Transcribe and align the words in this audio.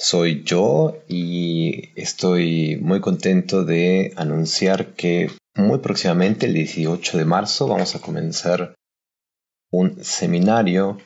Soy 0.00 0.44
yo 0.44 0.96
y 1.08 1.90
estoy 1.94 2.78
muy 2.80 3.00
contento 3.00 3.66
de 3.66 4.14
anunciar 4.16 4.94
que 4.94 5.30
muy 5.54 5.78
próximamente, 5.80 6.46
el 6.46 6.54
18 6.54 7.18
de 7.18 7.26
marzo, 7.26 7.68
vamos 7.68 7.94
a 7.94 8.00
comenzar 8.00 8.74
un 9.70 10.02
seminario, 10.02 10.98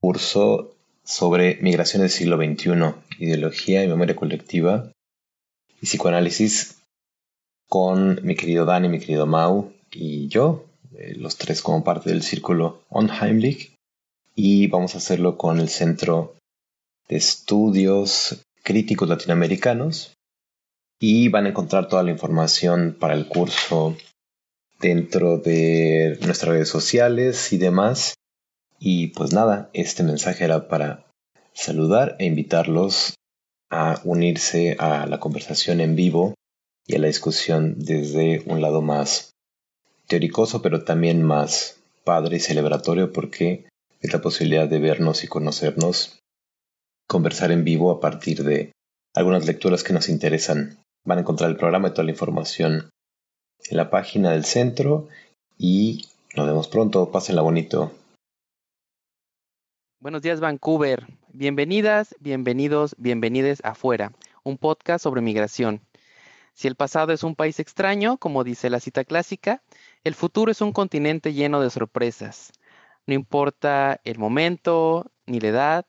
curso 0.00 0.76
sobre 1.02 1.58
migración 1.62 2.02
del 2.02 2.10
siglo 2.10 2.36
XXI, 2.36 2.94
ideología 3.18 3.82
y 3.82 3.88
memoria 3.88 4.14
colectiva 4.14 4.92
y 5.80 5.86
psicoanálisis 5.86 6.80
con 7.68 8.20
mi 8.22 8.36
querido 8.36 8.64
Dani, 8.64 8.88
mi 8.88 9.00
querido 9.00 9.26
Mau 9.26 9.72
y 9.90 10.28
yo, 10.28 10.64
eh, 10.96 11.16
los 11.16 11.38
tres 11.38 11.60
como 11.60 11.82
parte 11.82 12.10
del 12.10 12.22
círculo 12.22 12.82
Onheimlich, 12.88 13.74
y 14.36 14.68
vamos 14.68 14.94
a 14.94 14.98
hacerlo 14.98 15.36
con 15.36 15.58
el 15.58 15.68
Centro 15.68 16.37
de 17.08 17.16
estudios 17.16 18.42
críticos 18.62 19.08
latinoamericanos 19.08 20.14
y 21.00 21.28
van 21.28 21.46
a 21.46 21.48
encontrar 21.50 21.88
toda 21.88 22.02
la 22.02 22.10
información 22.10 22.96
para 22.98 23.14
el 23.14 23.28
curso 23.28 23.96
dentro 24.80 25.38
de 25.38 26.18
nuestras 26.22 26.52
redes 26.52 26.68
sociales 26.68 27.52
y 27.52 27.58
demás. 27.58 28.14
Y 28.78 29.08
pues 29.08 29.32
nada, 29.32 29.70
este 29.72 30.02
mensaje 30.02 30.44
era 30.44 30.68
para 30.68 31.06
saludar 31.52 32.16
e 32.18 32.26
invitarlos 32.26 33.14
a 33.70 34.00
unirse 34.04 34.76
a 34.78 35.06
la 35.06 35.20
conversación 35.20 35.80
en 35.80 35.96
vivo 35.96 36.34
y 36.86 36.96
a 36.96 36.98
la 36.98 37.08
discusión 37.08 37.74
desde 37.78 38.42
un 38.46 38.60
lado 38.60 38.80
más 38.80 39.32
teóricoso, 40.06 40.62
pero 40.62 40.84
también 40.84 41.22
más 41.22 41.76
padre 42.04 42.36
y 42.36 42.40
celebratorio 42.40 43.12
porque 43.12 43.66
es 44.00 44.12
la 44.12 44.20
posibilidad 44.20 44.68
de 44.68 44.78
vernos 44.78 45.24
y 45.24 45.28
conocernos 45.28 46.17
conversar 47.08 47.50
en 47.50 47.64
vivo 47.64 47.90
a 47.90 48.00
partir 48.00 48.44
de 48.44 48.72
algunas 49.14 49.46
lecturas 49.46 49.82
que 49.82 49.92
nos 49.92 50.08
interesan. 50.08 50.78
Van 51.04 51.18
a 51.18 51.20
encontrar 51.22 51.50
el 51.50 51.56
programa 51.56 51.88
y 51.88 51.90
toda 51.92 52.04
la 52.04 52.10
información 52.10 52.90
en 53.68 53.76
la 53.76 53.90
página 53.90 54.30
del 54.30 54.44
centro 54.44 55.08
y 55.56 56.06
nos 56.36 56.46
vemos 56.46 56.68
pronto. 56.68 57.10
Pásenla 57.10 57.42
bonito. 57.42 57.92
Buenos 60.00 60.22
días 60.22 60.38
Vancouver. 60.38 61.06
Bienvenidas, 61.32 62.14
bienvenidos, 62.20 62.94
bienvenides 62.98 63.60
afuera. 63.64 64.12
Un 64.44 64.58
podcast 64.58 65.02
sobre 65.02 65.22
migración. 65.22 65.80
Si 66.54 66.68
el 66.68 66.76
pasado 66.76 67.12
es 67.12 67.22
un 67.22 67.34
país 67.34 67.58
extraño, 67.58 68.18
como 68.18 68.44
dice 68.44 68.70
la 68.70 68.80
cita 68.80 69.04
clásica, 69.04 69.62
el 70.04 70.14
futuro 70.14 70.52
es 70.52 70.60
un 70.60 70.72
continente 70.72 71.32
lleno 71.32 71.60
de 71.60 71.70
sorpresas. 71.70 72.52
No 73.06 73.14
importa 73.14 74.00
el 74.04 74.18
momento, 74.18 75.10
ni 75.26 75.40
la 75.40 75.48
edad, 75.48 75.86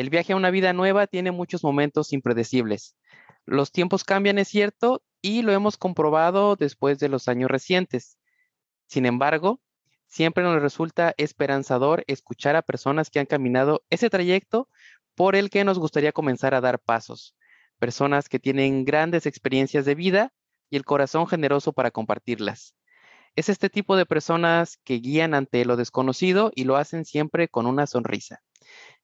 el 0.00 0.08
viaje 0.08 0.32
a 0.32 0.36
una 0.36 0.50
vida 0.50 0.72
nueva 0.72 1.06
tiene 1.06 1.30
muchos 1.30 1.62
momentos 1.62 2.14
impredecibles. 2.14 2.96
Los 3.44 3.70
tiempos 3.70 4.02
cambian, 4.02 4.38
es 4.38 4.48
cierto, 4.48 5.02
y 5.20 5.42
lo 5.42 5.52
hemos 5.52 5.76
comprobado 5.76 6.56
después 6.56 6.98
de 6.98 7.10
los 7.10 7.28
años 7.28 7.50
recientes. 7.50 8.16
Sin 8.86 9.04
embargo, 9.04 9.60
siempre 10.06 10.42
nos 10.42 10.62
resulta 10.62 11.12
esperanzador 11.18 12.02
escuchar 12.06 12.56
a 12.56 12.62
personas 12.62 13.10
que 13.10 13.20
han 13.20 13.26
caminado 13.26 13.84
ese 13.90 14.08
trayecto 14.08 14.70
por 15.14 15.36
el 15.36 15.50
que 15.50 15.64
nos 15.64 15.78
gustaría 15.78 16.12
comenzar 16.12 16.54
a 16.54 16.62
dar 16.62 16.78
pasos. 16.78 17.36
Personas 17.78 18.30
que 18.30 18.38
tienen 18.38 18.86
grandes 18.86 19.26
experiencias 19.26 19.84
de 19.84 19.94
vida 19.96 20.32
y 20.70 20.76
el 20.76 20.86
corazón 20.86 21.26
generoso 21.26 21.74
para 21.74 21.90
compartirlas. 21.90 22.74
Es 23.36 23.50
este 23.50 23.68
tipo 23.68 23.96
de 23.96 24.06
personas 24.06 24.78
que 24.82 24.94
guían 24.94 25.34
ante 25.34 25.62
lo 25.66 25.76
desconocido 25.76 26.52
y 26.54 26.64
lo 26.64 26.76
hacen 26.76 27.04
siempre 27.04 27.48
con 27.48 27.66
una 27.66 27.86
sonrisa. 27.86 28.40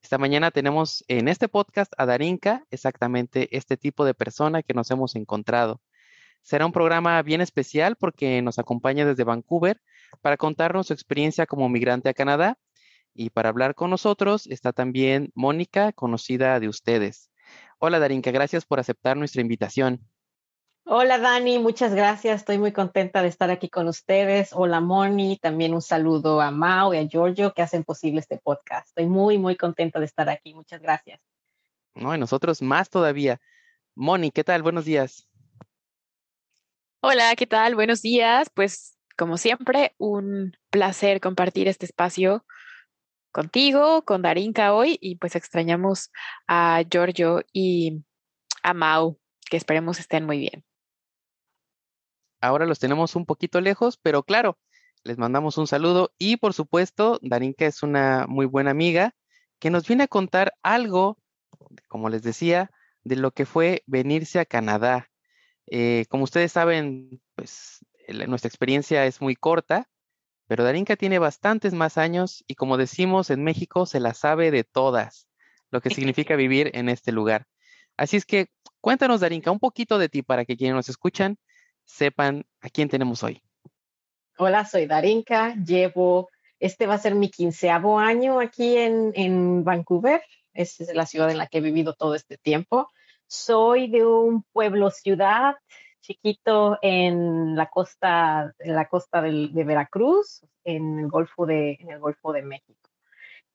Esta 0.02 0.18
mañana 0.18 0.50
tenemos 0.50 1.04
en 1.08 1.28
este 1.28 1.48
podcast 1.48 1.92
a 1.98 2.06
Darinka, 2.06 2.64
exactamente 2.70 3.48
este 3.56 3.76
tipo 3.76 4.04
de 4.04 4.14
persona 4.14 4.62
que 4.62 4.74
nos 4.74 4.90
hemos 4.90 5.16
encontrado. 5.16 5.80
Será 6.42 6.64
un 6.64 6.72
programa 6.72 7.20
bien 7.22 7.40
especial 7.40 7.96
porque 7.96 8.40
nos 8.40 8.58
acompaña 8.58 9.04
desde 9.04 9.24
Vancouver 9.24 9.80
para 10.22 10.36
contarnos 10.36 10.86
su 10.86 10.92
experiencia 10.92 11.46
como 11.46 11.68
migrante 11.68 12.08
a 12.08 12.14
Canadá. 12.14 12.56
Y 13.14 13.30
para 13.30 13.48
hablar 13.48 13.74
con 13.74 13.90
nosotros 13.90 14.46
está 14.46 14.72
también 14.72 15.32
Mónica, 15.34 15.92
conocida 15.92 16.60
de 16.60 16.68
ustedes. 16.68 17.30
Hola 17.78 17.98
Darinka, 17.98 18.30
gracias 18.30 18.64
por 18.64 18.78
aceptar 18.78 19.16
nuestra 19.16 19.40
invitación. 19.40 20.06
Hola 20.88 21.18
Dani, 21.18 21.58
muchas 21.58 21.92
gracias. 21.92 22.42
Estoy 22.42 22.58
muy 22.58 22.70
contenta 22.70 23.20
de 23.20 23.26
estar 23.26 23.50
aquí 23.50 23.68
con 23.68 23.88
ustedes. 23.88 24.50
Hola 24.52 24.80
Moni, 24.80 25.36
también 25.36 25.74
un 25.74 25.82
saludo 25.82 26.40
a 26.40 26.52
Mao 26.52 26.94
y 26.94 26.98
a 26.98 27.08
Giorgio 27.08 27.52
que 27.52 27.62
hacen 27.62 27.82
posible 27.82 28.20
este 28.20 28.38
podcast. 28.38 28.86
Estoy 28.86 29.06
muy, 29.06 29.36
muy 29.36 29.56
contenta 29.56 29.98
de 29.98 30.06
estar 30.06 30.28
aquí. 30.28 30.54
Muchas 30.54 30.80
gracias. 30.80 31.20
No, 31.96 32.14
y 32.14 32.18
nosotros 32.18 32.62
más 32.62 32.88
todavía. 32.88 33.40
Moni, 33.96 34.30
¿qué 34.30 34.44
tal? 34.44 34.62
Buenos 34.62 34.84
días. 34.84 35.26
Hola, 37.00 37.34
¿qué 37.34 37.48
tal? 37.48 37.74
Buenos 37.74 38.00
días. 38.00 38.48
Pues 38.54 38.96
como 39.16 39.38
siempre, 39.38 39.92
un 39.98 40.56
placer 40.70 41.20
compartir 41.20 41.66
este 41.66 41.86
espacio 41.86 42.46
contigo, 43.32 44.04
con 44.04 44.22
Darinka 44.22 44.72
hoy 44.72 44.98
y 45.00 45.16
pues 45.16 45.34
extrañamos 45.34 46.12
a 46.46 46.84
Giorgio 46.88 47.42
y 47.52 48.04
a 48.62 48.72
Mau, 48.72 49.18
que 49.50 49.56
esperemos 49.56 49.98
estén 49.98 50.24
muy 50.24 50.38
bien 50.38 50.64
ahora 52.46 52.66
los 52.66 52.78
tenemos 52.78 53.16
un 53.16 53.26
poquito 53.26 53.60
lejos, 53.60 53.98
pero 54.00 54.22
claro, 54.22 54.58
les 55.04 55.18
mandamos 55.18 55.58
un 55.58 55.66
saludo 55.66 56.12
y 56.18 56.36
por 56.36 56.52
supuesto, 56.52 57.18
Darinka 57.22 57.66
es 57.66 57.82
una 57.82 58.26
muy 58.28 58.46
buena 58.46 58.70
amiga 58.70 59.14
que 59.58 59.70
nos 59.70 59.86
viene 59.86 60.04
a 60.04 60.08
contar 60.08 60.54
algo, 60.62 61.18
como 61.88 62.08
les 62.08 62.22
decía, 62.22 62.70
de 63.04 63.16
lo 63.16 63.30
que 63.30 63.46
fue 63.46 63.82
venirse 63.86 64.38
a 64.38 64.44
Canadá. 64.44 65.08
Eh, 65.68 66.06
como 66.08 66.24
ustedes 66.24 66.52
saben, 66.52 67.20
pues 67.34 67.84
nuestra 68.26 68.48
experiencia 68.48 69.06
es 69.06 69.20
muy 69.20 69.36
corta, 69.36 69.88
pero 70.46 70.64
Darinka 70.64 70.96
tiene 70.96 71.18
bastantes 71.18 71.72
más 71.72 71.98
años 71.98 72.44
y 72.46 72.54
como 72.54 72.76
decimos 72.76 73.30
en 73.30 73.42
México, 73.42 73.86
se 73.86 74.00
la 74.00 74.14
sabe 74.14 74.50
de 74.50 74.64
todas, 74.64 75.28
lo 75.70 75.80
que 75.80 75.90
significa 75.90 76.36
vivir 76.36 76.70
en 76.74 76.88
este 76.88 77.12
lugar. 77.12 77.46
Así 77.96 78.16
es 78.16 78.26
que 78.26 78.48
cuéntanos, 78.80 79.20
Darinka, 79.20 79.50
un 79.50 79.58
poquito 79.58 79.98
de 79.98 80.08
ti 80.08 80.22
para 80.22 80.44
que 80.44 80.56
quienes 80.56 80.76
nos 80.76 80.88
escuchan 80.88 81.38
sepan 81.86 82.44
a 82.60 82.68
quién 82.68 82.88
tenemos 82.90 83.22
hoy. 83.22 83.40
Hola, 84.36 84.66
soy 84.66 84.86
Darinka, 84.86 85.54
llevo, 85.54 86.28
este 86.60 86.86
va 86.86 86.94
a 86.94 86.98
ser 86.98 87.14
mi 87.14 87.30
quinceavo 87.30 87.98
año 87.98 88.38
aquí 88.38 88.76
en, 88.76 89.12
en 89.14 89.64
Vancouver, 89.64 90.22
es 90.52 90.78
la 90.92 91.06
ciudad 91.06 91.30
en 91.30 91.38
la 91.38 91.46
que 91.46 91.58
he 91.58 91.62
vivido 91.62 91.94
todo 91.94 92.14
este 92.14 92.36
tiempo. 92.36 92.90
Soy 93.26 93.88
de 93.88 94.04
un 94.04 94.42
pueblo 94.52 94.90
ciudad 94.90 95.56
chiquito 96.06 96.78
en 96.82 97.56
la 97.56 97.68
costa, 97.68 98.54
en 98.58 98.74
la 98.74 98.88
costa 98.88 99.20
de, 99.22 99.64
Veracruz, 99.64 100.44
en 100.64 101.00
el 101.00 101.08
Golfo 101.08 101.46
de, 101.46 101.78
en 101.80 101.90
el 101.90 101.98
Golfo 101.98 102.32
de 102.32 102.42
México. 102.42 102.90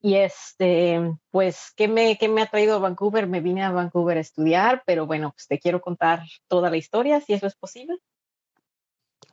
Y 0.00 0.16
este, 0.16 1.00
pues, 1.30 1.72
¿qué 1.76 1.88
me, 1.88 2.18
¿qué 2.18 2.28
me 2.28 2.42
ha 2.42 2.46
traído 2.46 2.76
a 2.76 2.80
Vancouver? 2.80 3.26
Me 3.26 3.40
vine 3.40 3.62
a 3.62 3.70
Vancouver 3.70 4.18
a 4.18 4.20
estudiar, 4.20 4.82
pero 4.84 5.06
bueno, 5.06 5.32
pues 5.32 5.46
te 5.46 5.58
quiero 5.58 5.80
contar 5.80 6.24
toda 6.48 6.70
la 6.70 6.76
historia, 6.76 7.20
si 7.20 7.32
eso 7.32 7.46
es 7.46 7.54
posible. 7.54 7.98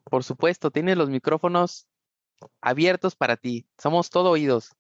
Por 0.10 0.24
supuesto, 0.24 0.72
tienes 0.72 0.98
los 0.98 1.10
micrófonos 1.10 1.88
abiertos 2.62 3.16
para 3.16 3.38
ti. 3.38 3.66
Somos 3.78 4.10
todo 4.10 4.32
oídos. 4.32 4.76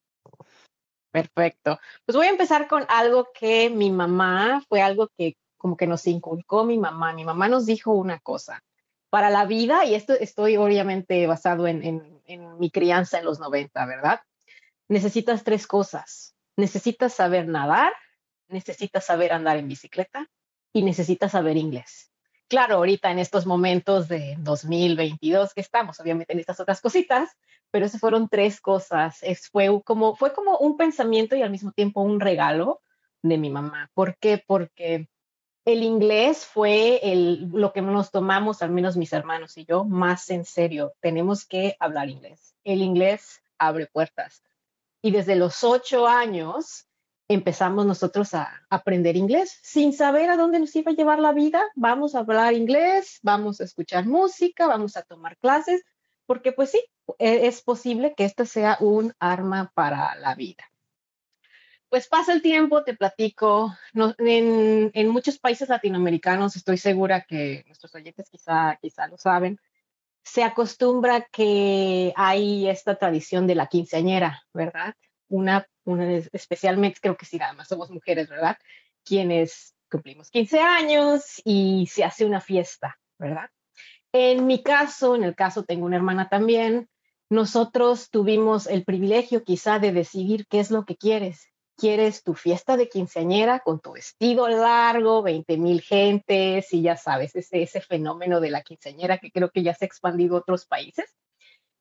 Perfecto. 1.11 1.79
Pues 2.05 2.15
voy 2.15 2.27
a 2.27 2.31
empezar 2.31 2.67
con 2.67 2.85
algo 2.89 3.29
que 3.33 3.69
mi 3.69 3.91
mamá, 3.91 4.63
fue 4.67 4.81
algo 4.81 5.09
que 5.17 5.37
como 5.57 5.75
que 5.75 5.87
nos 5.87 6.05
inculcó 6.07 6.63
mi 6.63 6.77
mamá. 6.77 7.13
Mi 7.13 7.25
mamá 7.25 7.47
nos 7.47 7.65
dijo 7.65 7.91
una 7.91 8.19
cosa. 8.19 8.63
Para 9.09 9.29
la 9.29 9.45
vida, 9.45 9.85
y 9.85 9.95
esto 9.95 10.13
estoy 10.13 10.57
obviamente 10.57 11.25
basado 11.25 11.67
en, 11.67 11.83
en, 12.25 12.59
mi 12.59 12.69
crianza 12.69 13.17
en 13.17 13.25
los 13.25 13.39
90, 13.39 13.85
¿verdad? 13.87 14.21
Necesitas 14.87 15.43
tres 15.43 15.65
cosas. 15.65 16.35
Necesitas 16.55 17.13
saber 17.13 17.47
nadar, 17.47 17.91
necesitas 18.47 19.05
saber 19.05 19.33
andar 19.33 19.57
en 19.57 19.67
bicicleta 19.67 20.29
y 20.71 20.83
necesitas 20.83 21.31
saber 21.31 21.57
inglés 21.57 22.09
claro, 22.49 22.75
ahorita 22.75 23.11
en 23.11 23.19
estos 23.19 23.45
momentos 23.45 24.07
de 24.09 24.35
2022 24.39 25.53
que 25.53 25.61
estamos, 25.61 25.99
obviamente 25.99 26.33
en 26.33 26.39
estas 26.39 26.59
otras 26.59 26.81
cositas, 26.81 27.29
pero 27.71 27.85
esas 27.85 28.01
fueron 28.01 28.27
tres 28.27 28.59
cosas. 28.59 29.19
Es, 29.21 29.47
fue, 29.49 29.81
como, 29.85 30.15
fue 30.15 30.33
como 30.33 30.57
un 30.57 30.75
pensamiento 30.75 31.35
y 31.35 31.43
al 31.43 31.51
mismo 31.51 31.71
tiempo 31.71 32.01
un 32.01 32.19
regalo 32.19 32.81
de 33.21 33.37
mi 33.37 33.49
mamá. 33.49 33.89
¿Por 33.93 34.17
qué? 34.17 34.43
Porque 34.45 35.07
el 35.65 35.83
inglés 35.83 36.45
fue 36.45 36.99
el, 37.03 37.49
lo 37.49 37.71
que 37.71 37.81
nos 37.81 38.11
tomamos, 38.11 38.61
al 38.63 38.71
menos 38.71 38.97
mis 38.97 39.13
hermanos 39.13 39.57
y 39.57 39.65
yo, 39.65 39.85
más 39.85 40.29
en 40.31 40.45
serio. 40.45 40.93
Tenemos 40.99 41.45
que 41.45 41.75
hablar 41.79 42.09
inglés. 42.09 42.55
El 42.63 42.81
inglés 42.81 43.43
abre 43.59 43.85
puertas. 43.85 44.43
Y 45.01 45.11
desde 45.11 45.35
los 45.35 45.63
ocho 45.63 46.07
años 46.07 46.88
empezamos 47.29 47.85
nosotros 47.85 48.33
a 48.33 48.65
aprender 48.69 49.15
inglés 49.15 49.59
sin 49.61 49.93
saber 49.93 50.31
a 50.31 50.35
dónde 50.35 50.59
nos 50.59 50.75
iba 50.75 50.91
a 50.91 50.95
llevar 50.95 51.19
la 51.19 51.31
vida. 51.31 51.63
Vamos 51.75 52.15
a 52.15 52.19
hablar 52.19 52.53
inglés, 52.53 53.19
vamos 53.21 53.61
a 53.61 53.65
escuchar 53.65 54.05
música, 54.05 54.67
vamos 54.67 54.97
a 54.97 55.03
tomar 55.03 55.37
clases, 55.37 55.85
porque 56.25 56.51
pues 56.51 56.71
sí, 56.71 56.83
e, 57.19 57.47
es 57.47 57.61
posible 57.61 58.15
que 58.17 58.25
esto 58.25 58.45
sea 58.45 58.77
un 58.81 59.13
arma 59.19 59.71
para 59.75 60.15
la 60.15 60.33
vida. 60.33 60.63
Pues 61.87 62.07
pasa 62.07 62.33
el 62.33 62.41
tiempo, 62.41 62.83
te 62.83 62.95
platico. 62.95 63.75
en, 63.93 65.09
muchos 65.09 65.37
países 65.37 65.69
latinoamericanos, 65.69 66.55
estoy 66.55 66.77
segura 66.77 67.21
que 67.21 67.63
nuestros 67.67 67.93
oyentes 67.93 68.27
quizá, 68.29 68.77
quizá 68.81 69.07
lo 69.07 69.17
saben, 69.17 69.59
se 70.23 70.43
acostumbra 70.43 71.27
que 71.31 72.11
hay 72.15 72.67
esta 72.67 72.95
tradición 72.95 73.45
de 73.47 73.55
la 73.55 73.67
quinceañera, 73.67 74.43
¿verdad? 74.53 74.95
Una, 75.29 75.67
una 75.85 76.11
especialmente, 76.33 76.99
creo 77.01 77.15
que 77.15 77.25
sí, 77.25 77.37
nada 77.37 77.53
más 77.53 77.67
somos 77.67 77.89
mujeres, 77.89 78.29
¿verdad? 78.29 78.57
Quienes 79.03 79.75
cumplimos 79.89 80.29
15 80.29 80.59
años 80.59 81.41
y 81.43 81.87
se 81.87 82.03
hace 82.03 82.25
una 82.25 82.41
fiesta, 82.41 82.99
¿verdad? 83.17 83.49
En 84.11 84.47
mi 84.47 84.61
caso, 84.63 85.15
en 85.15 85.23
el 85.23 85.35
caso 85.35 85.63
tengo 85.63 85.85
una 85.85 85.95
hermana 85.95 86.29
también, 86.29 86.89
nosotros 87.29 88.09
tuvimos 88.09 88.67
el 88.67 88.83
privilegio 88.83 89.43
quizá 89.43 89.79
de 89.79 89.91
decidir 89.91 90.47
qué 90.47 90.59
es 90.59 90.71
lo 90.71 90.85
que 90.85 90.97
quieres 90.97 91.49
quieres 91.79 92.23
tu 92.23 92.35
fiesta 92.35 92.77
de 92.77 92.89
quinceañera 92.89 93.61
con 93.61 93.79
tu 93.79 93.93
vestido 93.93 94.47
largo, 94.49 95.23
20 95.23 95.57
mil 95.57 95.81
gentes 95.81 96.73
y 96.73 96.81
ya 96.81 96.97
sabes, 96.97 97.35
ese, 97.35 97.63
ese 97.63 97.81
fenómeno 97.81 98.41
de 98.41 98.51
la 98.51 98.61
quinceañera 98.61 99.17
que 99.17 99.31
creo 99.31 99.49
que 99.49 99.63
ya 99.63 99.73
se 99.73 99.85
ha 99.85 99.87
expandido 99.87 100.35
a 100.35 100.39
otros 100.39 100.65
países, 100.65 101.15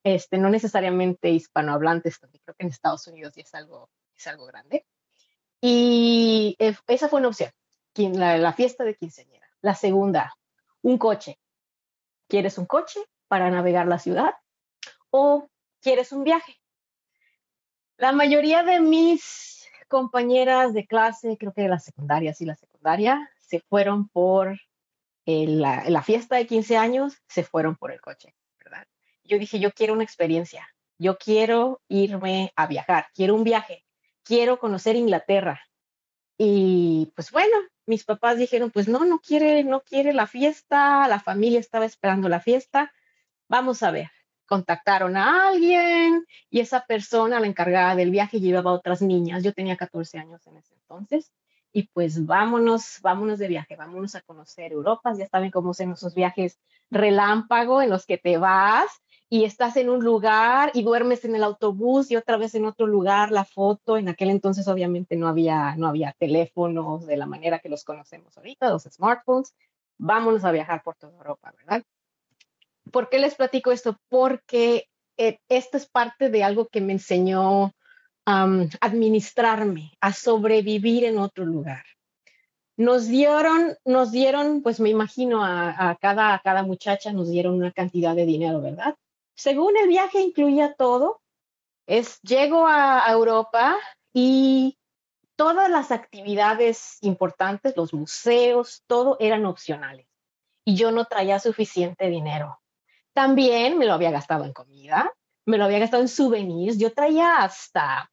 este, 0.02 0.38
no 0.38 0.50
necesariamente 0.50 1.30
hispanohablantes, 1.30 2.18
creo 2.18 2.30
que 2.42 2.54
en 2.58 2.68
Estados 2.68 3.06
Unidos 3.06 3.34
ya 3.34 3.42
es 3.42 3.54
algo, 3.54 3.90
es 4.16 4.26
algo 4.26 4.46
grande. 4.46 4.86
Y 5.60 6.56
eh, 6.58 6.76
esa 6.86 7.08
fue 7.08 7.20
una 7.20 7.28
opción, 7.28 7.50
la, 7.96 8.38
la 8.38 8.52
fiesta 8.52 8.84
de 8.84 8.94
quinceañera. 8.94 9.48
La 9.60 9.74
segunda, 9.74 10.34
un 10.82 10.98
coche. 10.98 11.38
¿Quieres 12.28 12.58
un 12.58 12.66
coche 12.66 13.00
para 13.26 13.50
navegar 13.50 13.86
la 13.86 13.98
ciudad 13.98 14.34
o 15.10 15.48
quieres 15.80 16.12
un 16.12 16.24
viaje? 16.24 16.60
La 17.96 18.12
mayoría 18.12 18.62
de 18.62 18.80
mis 18.80 19.66
compañeras 19.88 20.72
de 20.74 20.86
clase, 20.86 21.36
creo 21.38 21.52
que 21.52 21.62
de 21.62 21.68
la 21.68 21.80
secundaria, 21.80 22.34
sí, 22.34 22.44
la 22.44 22.54
secundaria, 22.54 23.28
se 23.38 23.60
fueron 23.60 24.08
por 24.08 24.58
la, 25.26 26.02
fiesta 26.02 26.36
de 26.36 26.46
15 26.46 26.76
años, 26.76 27.18
se 27.26 27.42
fueron 27.42 27.76
por 27.76 27.92
el 27.92 28.00
coche. 28.00 28.34
Yo 29.28 29.38
dije, 29.38 29.60
yo 29.60 29.70
quiero 29.72 29.92
una 29.92 30.04
experiencia, 30.04 30.66
yo 30.98 31.19
quiero 31.19 31.80
irme 31.88 32.52
a 32.56 32.66
viajar, 32.66 33.06
quiero 33.14 33.34
un 33.34 33.44
viaje, 33.44 33.84
quiero 34.25 34.58
conocer 34.58 34.96
Inglaterra. 34.96 35.60
Y 36.36 37.12
pues 37.14 37.30
bueno, 37.30 37.56
mis 37.86 38.04
papás 38.04 38.38
dijeron, 38.38 38.70
pues 38.70 38.88
no, 38.88 39.04
no 39.04 39.20
quiere, 39.20 39.62
no 39.64 39.82
quiere 39.82 40.12
la 40.12 40.26
fiesta, 40.26 41.06
la 41.08 41.20
familia 41.20 41.60
estaba 41.60 41.84
esperando 41.84 42.28
la 42.28 42.40
fiesta, 42.40 42.92
vamos 43.48 43.82
a 43.82 43.90
ver 43.90 44.10
contactaron 44.48 45.16
a 45.16 45.48
alguien 45.48 46.26
y 46.50 46.60
esa 46.60 46.84
persona, 46.86 47.38
la 47.38 47.46
encargada 47.46 47.94
del 47.94 48.10
viaje, 48.10 48.40
llevaba 48.40 48.70
a 48.70 48.75
otras 48.75 49.02
niñas. 49.02 49.44
Yo 49.44 49.52
tenía 49.52 49.76
14 49.76 50.19
años 50.19 50.44
en 50.46 50.56
ese 50.56 50.75
entonces. 50.75 51.32
Y 51.70 51.88
pues 51.88 52.25
vámonos, 52.25 52.98
vámonos 53.02 53.38
de 53.38 53.46
viaje, 53.46 53.76
vámonos 53.76 54.14
a 54.14 54.22
conocer 54.22 54.72
Europa. 54.72 55.12
Ya 55.16 55.28
saben 55.28 55.50
cómo 55.50 55.75
son 55.75 55.92
esos 55.92 56.14
viajes 56.14 56.58
relámpago 56.90 57.82
en 57.82 57.90
los 57.90 58.06
que 58.06 58.16
te 58.16 58.38
vas 58.38 58.88
y 59.30 59.44
estás 59.44 59.76
en 59.76 59.90
un 59.90 60.02
lugar 60.02 60.70
y 60.72 60.82
duermes 60.82 61.25
en 61.25 61.34
el 61.34 61.44
autobús 61.44 62.10
y 62.10 62.16
otra 62.16 62.38
vez 62.38 62.54
en 62.54 62.64
otro 62.64 62.86
lugar, 62.86 63.30
la 63.30 63.44
foto. 63.44 63.98
En 63.98 64.08
aquel 64.08 64.30
entonces 64.30 64.66
obviamente 64.69 65.16
no 65.16 65.28
había, 65.28 65.76
no 65.76 65.86
había 65.86 66.14
teléfonos 66.19 67.06
de 67.06 67.16
la 67.16 67.26
manera 67.26 67.58
que 67.58 67.69
los 67.69 67.84
conocemos 67.84 68.36
ahorita, 68.38 68.70
los 68.70 68.84
smartphones. 68.84 69.54
Vámonos 69.98 70.44
a 70.44 70.52
viajar 70.52 70.82
por 70.82 70.96
toda 70.96 71.12
Europa, 71.12 71.52
¿verdad? 71.58 71.82
¿Por 72.90 73.10
qué 73.10 73.19
les 73.19 73.34
platico 73.34 73.70
esto? 73.70 73.98
Porque 74.08 74.86
eh, 75.19 75.38
esto 75.48 75.76
es 75.76 75.86
parte 75.86 76.30
de 76.30 76.42
algo 76.42 76.69
que 76.69 76.80
me 76.80 76.94
enseñó 76.94 77.75
a 78.25 78.44
administrarme, 78.80 79.92
a 80.00 80.12
sobrevivir 80.12 81.04
en 81.04 81.19
otro 81.19 81.44
lugar. 81.44 81.84
Nos 82.76 83.08
dieron, 83.08 83.75
nos 83.84 84.12
dieron, 84.12 84.62
pues 84.62 84.80
me 84.80 84.90
imagino 84.90 85.44
a, 85.44 85.96
cada, 86.00 86.34
a 86.34 86.38
cada 86.40 86.62
muchacha 86.62 87.12
nos 87.12 87.28
dieron 87.28 87.54
una 87.54 87.72
cantidad 87.72 88.14
de 88.14 88.26
dinero, 88.26 88.60
¿verdad? 88.60 88.94
Según 89.38 89.76
el 89.76 89.87
viaje 89.87 90.20
incluía 90.20 90.75
todo, 90.75 91.23
es 91.87 92.20
llego 92.23 92.67
a 92.67 93.06
Europa 93.08 93.76
y 94.12 94.76
todas 95.37 95.70
las 95.70 95.93
actividades 95.93 96.99
importantes, 97.02 97.76
los 97.76 97.94
museos, 97.94 98.82
todo 98.88 99.17
eran 99.20 99.46
opcionales. 99.46 100.08
Y 100.64 100.75
yo 100.75 100.90
no 100.90 101.05
traía 101.05 101.38
suficiente 101.38 102.08
dinero. 102.08 102.61
También 103.12 103.79
me 103.79 103.87
lo 103.87 103.93
había 103.93 104.11
gastado 104.11 104.44
en 104.44 104.52
comida, 104.52 105.14
me 105.46 105.56
lo 105.56 105.67
había 105.67 105.79
gastado 105.79 106.02
en 106.02 106.08
souvenirs. 106.08 106.76
Yo 106.76 106.93
traía 106.93 107.37
hasta 107.37 108.11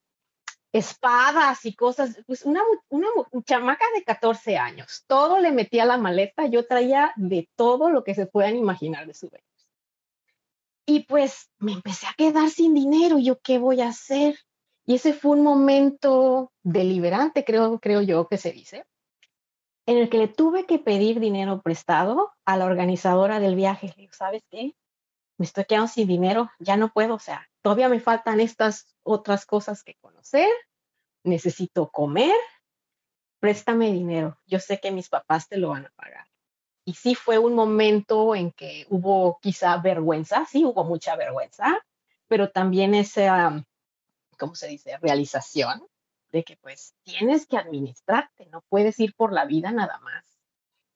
espadas 0.72 1.66
y 1.66 1.74
cosas. 1.74 2.20
Pues 2.28 2.46
una, 2.46 2.62
una 2.90 3.08
chamaca 3.44 3.86
de 3.96 4.04
14 4.04 4.58
años, 4.58 5.04
todo 5.08 5.40
le 5.40 5.52
metía 5.52 5.84
a 5.84 5.88
la 5.88 5.98
maleta. 5.98 6.46
Yo 6.46 6.68
traía 6.68 7.14
de 7.16 7.50
todo 7.56 7.90
lo 7.90 8.04
que 8.04 8.14
se 8.14 8.28
puedan 8.28 8.58
imaginar 8.58 9.08
de 9.08 9.16
souvenirs. 9.16 9.55
Y 10.86 11.06
pues 11.06 11.50
me 11.58 11.74
empecé 11.74 12.08
a 12.08 12.14
quedar 12.16 12.50
sin 12.50 12.74
dinero. 12.74 13.18
¿Yo 13.20 13.40
qué 13.40 13.58
voy 13.58 13.82
a 13.82 13.90
hacer? 13.90 14.38
Y 14.86 14.96
ese 14.96 15.14
fue 15.14 15.32
un 15.32 15.44
momento 15.44 16.52
deliberante, 16.64 17.44
creo, 17.44 17.80
creo 17.80 18.02
yo 18.02 18.28
que 18.28 18.38
se 18.38 18.52
dice, 18.52 18.86
en 19.88 19.98
el 19.98 20.10
que 20.10 20.20
le 20.20 20.28
tuve 20.28 20.66
que 20.66 20.78
pedir 20.78 21.20
dinero 21.20 21.62
prestado 21.64 22.32
a 22.46 22.56
la 22.56 22.66
organizadora 22.66 23.40
del 23.40 23.56
viaje. 23.56 23.94
Le 23.98 24.10
¿sabes 24.12 24.44
qué? 24.52 24.76
me 25.38 25.46
estoy 25.46 25.66
quedando 25.66 25.88
sin 25.88 26.08
dinero, 26.08 26.50
ya 26.60 26.78
no 26.78 26.92
puedo, 26.92 27.16
o 27.16 27.20
sea, 27.20 27.48
todavía 27.62 27.90
me 27.90 28.00
faltan 28.00 28.40
estas 28.40 28.96
otras 29.04 29.46
cosas 29.46 29.84
que 29.84 29.96
conocer, 29.96 30.50
necesito 31.24 31.90
comer, 31.90 32.36
préstame 33.40 33.92
dinero, 33.92 34.38
yo 34.46 34.60
sé 34.60 34.80
que 34.80 34.92
mis 34.92 35.10
papás 35.10 35.48
te 35.48 35.58
lo 35.58 35.70
van 35.70 35.86
a 35.86 35.92
pagar. 35.96 36.26
Y 36.86 36.94
sí 36.94 37.16
fue 37.16 37.40
un 37.40 37.56
momento 37.56 38.36
en 38.36 38.52
que 38.52 38.86
hubo 38.90 39.40
quizá 39.42 39.78
vergüenza, 39.78 40.46
sí 40.46 40.64
hubo 40.64 40.84
mucha 40.84 41.16
vergüenza, 41.16 41.84
pero 42.28 42.52
también 42.52 42.94
esa, 42.94 43.66
¿cómo 44.38 44.56
se 44.56 44.68
dice?, 44.68 44.98
realización 44.98 45.88
de 46.32 46.44
que 46.44 46.58
pues 46.58 46.94
tienes 47.04 47.48
que 47.48 47.58
administrarte, 47.58 48.46
no 48.48 48.62
puedes 48.70 49.00
ir 49.00 49.16
por 49.16 49.34
la 49.34 49.46
vida 49.46 49.72
nada 49.72 50.00
más 50.00 50.26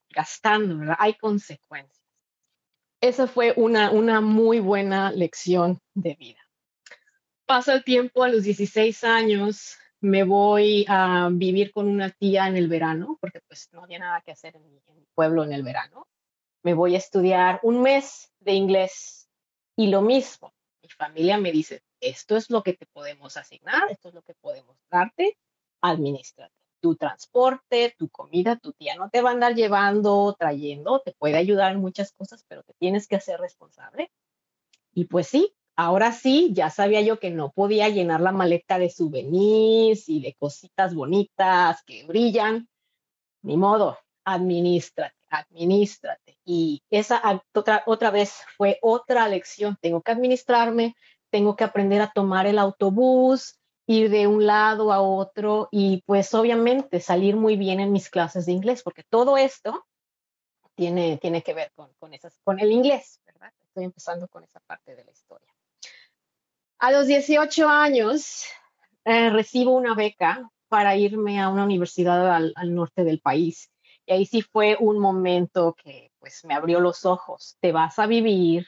gastando, 0.10 0.77
¿verdad? 0.77 0.98
Hay 1.00 1.15
consecuencias 1.15 2.00
esa 3.01 3.27
fue 3.27 3.53
una, 3.55 3.91
una 3.91 4.22
muy 4.22 4.60
buena 4.60 5.12
lección 5.12 5.79
de 5.93 6.15
vida. 6.15 6.39
Pasa 7.46 7.74
el 7.74 7.84
tiempo, 7.84 8.24
a 8.24 8.29
los 8.29 8.43
16 8.43 9.03
años 9.03 9.77
me 10.01 10.23
voy 10.23 10.85
a 10.87 11.29
vivir 11.31 11.71
con 11.71 11.87
una 11.87 12.09
tía 12.09 12.47
en 12.47 12.57
el 12.57 12.67
verano, 12.67 13.17
porque 13.19 13.41
pues 13.47 13.69
no 13.71 13.83
había 13.83 13.99
nada 13.99 14.21
que 14.21 14.31
hacer 14.31 14.55
en 14.55 14.69
mi, 14.69 14.79
pueblo 15.13 15.43
en 15.43 15.53
el 15.53 15.63
verano. 15.63 16.07
Me 16.63 16.73
voy 16.73 16.95
a 16.95 16.99
estudiar 16.99 17.59
un 17.63 17.81
mes 17.81 18.31
de 18.39 18.53
inglés 18.53 19.29
y 19.75 19.87
lo 19.87 20.01
mismo. 20.01 20.53
Mi 20.81 20.89
familia 20.89 21.37
me 21.37 21.51
dice, 21.51 21.81
esto 21.99 22.37
es 22.37 22.49
lo 22.49 22.63
que 22.63 22.73
te 22.73 22.85
podemos 22.85 23.37
asignar, 23.37 23.91
esto 23.91 24.09
es 24.09 24.15
lo 24.15 24.21
que 24.21 24.33
podemos 24.35 24.77
darte, 24.89 25.37
administrate 25.81 26.53
tu 26.79 26.95
transporte, 26.95 27.95
tu 27.97 28.09
comida, 28.09 28.55
tu 28.57 28.73
tía 28.73 28.95
no 28.95 29.09
te 29.09 29.21
va 29.21 29.29
a 29.29 29.33
andar 29.33 29.55
llevando, 29.55 30.35
trayendo, 30.37 31.01
te 31.01 31.13
puede 31.13 31.37
ayudar 31.37 31.73
en 31.73 31.81
muchas 31.81 32.13
cosas, 32.13 32.45
pero 32.47 32.63
te 32.63 32.73
tienes 32.75 33.07
que 33.07 33.15
hacer 33.15 33.39
responsable. 33.39 34.11
Y 34.93 35.05
pues 35.05 35.27
sí, 35.27 35.53
ahora 35.79 36.12
sí, 36.12 36.50
ya 36.51 36.69
sabía 36.69 37.00
yo 37.00 37.19
que 37.19 37.31
no 37.31 37.51
podía 37.51 37.88
llenar 37.88 38.19
la 38.19 38.33
maleta 38.33 38.77
de 38.77 38.89
souvenirs 38.89 40.09
y 40.09 40.19
de 40.19 40.33
cositas 40.33 40.93
bonitas 40.93 41.81
que 41.86 42.03
brillan. 42.03 42.67
Ni 43.43 43.55
modo, 43.55 43.98
administrate, 44.25 45.15
administrate. 45.29 46.38
Y 46.43 46.83
esa 46.89 47.21
otra, 47.53 47.83
otra 47.86 48.12
vez 48.12 48.41
fue 48.57 48.77
otra 48.81 49.29
lección. 49.29 49.77
Tengo 49.79 50.01
que 50.01 50.12
administrarme, 50.12 50.95
tengo 51.29 51.55
que 51.55 51.63
aprender 51.63 52.01
a 52.01 52.12
tomar 52.12 52.45
el 52.45 52.59
autobús, 52.59 53.57
ir 53.88 54.09
de 54.09 54.27
un 54.27 54.45
lado 54.45 54.91
a 54.91 55.01
otro 55.01 55.69
y 55.71 56.03
pues 56.05 56.33
obviamente 56.33 57.00
salir 57.00 57.38
muy 57.38 57.55
bien 57.55 57.79
en 57.79 57.93
mis 57.93 58.09
clases 58.09 58.45
de 58.45 58.51
inglés, 58.51 58.83
porque 58.83 59.03
todo 59.09 59.38
esto 59.38 59.86
tiene, 60.75 61.17
tiene 61.19 61.41
que 61.41 61.53
ver 61.53 61.71
con, 61.74 61.89
con, 62.00 62.13
esas, 62.13 62.38
con 62.43 62.59
el 62.59 62.69
inglés, 62.69 63.21
¿verdad? 63.25 63.53
Estoy 63.62 63.86
empezando 63.86 64.27
con 64.27 64.43
esa 64.43 64.59
parte 64.59 64.93
de 64.93 65.05
la 65.05 65.12
historia. 65.12 65.48
A 66.81 66.91
los 66.91 67.07
18 67.07 67.67
años 67.67 68.45
eh, 69.03 69.29
recibo 69.29 69.75
una 69.75 69.95
beca 69.95 70.50
para 70.69 70.95
irme 70.95 71.41
a 71.41 71.50
una 71.50 71.65
universidad 71.65 72.33
al, 72.33 72.53
norte 72.74 73.03
del 73.03 73.19
país. 73.19 73.69
Y 74.05 74.13
ahí 74.13 74.25
sí 74.25 74.41
fue 74.41 74.77
un 74.79 74.98
momento 74.98 75.75
que 75.83 76.13
pues 76.19 76.45
me 76.45 76.53
abrió 76.53 76.79
los 76.79 77.05
ojos. 77.05 77.57
Te 77.59 77.74
vas 77.74 78.00
a 78.00 78.07
vivir 78.07 78.65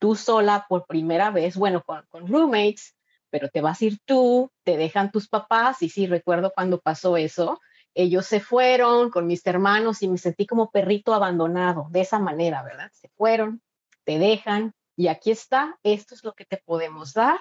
tú 0.00 0.16
sola 0.16 0.66
por 0.68 0.86
primera 0.86 1.30
vez, 1.30 1.56
bueno, 1.56 1.84
con, 1.84 2.04
con 2.08 2.26
roommates, 2.26 2.96
pero 3.30 3.48
te 3.48 3.60
vas 3.60 3.80
a 3.80 3.84
ir 3.84 3.98
tú, 4.04 4.50
te 4.64 4.76
dejan 4.76 5.12
tus 5.12 5.28
papás, 5.28 5.82
y 5.82 5.88
sí, 5.88 6.08
recuerdo 6.08 6.50
cuando 6.52 6.80
pasó 6.80 7.16
eso, 7.16 7.60
ellos 7.94 8.26
se 8.26 8.40
fueron 8.40 9.08
con 9.10 9.28
mis 9.28 9.46
hermanos 9.46 10.02
y 10.02 10.08
me 10.08 10.18
sentí 10.18 10.46
como 10.46 10.72
perrito 10.72 11.14
abandonado, 11.14 11.86
de 11.90 12.00
esa 12.00 12.18
manera, 12.18 12.64
¿verdad? 12.64 12.90
Se 12.92 13.08
fueron, 13.10 13.62
te 14.02 14.18
dejan 14.18 14.74
y 14.96 15.06
aquí 15.06 15.30
está, 15.30 15.78
esto 15.84 16.16
es 16.16 16.24
lo 16.24 16.32
que 16.32 16.44
te 16.44 16.56
podemos 16.56 17.14
dar, 17.14 17.38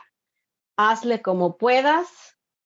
hazle 0.76 1.22
como 1.22 1.58
puedas 1.58 2.08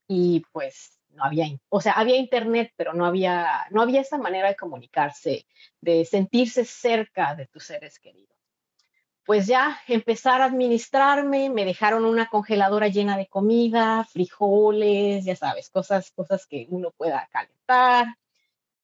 y 0.07 0.43
pues 0.51 0.99
no 1.09 1.23
había, 1.23 1.47
o 1.69 1.81
sea, 1.81 1.93
había 1.93 2.17
internet, 2.17 2.73
pero 2.75 2.93
no 2.93 3.05
había, 3.05 3.67
no 3.71 3.81
había 3.81 4.01
esa 4.01 4.17
manera 4.17 4.49
de 4.49 4.55
comunicarse, 4.55 5.45
de 5.81 6.05
sentirse 6.05 6.65
cerca 6.65 7.35
de 7.35 7.47
tus 7.47 7.65
seres 7.65 7.99
queridos 7.99 8.35
pues 9.25 9.47
ya 9.47 9.79
empezar 9.87 10.41
a 10.41 10.45
administrarme, 10.45 11.49
me 11.49 11.65
dejaron 11.65 12.05
una 12.05 12.27
congeladora 12.29 12.89
llena 12.89 13.17
de 13.17 13.27
comida, 13.27 14.05
frijoles, 14.05 15.25
ya 15.25 15.35
sabes, 15.35 15.69
cosas, 15.71 16.11
cosas 16.11 16.45
que 16.45 16.67
uno 16.69 16.91
pueda 16.91 17.27
calentar. 17.31 18.05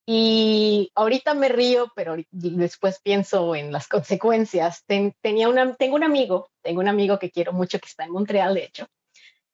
Y 0.03 0.91
ahorita 0.95 1.35
me 1.35 1.47
río, 1.47 1.91
pero 1.95 2.15
después 2.31 2.99
pienso 3.03 3.53
en 3.55 3.71
las 3.71 3.87
consecuencias. 3.87 4.83
tenía 5.21 5.47
una, 5.47 5.75
tengo 5.75 5.95
un 5.95 6.03
amigo, 6.03 6.49
tengo 6.61 6.81
un 6.81 6.87
amigo 6.87 7.19
que 7.19 7.29
quiero 7.29 7.53
mucho 7.53 7.79
que 7.79 7.87
está 7.87 8.03
en 8.03 8.11
Montreal, 8.11 8.55
de 8.55 8.63
hecho. 8.63 8.87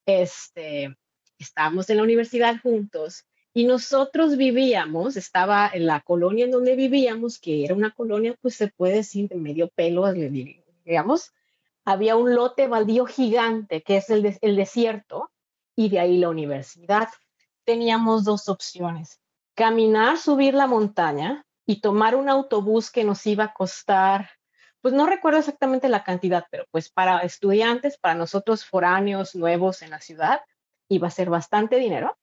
Este, 0.08 0.96
estábamos 1.38 1.90
en 1.90 1.98
la 1.98 2.02
universidad 2.02 2.62
juntos 2.62 3.26
y 3.52 3.64
nosotros 3.64 4.38
vivíamos, 4.38 5.18
estaba 5.18 5.70
en 5.70 5.84
la 5.84 6.00
colonia 6.00 6.46
en 6.46 6.50
donde 6.50 6.76
vivíamos, 6.76 7.38
que 7.38 7.62
era 7.62 7.74
una 7.74 7.90
colonia, 7.90 8.34
pues 8.40 8.54
se 8.54 8.68
puede 8.68 8.94
decir, 8.94 9.28
de 9.28 9.36
medio 9.36 9.68
pelo, 9.68 10.10
digamos, 10.82 11.34
había 11.84 12.16
un 12.16 12.34
lote 12.34 12.68
baldío 12.68 13.04
gigante, 13.04 13.82
que 13.82 13.98
es 13.98 14.08
el, 14.08 14.38
el 14.40 14.56
desierto, 14.56 15.30
y 15.76 15.90
de 15.90 16.00
ahí 16.00 16.16
la 16.16 16.30
universidad. 16.30 17.08
Teníamos 17.64 18.24
dos 18.24 18.48
opciones, 18.48 19.20
caminar, 19.54 20.16
subir 20.16 20.54
la 20.54 20.66
montaña 20.66 21.44
y 21.66 21.82
tomar 21.82 22.16
un 22.16 22.30
autobús 22.30 22.90
que 22.90 23.04
nos 23.04 23.26
iba 23.26 23.44
a 23.44 23.52
costar, 23.52 24.30
pues 24.88 24.96
no 24.96 25.04
recuerdo 25.04 25.40
exactamente 25.40 25.90
la 25.90 26.02
cantidad, 26.02 26.46
pero 26.50 26.64
pues 26.70 26.88
para 26.88 27.18
estudiantes, 27.18 27.98
para 27.98 28.14
nosotros 28.14 28.64
foráneos 28.64 29.34
nuevos 29.34 29.82
en 29.82 29.90
la 29.90 30.00
ciudad, 30.00 30.40
iba 30.88 31.08
a 31.08 31.10
ser 31.10 31.28
bastante 31.28 31.76
dinero. 31.76 32.16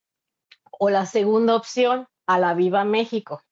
O 0.71 0.89
la 0.89 1.05
segunda 1.05 1.55
opción, 1.55 2.07
a 2.25 2.39
la 2.39 2.55
Viva 2.55 2.83
México, 2.83 3.43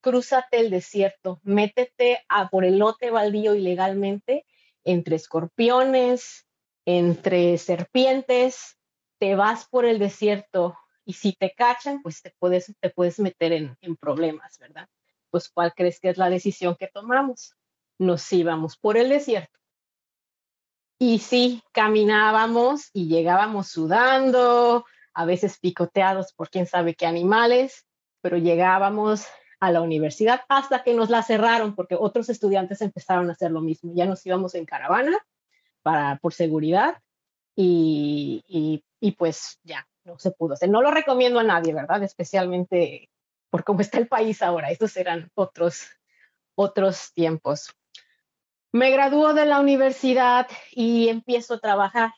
crúzate 0.00 0.58
el 0.58 0.70
desierto, 0.70 1.38
métete 1.44 2.24
a 2.28 2.48
por 2.48 2.64
el 2.64 2.78
lote 2.80 3.12
baldío 3.12 3.54
ilegalmente 3.54 4.44
entre 4.82 5.14
escorpiones, 5.14 6.48
entre 6.84 7.56
serpientes, 7.56 8.78
te 9.20 9.36
vas 9.36 9.68
por 9.68 9.84
el 9.84 10.00
desierto 10.00 10.76
y 11.04 11.12
si 11.12 11.34
te 11.34 11.54
cachan, 11.54 12.02
pues 12.02 12.20
te 12.20 12.34
puedes, 12.36 12.74
te 12.80 12.90
puedes 12.90 13.20
meter 13.20 13.52
en, 13.52 13.78
en 13.80 13.94
problemas, 13.94 14.58
¿verdad? 14.58 14.88
Pues 15.30 15.48
¿cuál 15.48 15.72
crees 15.72 16.00
que 16.00 16.08
es 16.08 16.18
la 16.18 16.30
decisión 16.30 16.74
que 16.74 16.88
tomamos? 16.88 17.54
Nos 18.00 18.32
íbamos 18.32 18.78
por 18.78 18.96
el 18.96 19.10
desierto. 19.10 19.60
Y 20.98 21.18
sí, 21.18 21.62
caminábamos 21.72 22.90
y 22.92 23.08
llegábamos 23.08 23.68
sudando, 23.68 24.84
a 25.14 25.24
veces 25.24 25.58
picoteados 25.58 26.32
por 26.32 26.50
quién 26.50 26.66
sabe 26.66 26.94
qué 26.94 27.06
animales, 27.06 27.86
pero 28.22 28.38
llegábamos 28.38 29.26
a 29.60 29.70
la 29.70 29.82
universidad 29.82 30.40
hasta 30.48 30.82
que 30.82 30.94
nos 30.94 31.10
la 31.10 31.22
cerraron 31.22 31.74
porque 31.74 31.94
otros 31.94 32.30
estudiantes 32.30 32.80
empezaron 32.80 33.28
a 33.28 33.32
hacer 33.32 33.50
lo 33.50 33.60
mismo. 33.60 33.92
Ya 33.94 34.06
nos 34.06 34.24
íbamos 34.24 34.54
en 34.54 34.64
caravana 34.64 35.18
para, 35.82 36.16
por 36.16 36.32
seguridad 36.32 36.98
y, 37.54 38.82
y, 39.00 39.12
pues 39.12 39.58
ya, 39.62 39.86
no 40.04 40.18
se 40.18 40.30
pudo 40.30 40.54
hacer. 40.54 40.70
No 40.70 40.80
lo 40.80 40.90
recomiendo 40.90 41.38
a 41.38 41.44
nadie, 41.44 41.74
¿verdad? 41.74 42.02
Especialmente 42.02 43.10
por 43.50 43.64
cómo 43.64 43.80
está 43.80 43.98
el 43.98 44.08
país 44.08 44.40
ahora. 44.40 44.70
Estos 44.70 44.96
eran 44.96 45.30
otros, 45.34 45.86
otros 46.54 47.12
tiempos. 47.12 47.74
Me 48.72 48.90
graduó 48.90 49.34
de 49.34 49.46
la 49.46 49.60
universidad 49.60 50.48
y 50.70 51.08
empiezo 51.08 51.54
a 51.54 51.58
trabajar. 51.58 52.12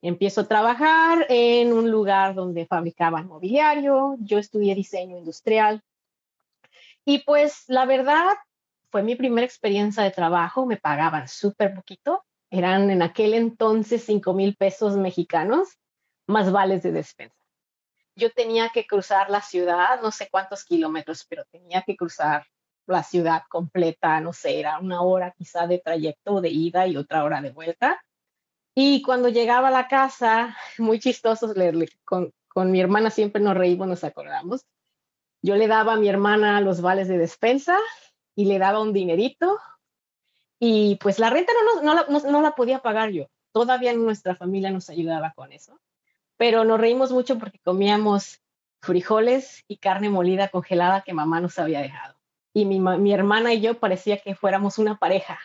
Empiezo 0.00 0.42
a 0.42 0.48
trabajar 0.48 1.26
en 1.28 1.72
un 1.72 1.90
lugar 1.90 2.34
donde 2.34 2.66
fabricaban 2.66 3.26
mobiliario. 3.26 4.16
Yo 4.20 4.38
estudié 4.38 4.74
diseño 4.74 5.18
industrial 5.18 5.82
y 7.08 7.20
pues 7.20 7.64
la 7.68 7.86
verdad, 7.86 8.34
fue 8.90 9.02
mi 9.02 9.16
primera 9.16 9.46
experiencia 9.46 10.02
de 10.02 10.10
trabajo, 10.10 10.66
me 10.66 10.76
pagaban 10.76 11.26
súper 11.26 11.74
poquito, 11.74 12.22
eran 12.50 12.90
en 12.90 13.00
aquel 13.00 13.32
entonces 13.32 14.04
5 14.04 14.34
mil 14.34 14.56
pesos 14.56 14.94
mexicanos, 14.98 15.78
más 16.26 16.52
vales 16.52 16.82
de 16.82 16.92
despensa. 16.92 17.34
Yo 18.14 18.30
tenía 18.30 18.68
que 18.74 18.86
cruzar 18.86 19.30
la 19.30 19.40
ciudad, 19.40 20.02
no 20.02 20.10
sé 20.10 20.28
cuántos 20.30 20.66
kilómetros, 20.66 21.24
pero 21.26 21.46
tenía 21.50 21.80
que 21.80 21.96
cruzar 21.96 22.46
la 22.88 23.02
ciudad 23.02 23.42
completa, 23.48 24.20
no 24.20 24.32
sé, 24.32 24.60
era 24.60 24.78
una 24.78 25.02
hora 25.02 25.34
quizá 25.36 25.66
de 25.66 25.78
trayecto 25.78 26.40
de 26.40 26.50
ida 26.50 26.86
y 26.86 26.96
otra 26.96 27.24
hora 27.24 27.40
de 27.40 27.50
vuelta. 27.50 28.02
Y 28.74 29.02
cuando 29.02 29.28
llegaba 29.28 29.68
a 29.68 29.72
la 29.72 29.88
casa, 29.88 30.56
muy 30.78 30.98
chistosos, 30.98 31.54
con, 32.04 32.32
con 32.48 32.70
mi 32.70 32.80
hermana 32.80 33.10
siempre 33.10 33.42
nos 33.42 33.56
reímos, 33.56 33.88
nos 33.88 34.04
acordamos, 34.04 34.66
yo 35.42 35.56
le 35.56 35.68
daba 35.68 35.94
a 35.94 35.96
mi 35.96 36.08
hermana 36.08 36.60
los 36.60 36.80
vales 36.80 37.08
de 37.08 37.18
despensa 37.18 37.78
y 38.34 38.46
le 38.46 38.58
daba 38.58 38.80
un 38.80 38.92
dinerito 38.92 39.58
y 40.58 40.96
pues 40.96 41.18
la 41.18 41.30
renta 41.30 41.52
no, 41.82 41.94
no, 42.30 42.42
la, 42.42 42.54
podía 42.54 42.80
pagar 42.80 43.10
yo. 43.10 43.26
Todavía 43.52 43.92
nuestra 43.94 44.34
familia 44.34 44.70
nos 44.70 44.90
ayudaba 44.90 45.32
con 45.34 45.52
eso. 45.52 45.78
Pero 46.36 46.64
nos 46.64 46.80
reímos 46.80 47.12
mucho 47.12 47.38
porque 47.38 47.60
comíamos 47.60 48.40
frijoles 48.80 49.64
y 49.68 49.78
carne 49.78 50.10
molida 50.10 50.48
congelada 50.48 51.02
que 51.02 51.14
mamá 51.14 51.40
nos 51.40 51.58
había 51.58 51.80
dejado. 51.80 52.17
Y 52.52 52.64
mi, 52.64 52.80
mi 52.80 53.12
hermana 53.12 53.52
y 53.54 53.60
yo 53.60 53.78
parecía 53.78 54.18
que 54.18 54.34
fuéramos 54.34 54.78
una 54.78 54.98
pareja 54.98 55.38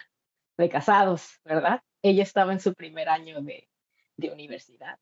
de 0.57 0.69
casados, 0.69 1.39
¿verdad? 1.43 1.81
Ella 2.01 2.24
estaba 2.24 2.53
en 2.53 2.60
su 2.60 2.74
primer 2.74 3.10
año 3.10 3.41
de, 3.41 3.69
de 4.17 4.31
universidad. 4.31 4.98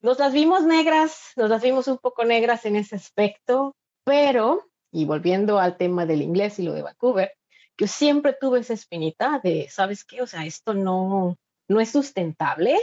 Nos 0.00 0.18
las 0.18 0.32
vimos 0.32 0.64
negras, 0.64 1.32
nos 1.36 1.50
las 1.50 1.62
vimos 1.62 1.86
un 1.88 1.98
poco 1.98 2.24
negras 2.24 2.64
en 2.64 2.76
ese 2.76 2.96
aspecto, 2.96 3.76
pero, 4.04 4.70
y 4.90 5.04
volviendo 5.04 5.58
al 5.58 5.76
tema 5.76 6.06
del 6.06 6.22
inglés 6.22 6.58
y 6.58 6.62
lo 6.62 6.72
de 6.72 6.82
Vancouver, 6.82 7.32
yo 7.76 7.86
siempre 7.86 8.36
tuve 8.38 8.60
esa 8.60 8.74
espinita 8.74 9.40
de, 9.42 9.68
¿sabes 9.70 10.04
qué? 10.04 10.22
O 10.22 10.26
sea, 10.26 10.44
esto 10.44 10.74
no, 10.74 11.38
no 11.68 11.80
es 11.80 11.90
sustentable, 11.90 12.78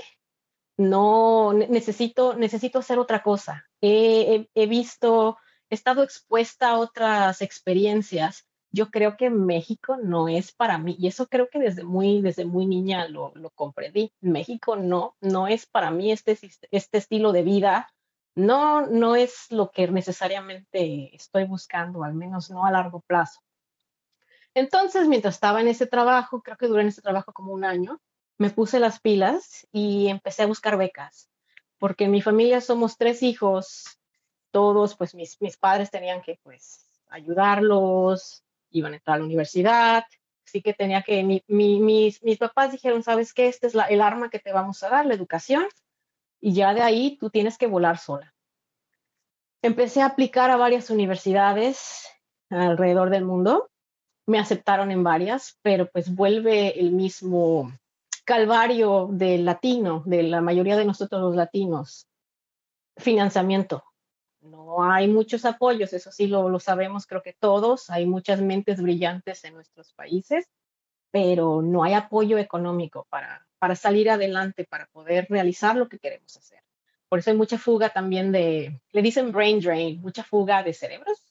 no 0.77 1.53
necesito, 1.53 2.35
necesito 2.35 2.79
hacer 2.79 2.99
otra 2.99 3.23
cosa. 3.23 3.65
He, 3.81 4.47
he, 4.53 4.65
visto, 4.67 5.37
he 5.39 5.45
estado 5.69 6.03
expuesta 6.03 6.69
a 6.69 6.77
otras 6.77 7.41
experiencias. 7.41 8.45
Yo 8.71 8.91
creo 8.91 9.17
que 9.17 9.29
México 9.29 9.97
no 9.97 10.27
es 10.27 10.51
para 10.51 10.77
mí, 10.77 10.95
y 11.00 11.07
eso 11.07 11.27
creo 11.27 11.50
que 11.50 11.59
desde 11.59 11.83
muy, 11.83 12.21
desde 12.21 12.45
muy 12.45 12.65
niña 12.65 13.07
lo, 13.07 13.31
lo 13.36 13.50
comprendí. 13.51 14.12
México 14.21 14.75
no, 14.75 15.15
no 15.21 15.47
es 15.47 15.65
para 15.65 15.91
mí 15.91 16.12
este, 16.12 16.38
este 16.71 16.97
estilo 16.97 17.31
de 17.31 17.43
vida 17.43 17.88
no, 18.38 18.86
no 18.86 19.15
es 19.15 19.51
lo 19.51 19.71
que 19.71 19.88
necesariamente 19.88 21.15
estoy 21.15 21.45
buscando, 21.45 22.03
al 22.03 22.13
menos 22.13 22.51
no 22.51 22.65
a 22.65 22.71
largo 22.71 23.01
plazo. 23.01 23.41
Entonces, 24.53 25.07
mientras 25.07 25.36
estaba 25.36 25.59
en 25.59 25.67
ese 25.67 25.88
trabajo, 25.88 26.43
creo 26.43 26.55
que 26.55 26.67
duré 26.67 26.83
en 26.83 26.89
ese 26.89 27.01
trabajo 27.01 27.33
como 27.33 27.51
un 27.51 27.65
año, 27.65 28.00
me 28.38 28.51
puse 28.51 28.79
las 28.79 29.00
pilas 29.00 29.67
y 29.71 30.07
empecé 30.07 30.43
a 30.43 30.47
buscar 30.47 30.77
becas, 30.77 31.31
porque 31.79 32.03
en 32.03 32.12
mi 32.12 32.21
familia 32.21 32.62
somos 32.62 32.97
tres 32.97 33.24
hijos, 33.24 34.00
todos, 34.51 34.96
pues 34.96 35.16
mis, 35.16 35.42
mis 35.42 35.58
padres 35.58 35.92
tenían 35.92 36.22
que, 36.22 36.39
pues, 36.44 36.86
ayudarlos, 37.10 38.44
iban 38.72 38.94
a 38.94 38.98
entrar 38.98 39.16
a 39.16 39.20
la 39.20 39.25
universidad, 39.25 40.04
así 40.46 40.62
que 40.62 40.74
tenía 40.74 41.01
que, 41.01 41.24
mis, 41.24 42.22
mis 42.24 42.38
papás 42.38 42.72
dijeron, 42.72 43.04
¿sabes 43.04 43.34
qué? 43.34 43.48
Este 43.48 43.68
es 43.68 43.75
el 43.89 44.01
arma 44.01 44.30
que 44.30 44.39
te 44.39 44.54
vamos 44.54 44.84
a 44.84 44.89
dar, 44.89 45.06
la 45.06 45.13
educación, 45.13 45.66
y 46.39 46.54
ya 46.54 46.74
de 46.74 46.82
ahí 46.82 47.18
tú 47.18 47.30
tienes 47.30 47.58
que 47.58 47.68
volar 47.68 47.98
sola. 47.98 48.34
Empecé 49.62 50.01
a 50.01 50.08
aplicar 50.08 50.51
a 50.51 50.58
varias 50.58 50.89
universidades 50.89 52.08
alrededor 52.50 53.10
del 53.10 53.25
mundo. 53.25 53.70
Me 54.25 54.39
aceptaron 54.39 54.92
en 54.92 55.04
varias, 55.04 55.58
pero 55.62 55.89
pues 55.89 56.13
vuelve 56.13 56.80
el 56.80 56.92
mismo 56.92 57.72
calvario 58.24 59.08
del 59.12 59.46
latino, 59.46 60.04
de 60.06 60.24
la 60.24 60.42
mayoría 60.42 60.75
de 60.75 60.86
nosotros 60.86 61.22
los 61.22 61.36
latinos. 61.36 62.08
Financiamiento. 62.98 63.84
No 64.50 64.84
hay 64.84 65.08
muchos 65.08 65.46
apoyos, 65.46 65.94
eso 65.94 66.12
sí 66.12 66.27
lo, 66.27 66.50
lo 66.50 66.60
sabemos, 66.60 67.06
creo 67.06 67.22
que 67.22 67.34
todos. 67.34 67.89
Hay 67.89 68.06
muchas 68.06 68.42
mentes 68.42 68.82
brillantes 68.82 69.44
en 69.44 69.54
nuestros 69.54 69.94
países, 69.94 70.48
pero 71.12 71.62
no 71.62 71.84
hay 71.84 71.94
apoyo 71.94 72.38
económico 72.38 73.08
para, 73.10 73.46
para 73.60 73.75
salir 73.75 74.10
adelante, 74.10 74.66
para 74.66 74.88
poder 74.88 75.27
realizar 75.30 75.75
lo 75.75 75.89
que 75.89 76.00
queremos 76.00 76.36
hacer. 76.38 76.62
Por 77.10 77.20
eso 77.20 77.32
hay 77.32 77.38
mucha 77.38 77.58
fuga 77.58 77.89
también 77.89 78.32
de, 78.32 78.82
le 78.92 79.01
dicen 79.01 79.32
brain 79.32 79.60
drain, 79.60 80.01
mucha 80.01 80.24
fuga 80.24 80.63
de 80.63 80.74
cerebros. 80.74 81.24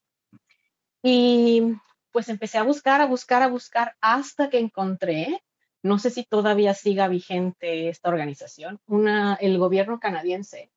Y 1.03 1.75
pues 2.13 2.29
empecé 2.29 2.59
a 2.59 2.63
buscar, 2.63 3.01
a 3.01 3.07
buscar, 3.07 3.43
a 3.43 3.49
buscar 3.49 3.95
hasta 4.01 4.49
que 4.49 4.59
encontré, 4.59 5.43
no 5.83 5.99
sé 5.99 6.11
si 6.11 6.25
todavía 6.25 6.73
siga 6.73 7.09
vigente 7.09 7.89
esta 7.89 8.09
organización, 8.09 8.81
una, 8.87 9.35
el 9.35 9.59
gobierno 9.59 10.01
canadiense 10.01 10.71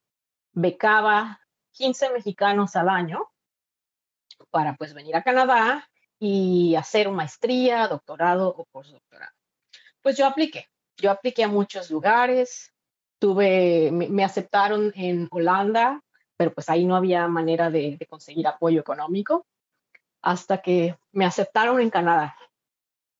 becaba 0.51 1.39
15 1.71 2.11
mexicanos 2.11 2.75
al 2.75 2.89
año 2.89 3.29
para 4.49 4.75
pues 4.75 4.93
venir 4.93 5.15
a 5.15 5.23
Canadá 5.23 5.89
y 6.19 6.75
hacer 6.75 7.07
una 7.07 7.17
maestría, 7.17 7.87
doctorado 7.87 8.49
o 8.49 8.65
postdoctorado. 8.65 9.33
Pues 10.01 10.17
yo 10.17 10.25
apliqué, 10.25 10.67
yo 10.97 11.11
apliqué 11.11 11.43
a 11.43 11.47
muchos 11.47 11.89
lugares, 11.89 12.73
tuve, 13.19 13.91
me, 13.91 14.23
aceptaron 14.23 14.91
en 14.95 15.27
Holanda, 15.31 16.01
pero 16.37 16.53
pues 16.53 16.69
ahí 16.69 16.85
no 16.85 16.95
había 16.95 17.27
manera 17.27 17.69
de, 17.69 17.97
conseguir 18.09 18.47
apoyo 18.47 18.79
económico, 18.79 19.45
hasta 20.21 20.61
que 20.61 20.97
me 21.11 21.25
aceptaron 21.25 21.79
en 21.79 21.89
Canadá 21.89 22.35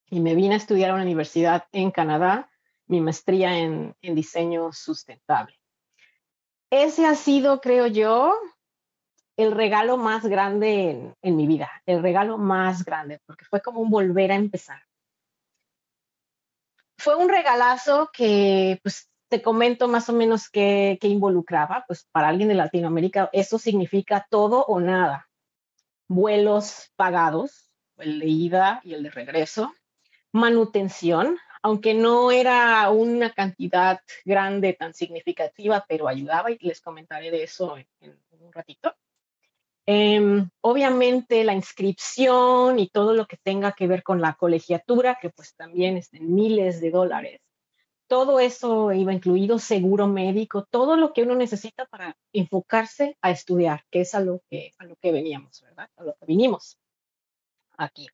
y 0.10 0.20
me 0.20 0.36
vine 0.36 0.56
a 0.56 0.58
estudiar 0.58 0.91
a 0.91 0.94
una 0.96 1.03
universidad 1.03 1.65
en 1.72 1.91
Canadá, 1.91 2.50
mi 2.88 3.00
maestría 3.01 3.58
en, 3.58 3.96
en 4.01 4.15
diseño 4.15 4.72
sustentable. 4.74 5.59
Ese 6.72 7.06
ha 7.06 7.16
sido, 7.16 7.62
creo 7.62 7.88
yo, 7.88 8.36
el 9.38 9.54
regalo 9.54 9.98
más 9.98 10.26
grande 10.26 11.16
en, 11.22 11.36
mi 11.36 11.48
vida, 11.48 11.70
el 11.86 12.02
regalo 12.02 12.38
más 12.38 12.84
grande, 12.84 13.20
porque 13.26 13.46
fue 13.46 13.62
como 13.62 13.80
un 13.80 13.90
volver 13.90 14.32
a 14.32 14.36
empezar. 14.36 14.84
Fue 16.98 17.16
un 17.16 17.30
regalazo 17.30 18.10
que, 18.14 18.80
pues, 18.84 19.10
te 19.30 19.42
comento 19.42 19.88
más 19.88 20.10
o 20.10 20.14
menos 20.14 20.50
qué, 20.50 20.98
involucraba, 21.02 21.86
pues 21.88 22.06
para 22.12 22.28
alguien 22.28 22.50
de 22.50 22.56
Latinoamérica 22.56 23.30
eso 23.32 23.58
significa 23.58 24.28
todo 24.30 24.66
o 24.66 24.80
nada. 24.80 25.30
Vuelos 26.08 26.92
pagados, 26.96 27.74
el 27.98 28.20
de 28.20 28.28
ida 28.28 28.82
y 28.84 28.94
el 28.94 29.04
de 29.04 29.12
regreso, 29.12 29.74
manutención, 30.32 31.38
aunque 31.62 31.94
no 31.94 32.32
era 32.32 32.89
una 32.89 33.32
cantidad 33.32 34.01
grande, 34.25 34.74
tan 34.74 34.94
significativa, 34.94 35.86
pero 35.88 36.08
ayudaba 36.08 36.51
y 36.51 36.58
les 36.60 36.82
comentaré 36.82 37.32
de 37.32 37.44
eso 37.44 37.78
en 37.78 38.18
un 38.39 38.54
ratito. 38.54 38.96
Em, 39.92 40.48
obviamente 40.62 41.44
la 41.44 41.56
inscripción 41.56 42.78
y 42.78 42.89
todo 42.89 43.16
lo 43.16 43.25
que 43.25 43.38
tenga 43.38 43.72
que 43.72 43.88
ver 43.88 44.04
con 44.04 44.22
la 44.22 44.36
colegiatura, 44.36 45.18
que 45.20 45.32
pues 45.32 45.56
también 45.56 45.98
es 45.98 46.12
de 46.12 46.20
miles 46.20 46.80
de 46.80 46.92
dólares. 46.92 47.42
Todo 48.06 48.39
eso 48.39 48.92
iba 48.92 49.13
incluido, 49.13 49.58
seguro 49.58 50.06
médico, 50.06 50.68
todo 50.70 50.96
lo 50.96 51.12
que 51.12 51.24
uno 51.24 51.34
necesita 51.34 51.88
para 51.88 52.16
enfocarse 52.34 53.18
a 53.22 53.32
estudiar, 53.32 53.84
que 53.89 54.01
es 54.01 54.13
a 54.13 54.20
lo 54.20 54.44
que, 54.48 54.74
a 54.78 54.86
lo 54.86 54.96
que 54.96 55.12
veníamos, 55.12 55.60
¿verdad? 55.63 55.89
A 55.96 56.04
lo 56.04 56.13
que 56.13 56.25
vinimos 56.28 56.78
aquí. 57.75 58.08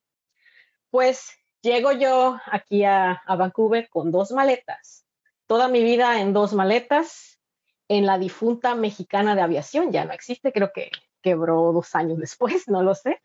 Pues 0.90 1.34
llego 1.66 1.92
yo 1.92 2.38
aquí 2.46 2.84
a, 2.84 3.24
Vancouver 3.28 3.90
con 3.90 4.12
dos 4.12 4.32
maletas, 4.32 5.06
toda 5.48 5.68
mi 5.68 5.84
vida 5.84 6.22
en 6.22 6.32
dos 6.32 6.54
maletas, 6.54 7.40
en 7.88 8.06
la 8.06 8.18
difunta 8.18 8.76
mexicana 8.76 9.36
de 9.36 9.42
aviación, 9.42 9.92
ya 9.92 10.06
no 10.06 10.14
existe, 10.14 10.54
creo 10.54 10.72
que 10.74 10.92
quebró 11.22 11.72
dos 11.74 11.96
años 11.96 12.20
después, 12.20 12.68
no 12.70 12.84
lo 12.84 12.96
sé. 12.96 13.20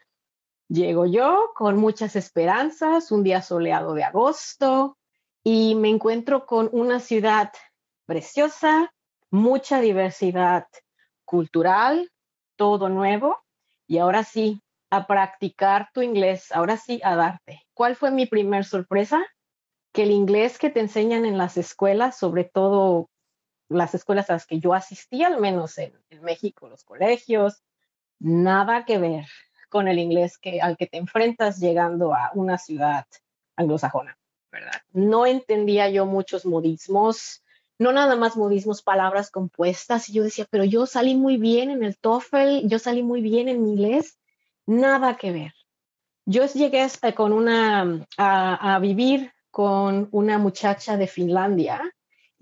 Llego 0.68 1.04
yo 1.04 1.50
con 1.54 1.76
muchas 1.76 2.16
esperanzas, 2.16 3.12
un 3.12 3.22
día 3.22 3.42
soleado 3.42 3.92
de 3.94 4.04
agosto, 4.04 4.96
y 5.42 5.74
me 5.74 5.88
encuentro 5.88 6.46
con 6.46 6.68
una 6.72 7.00
ciudad 7.00 7.52
preciosa, 8.06 8.92
mucha 9.30 9.80
diversidad 9.80 10.66
cultural, 11.24 12.10
todo 12.56 12.88
nuevo, 12.88 13.38
y 13.86 13.98
ahora 13.98 14.22
sí, 14.24 14.62
a 14.90 15.06
practicar 15.06 15.90
tu 15.94 16.02
inglés, 16.02 16.50
ahora 16.52 16.76
sí, 16.76 17.00
a 17.04 17.14
darte. 17.14 17.62
¿Cuál 17.74 17.94
fue 17.96 18.10
mi 18.10 18.26
primer 18.26 18.64
sorpresa? 18.64 19.24
Que 19.92 20.02
el 20.02 20.10
inglés 20.10 20.58
que 20.58 20.70
te 20.70 20.80
enseñan 20.80 21.24
en 21.24 21.38
las 21.38 21.56
escuelas, 21.56 22.18
sobre 22.18 22.44
todo 22.44 23.08
las 23.68 23.94
escuelas 23.94 24.28
a 24.28 24.34
las 24.34 24.46
que 24.46 24.58
yo 24.58 24.74
asistí, 24.74 25.22
al 25.22 25.40
menos 25.40 25.78
en, 25.78 25.92
México, 26.22 26.68
los 26.68 26.84
colegios, 26.84 27.62
nada 28.18 28.84
que 28.84 28.98
ver 28.98 29.26
con 29.68 29.86
el 29.86 30.00
inglés 30.00 30.38
que, 30.38 30.60
al 30.60 30.76
que 30.76 30.88
te 30.88 30.98
enfrentas 30.98 31.60
llegando 31.60 32.12
a 32.12 32.32
una 32.34 32.58
ciudad 32.58 33.06
anglosajona, 33.54 34.18
¿verdad? 34.50 34.82
No 34.92 35.24
entendía 35.24 35.88
yo 35.88 36.04
muchos 36.04 36.44
modismos, 36.44 37.44
no 37.78 37.92
nada 37.92 38.16
más 38.16 38.36
modismos, 38.36 38.82
palabras 38.82 39.30
compuestas, 39.30 40.08
y 40.08 40.14
yo 40.14 40.24
decía, 40.24 40.46
pero 40.50 40.64
yo 40.64 40.86
salí 40.86 41.14
muy 41.14 41.36
bien 41.36 41.70
en 41.70 41.84
el 41.84 41.96
TOEFL, 41.96 42.66
yo 42.66 42.80
salí 42.80 43.04
muy 43.04 43.22
bien 43.22 43.48
en 43.48 43.66
inglés, 43.66 44.18
nada 44.66 45.16
que 45.16 45.32
ver. 45.32 45.54
Yo 46.26 46.46
llegué 46.46 46.86
con 47.14 47.32
una, 47.32 48.06
a 48.16 48.78
vivir 48.80 49.32
con 49.50 50.08
una 50.12 50.38
muchacha 50.38 50.96
de 50.96 51.06
Finlandia 51.06 51.82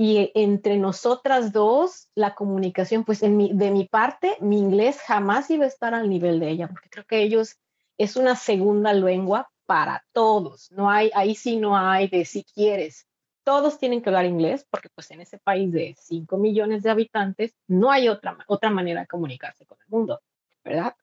y 0.01 0.31
entre 0.35 0.79
nosotras 0.79 1.53
dos, 1.53 2.09
la 2.15 2.37
comunicación, 2.37 3.05
pues 3.05 3.21
de 3.21 3.31
mi 3.31 3.89
parte, 3.91 4.37
mi 4.41 4.57
inglés 4.57 5.01
jamás 5.01 5.51
iba 5.51 5.65
a 5.65 5.69
estar 5.69 5.93
al 5.93 6.09
nivel 6.09 6.39
de 6.39 6.51
ella, 6.51 6.69
porque 6.69 6.89
creo 6.89 7.05
que 7.05 7.21
ellos 7.21 7.57
es 7.99 8.15
una 8.15 8.37
segunda 8.37 8.93
lengua 8.93 9.51
para 9.67 10.05
todos. 10.13 10.71
No 10.71 10.89
hay, 10.89 11.11
ahí 11.15 11.35
sí 11.35 11.57
no 11.57 11.77
hay 11.77 12.07
de 12.07 12.25
si 12.25 12.45
quieres. 12.45 13.09
Todos 13.43 13.79
tienen 13.79 14.01
que 14.01 14.11
hablar 14.11 14.27
inglés, 14.27 14.65
porque 14.71 14.89
pues 14.95 15.11
en 15.11 15.21
ese 15.21 15.39
país 15.39 15.73
de 15.73 15.97
5 15.99 16.37
millones 16.37 16.85
de 16.85 16.91
habitantes 16.91 17.57
no 17.67 17.91
hay 17.91 18.09
otra, 18.09 18.39
otra 18.47 18.71
manera 18.71 19.01
de 19.01 19.09
comunicarse 19.09 19.67
con 19.67 19.79
el 19.81 19.89
mundo, 19.89 20.21
¿verdad? 20.63 20.95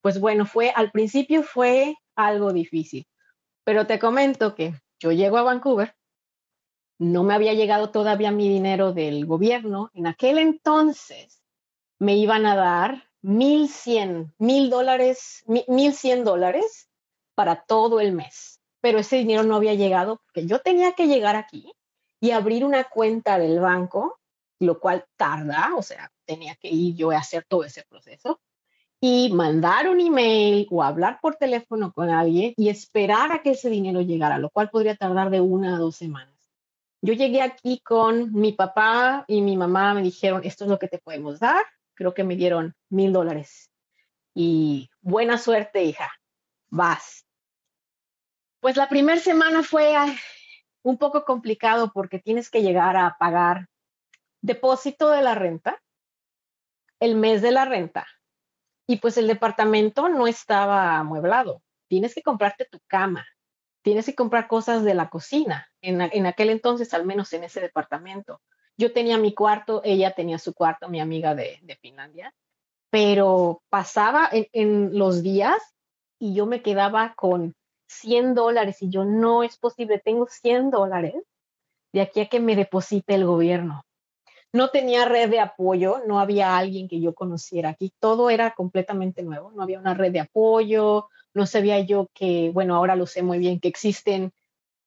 Pues 0.00 0.20
bueno, 0.20 0.46
fue, 0.46 0.70
al 0.74 0.90
principio 0.90 1.42
fue 1.42 1.94
algo 2.14 2.52
difícil, 2.52 3.06
pero 3.64 3.86
te 3.86 3.98
comento 3.98 4.54
que 4.54 4.74
yo 5.00 5.12
llego 5.12 5.38
a 5.38 5.42
Vancouver 5.42 5.94
no 6.98 7.22
me 7.22 7.34
había 7.34 7.54
llegado 7.54 7.90
todavía 7.90 8.32
mi 8.32 8.48
dinero 8.48 8.92
del 8.92 9.24
gobierno. 9.24 9.90
En 9.94 10.06
aquel 10.06 10.38
entonces 10.38 11.42
me 11.98 12.16
iban 12.16 12.44
a 12.44 12.56
dar 12.56 13.08
mil 13.22 13.68
cien, 13.68 14.34
mil 14.38 14.68
dólares, 14.68 15.44
mil 15.46 15.92
cien 15.92 16.24
dólares 16.24 16.88
para 17.34 17.62
todo 17.64 18.00
el 18.00 18.12
mes. 18.12 18.60
Pero 18.80 18.98
ese 18.98 19.16
dinero 19.16 19.44
no 19.44 19.56
había 19.56 19.74
llegado 19.74 20.20
porque 20.24 20.46
yo 20.46 20.60
tenía 20.60 20.92
que 20.92 21.06
llegar 21.06 21.36
aquí 21.36 21.72
y 22.20 22.32
abrir 22.32 22.64
una 22.64 22.84
cuenta 22.84 23.38
del 23.38 23.60
banco, 23.60 24.18
lo 24.60 24.80
cual 24.80 25.04
tarda, 25.16 25.70
o 25.76 25.82
sea, 25.82 26.10
tenía 26.24 26.56
que 26.56 26.68
ir 26.68 26.96
yo 26.96 27.12
a 27.12 27.18
hacer 27.18 27.44
todo 27.48 27.64
ese 27.64 27.84
proceso 27.88 28.40
y 29.00 29.32
mandar 29.32 29.88
un 29.88 30.00
email 30.00 30.66
o 30.70 30.82
hablar 30.82 31.18
por 31.20 31.36
teléfono 31.36 31.92
con 31.92 32.10
alguien 32.10 32.52
y 32.56 32.68
esperar 32.68 33.32
a 33.32 33.42
que 33.42 33.50
ese 33.50 33.70
dinero 33.70 34.00
llegara, 34.00 34.38
lo 34.38 34.50
cual 34.50 34.70
podría 34.70 34.96
tardar 34.96 35.30
de 35.30 35.40
una 35.40 35.76
a 35.76 35.78
dos 35.78 35.96
semanas. 35.96 36.34
Yo 37.00 37.14
llegué 37.14 37.42
aquí 37.42 37.80
con 37.80 38.32
mi 38.32 38.52
papá 38.52 39.24
y 39.28 39.40
mi 39.40 39.56
mamá 39.56 39.94
me 39.94 40.02
dijeron, 40.02 40.42
esto 40.44 40.64
es 40.64 40.70
lo 40.70 40.78
que 40.78 40.88
te 40.88 40.98
podemos 40.98 41.38
dar. 41.38 41.64
Creo 41.94 42.12
que 42.12 42.24
me 42.24 42.34
dieron 42.34 42.74
mil 42.90 43.12
dólares. 43.12 43.70
Y 44.34 44.90
buena 45.00 45.38
suerte, 45.38 45.84
hija. 45.84 46.10
Vas. 46.70 47.24
Pues 48.60 48.76
la 48.76 48.88
primera 48.88 49.20
semana 49.20 49.62
fue 49.62 49.94
un 50.82 50.98
poco 50.98 51.24
complicado 51.24 51.92
porque 51.92 52.18
tienes 52.18 52.50
que 52.50 52.62
llegar 52.62 52.96
a 52.96 53.16
pagar 53.18 53.68
depósito 54.40 55.10
de 55.10 55.22
la 55.22 55.36
renta, 55.36 55.80
el 56.98 57.14
mes 57.14 57.42
de 57.42 57.52
la 57.52 57.64
renta. 57.64 58.06
Y 58.90 58.96
pues 58.96 59.18
el 59.18 59.26
departamento 59.26 60.08
no 60.08 60.26
estaba 60.26 60.96
amueblado. 60.96 61.62
Tienes 61.88 62.14
que 62.14 62.22
comprarte 62.22 62.64
tu 62.64 62.80
cama, 62.86 63.26
tienes 63.82 64.06
que 64.06 64.14
comprar 64.14 64.48
cosas 64.48 64.82
de 64.82 64.94
la 64.94 65.10
cocina, 65.10 65.68
en, 65.82 66.26
aquel 66.26 66.50
entonces, 66.50 66.94
al 66.94 67.04
menos 67.04 67.32
en 67.34 67.44
ese 67.44 67.60
departamento. 67.60 68.40
Yo 68.78 68.92
tenía 68.92 69.18
mi 69.18 69.34
cuarto, 69.34 69.82
ella 69.84 70.14
tenía 70.14 70.38
su 70.38 70.54
cuarto, 70.54 70.88
mi 70.88 71.00
amiga 71.00 71.34
de, 71.34 71.60
Finlandia, 71.82 72.34
pero 72.90 73.62
pasaba 73.68 74.30
en, 74.32 74.96
los 74.96 75.22
días 75.22 75.58
y 76.18 76.34
yo 76.34 76.46
me 76.46 76.62
quedaba 76.62 77.14
con 77.14 77.54
100 77.88 78.34
dólares 78.34 78.82
y 78.82 78.88
yo 78.88 79.04
no 79.04 79.42
es 79.42 79.58
posible, 79.58 80.00
tengo 80.02 80.26
100 80.28 80.70
dólares 80.70 81.14
de 81.92 82.00
aquí 82.00 82.20
a 82.20 82.28
que 82.28 82.40
me 82.40 82.56
deposite 82.56 83.14
el 83.14 83.26
gobierno. 83.26 83.82
No 84.52 84.70
tenía 84.70 85.04
red 85.04 85.28
de 85.28 85.40
apoyo, 85.40 86.02
no 86.06 86.20
había 86.20 86.56
alguien 86.56 86.88
que 86.88 87.00
yo 87.00 87.14
conociera 87.14 87.70
aquí, 87.70 87.92
todo 87.98 88.30
era 88.30 88.52
completamente 88.52 89.22
nuevo, 89.22 89.50
no 89.52 89.62
había 89.62 89.78
una 89.78 89.94
red 89.94 90.12
de 90.12 90.20
apoyo, 90.20 91.08
no 91.34 91.46
sabía 91.46 91.80
yo 91.80 92.08
que, 92.14 92.50
bueno, 92.52 92.74
ahora 92.74 92.96
lo 92.96 93.06
sé 93.06 93.22
muy 93.22 93.38
bien, 93.38 93.60
que 93.60 93.68
existen 93.68 94.32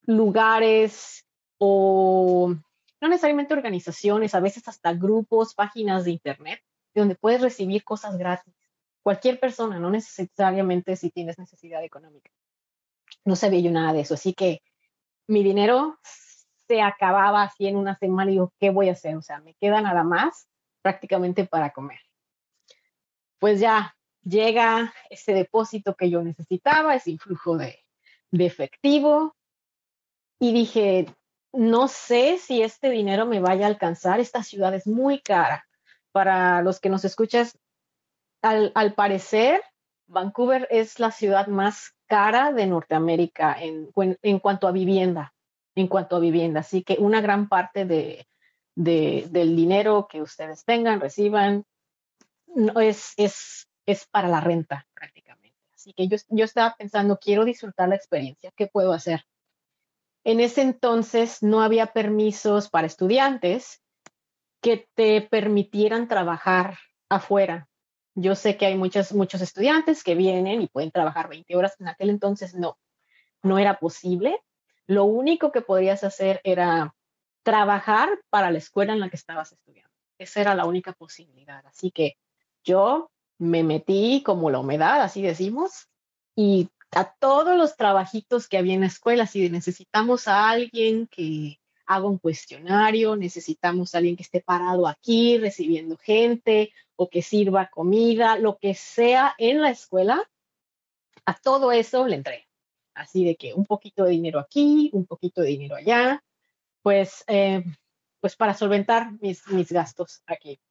lugares 0.04 1.28
o 1.60 2.56
no 3.02 3.08
necesariamente 3.08 3.54
organizaciones, 3.54 4.36
a 4.36 4.40
veces 4.40 4.68
hasta 4.68 4.94
grupos, 4.94 5.56
páginas 5.56 6.06
de 6.06 6.12
internet, 6.12 6.62
donde 6.94 7.16
puedes 7.16 7.42
recibir 7.42 7.84
cosas 7.84 8.18
gratis. 8.18 8.54
Cualquier 9.04 9.40
persona, 9.40 9.80
no 9.80 9.90
necesariamente 9.90 10.96
si 10.96 11.10
tienes 11.10 11.40
necesidad 11.40 11.84
económica. 11.84 12.30
No 13.26 13.36
sabía 13.36 13.60
yo 13.60 13.72
nada 13.72 13.94
de 13.94 14.02
eso, 14.02 14.14
así 14.14 14.34
que 14.34 14.62
mi 15.28 15.44
dinero 15.44 16.00
se 16.72 16.82
acababa 16.82 17.44
así 17.44 17.68
en 17.68 17.76
una 17.76 17.98
semana 17.98 18.32
y 18.32 18.36
digo, 18.36 18.54
¿qué 18.58 18.70
voy 18.70 18.88
a 18.88 18.94
hacer? 18.94 19.18
O 19.18 19.22
sea, 19.22 19.42
me 19.42 19.56
queda 19.56 19.82
nada 19.82 20.06
más 20.06 20.48
prácticamente 20.82 21.46
para 21.46 21.72
comer. 21.72 22.00
Pues 23.40 23.60
ya 23.60 23.94
llega 24.24 24.94
ese 25.10 25.34
depósito 25.34 25.96
que 25.96 26.10
yo 26.10 26.24
necesitaba, 26.24 26.96
ese 26.96 27.12
influjo 27.12 27.58
de, 27.58 27.84
efectivo, 28.32 29.36
y 30.40 30.54
dije, 30.54 31.14
no 31.52 31.90
sé 31.90 32.38
si 32.38 32.62
este 32.62 32.90
dinero 32.90 33.26
me 33.26 33.42
vaya 33.42 33.66
a 33.66 33.70
alcanzar, 33.70 34.22
esta 34.22 34.44
ciudad 34.44 34.74
es 34.74 34.88
muy 34.88 35.20
cara. 35.20 35.68
Para 36.14 36.62
los 36.62 36.80
que 36.80 36.90
nos 36.90 37.04
escuchas, 37.04 37.60
al, 38.42 38.72
al 38.76 38.94
parecer, 38.94 39.62
Vancouver 40.08 40.70
es 40.72 41.02
la 41.02 41.12
ciudad 41.12 41.48
más 41.48 41.94
cara 42.08 42.54
de 42.54 42.66
Norteamérica 42.66 43.58
en, 43.60 43.90
en, 44.22 44.40
cuanto 44.40 44.70
a 44.70 44.72
vivienda, 44.72 45.34
en 45.76 45.88
cuanto 45.88 46.16
a 46.16 46.20
vivienda. 46.20 46.62
Así 46.62 46.84
que 46.84 46.98
una 47.00 47.22
gran 47.22 47.48
parte 47.48 47.86
de, 47.86 48.28
de, 48.76 49.28
del 49.30 49.56
dinero 49.56 50.08
que 50.10 50.22
ustedes 50.22 50.64
tengan, 50.66 51.00
reciban, 51.00 51.66
no 52.48 52.80
es, 52.80 53.14
es, 53.18 53.68
es 53.86 54.06
para 54.08 54.28
la 54.28 54.42
renta 54.42 54.88
prácticamente. 54.94 55.58
Así 55.74 55.94
que 55.94 56.08
yo, 56.08 56.18
yo 56.30 56.46
estaba 56.46 56.76
pensando, 56.78 57.18
quiero 57.18 57.46
disfrutar 57.46 57.90
la 57.90 57.96
experiencia, 57.96 58.52
¿qué 58.56 58.68
puedo 58.68 58.94
hacer? 58.94 59.26
En 60.24 60.40
ese 60.40 60.62
entonces 60.62 61.42
no 61.42 61.62
había 61.64 61.88
permisos 61.88 62.70
para 62.70 62.88
estudiantes 62.88 63.82
que 64.62 64.88
te 64.94 65.22
permitieran 65.22 66.08
trabajar 66.08 66.78
afuera 67.10 67.68
yo 68.16 68.36
sé 68.36 68.58
que 68.58 68.66
hay 68.66 68.78
muchos, 68.78 69.14
muchos 69.14 69.42
estudiantes 69.42 70.04
que 70.04 70.16
vienen 70.16 70.62
y 70.62 70.68
pueden 70.68 70.92
trabajar 70.92 71.30
20 71.30 71.56
horas. 71.56 71.80
En 71.80 71.88
aquel 71.88 72.10
entonces 72.10 72.56
no, 72.56 72.78
no 73.42 73.58
era 73.58 73.80
posible. 73.80 74.38
Lo 74.92 75.06
único 75.06 75.54
que 75.54 75.62
podías 75.62 76.04
hacer 76.04 76.42
era 76.44 76.94
trabajar 77.44 78.10
para 78.30 78.52
la 78.52 78.58
escuela 78.58 78.92
en 78.92 79.00
la 79.00 79.10
que 79.10 79.16
estabas 79.16 79.54
estudiando. 79.54 79.90
Esa 80.18 80.42
era 80.42 80.54
la 80.54 80.66
única 80.66 80.92
posibilidad. 80.92 81.66
Así 81.66 81.92
que 81.92 82.18
yo 82.66 83.10
me 83.38 83.64
metí 83.64 84.22
como 84.22 84.50
la 84.50 84.60
humedad, 84.60 85.02
así 85.02 85.22
decimos, 85.22 85.88
y 86.36 86.68
a 86.92 87.06
todos 87.06 87.58
los 87.58 87.78
trabajitos 87.78 88.50
que 88.50 88.58
había 88.58 88.74
en 88.74 88.82
la 88.82 88.88
escuela, 88.88 89.28
si 89.28 89.50
necesitamos 89.50 90.28
a 90.28 90.50
alguien 90.50 91.08
que 91.08 91.62
haga 91.86 92.08
un 92.08 92.18
cuestionario, 92.18 93.16
necesitamos 93.16 93.96
a 93.96 94.00
alguien 94.00 94.18
que 94.18 94.24
esté 94.24 94.42
parado 94.42 94.90
aquí 94.90 95.38
recibiendo 95.38 95.96
gente 95.96 96.74
o 96.98 97.10
que 97.10 97.22
sirva 97.22 97.70
comida, 97.70 98.38
lo 98.38 98.58
que 98.58 98.76
sea 98.76 99.36
en 99.38 99.62
la 99.62 99.70
escuela, 99.70 100.30
a 101.26 101.34
todo 101.36 101.72
eso 101.72 102.06
le 102.06 102.18
entré. 102.18 102.51
Así 103.02 103.26
de 103.26 103.36
que 103.36 103.56
un 103.56 103.66
poquito 103.66 104.04
de 104.04 104.12
dinero 104.12 104.40
aquí, 104.40 104.92
un 104.94 105.08
poquito 105.08 105.42
de 105.42 105.48
dinero 105.48 105.76
allá, 105.76 106.24
pues, 106.84 107.24
eh, 107.26 107.64
pues 108.20 108.36
para 108.36 108.54
solventar 108.54 109.12
mis, 109.20 109.48
mis 109.48 109.72
gastos 109.72 110.22
aquí. 110.28 110.62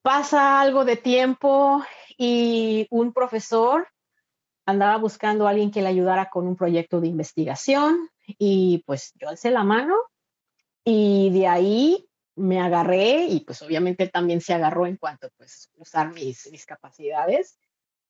Pasa 0.00 0.60
algo 0.60 0.84
de 0.84 0.96
tiempo 0.96 1.82
y 2.16 2.86
un 2.90 3.12
profesor 3.12 3.88
andaba 4.64 4.96
buscando 4.98 5.46
a 5.46 5.50
alguien 5.50 5.72
que 5.72 5.82
le 5.82 5.88
ayudara 5.88 6.30
con 6.30 6.46
un 6.46 6.54
proyecto 6.54 7.00
de 7.00 7.08
investigación 7.08 8.08
y 8.38 8.84
pues 8.86 9.12
yo 9.16 9.28
alcé 9.28 9.50
la 9.50 9.64
mano 9.64 9.96
y 10.84 11.30
de 11.30 11.48
ahí 11.48 12.08
me 12.36 12.60
agarré 12.60 13.26
y 13.26 13.40
pues 13.40 13.60
obviamente 13.60 14.04
él 14.04 14.12
también 14.12 14.40
se 14.40 14.54
agarró 14.54 14.86
en 14.86 14.96
cuanto 14.96 15.30
pues 15.36 15.68
usar 15.74 16.12
mis, 16.12 16.48
mis 16.52 16.64
capacidades 16.64 17.58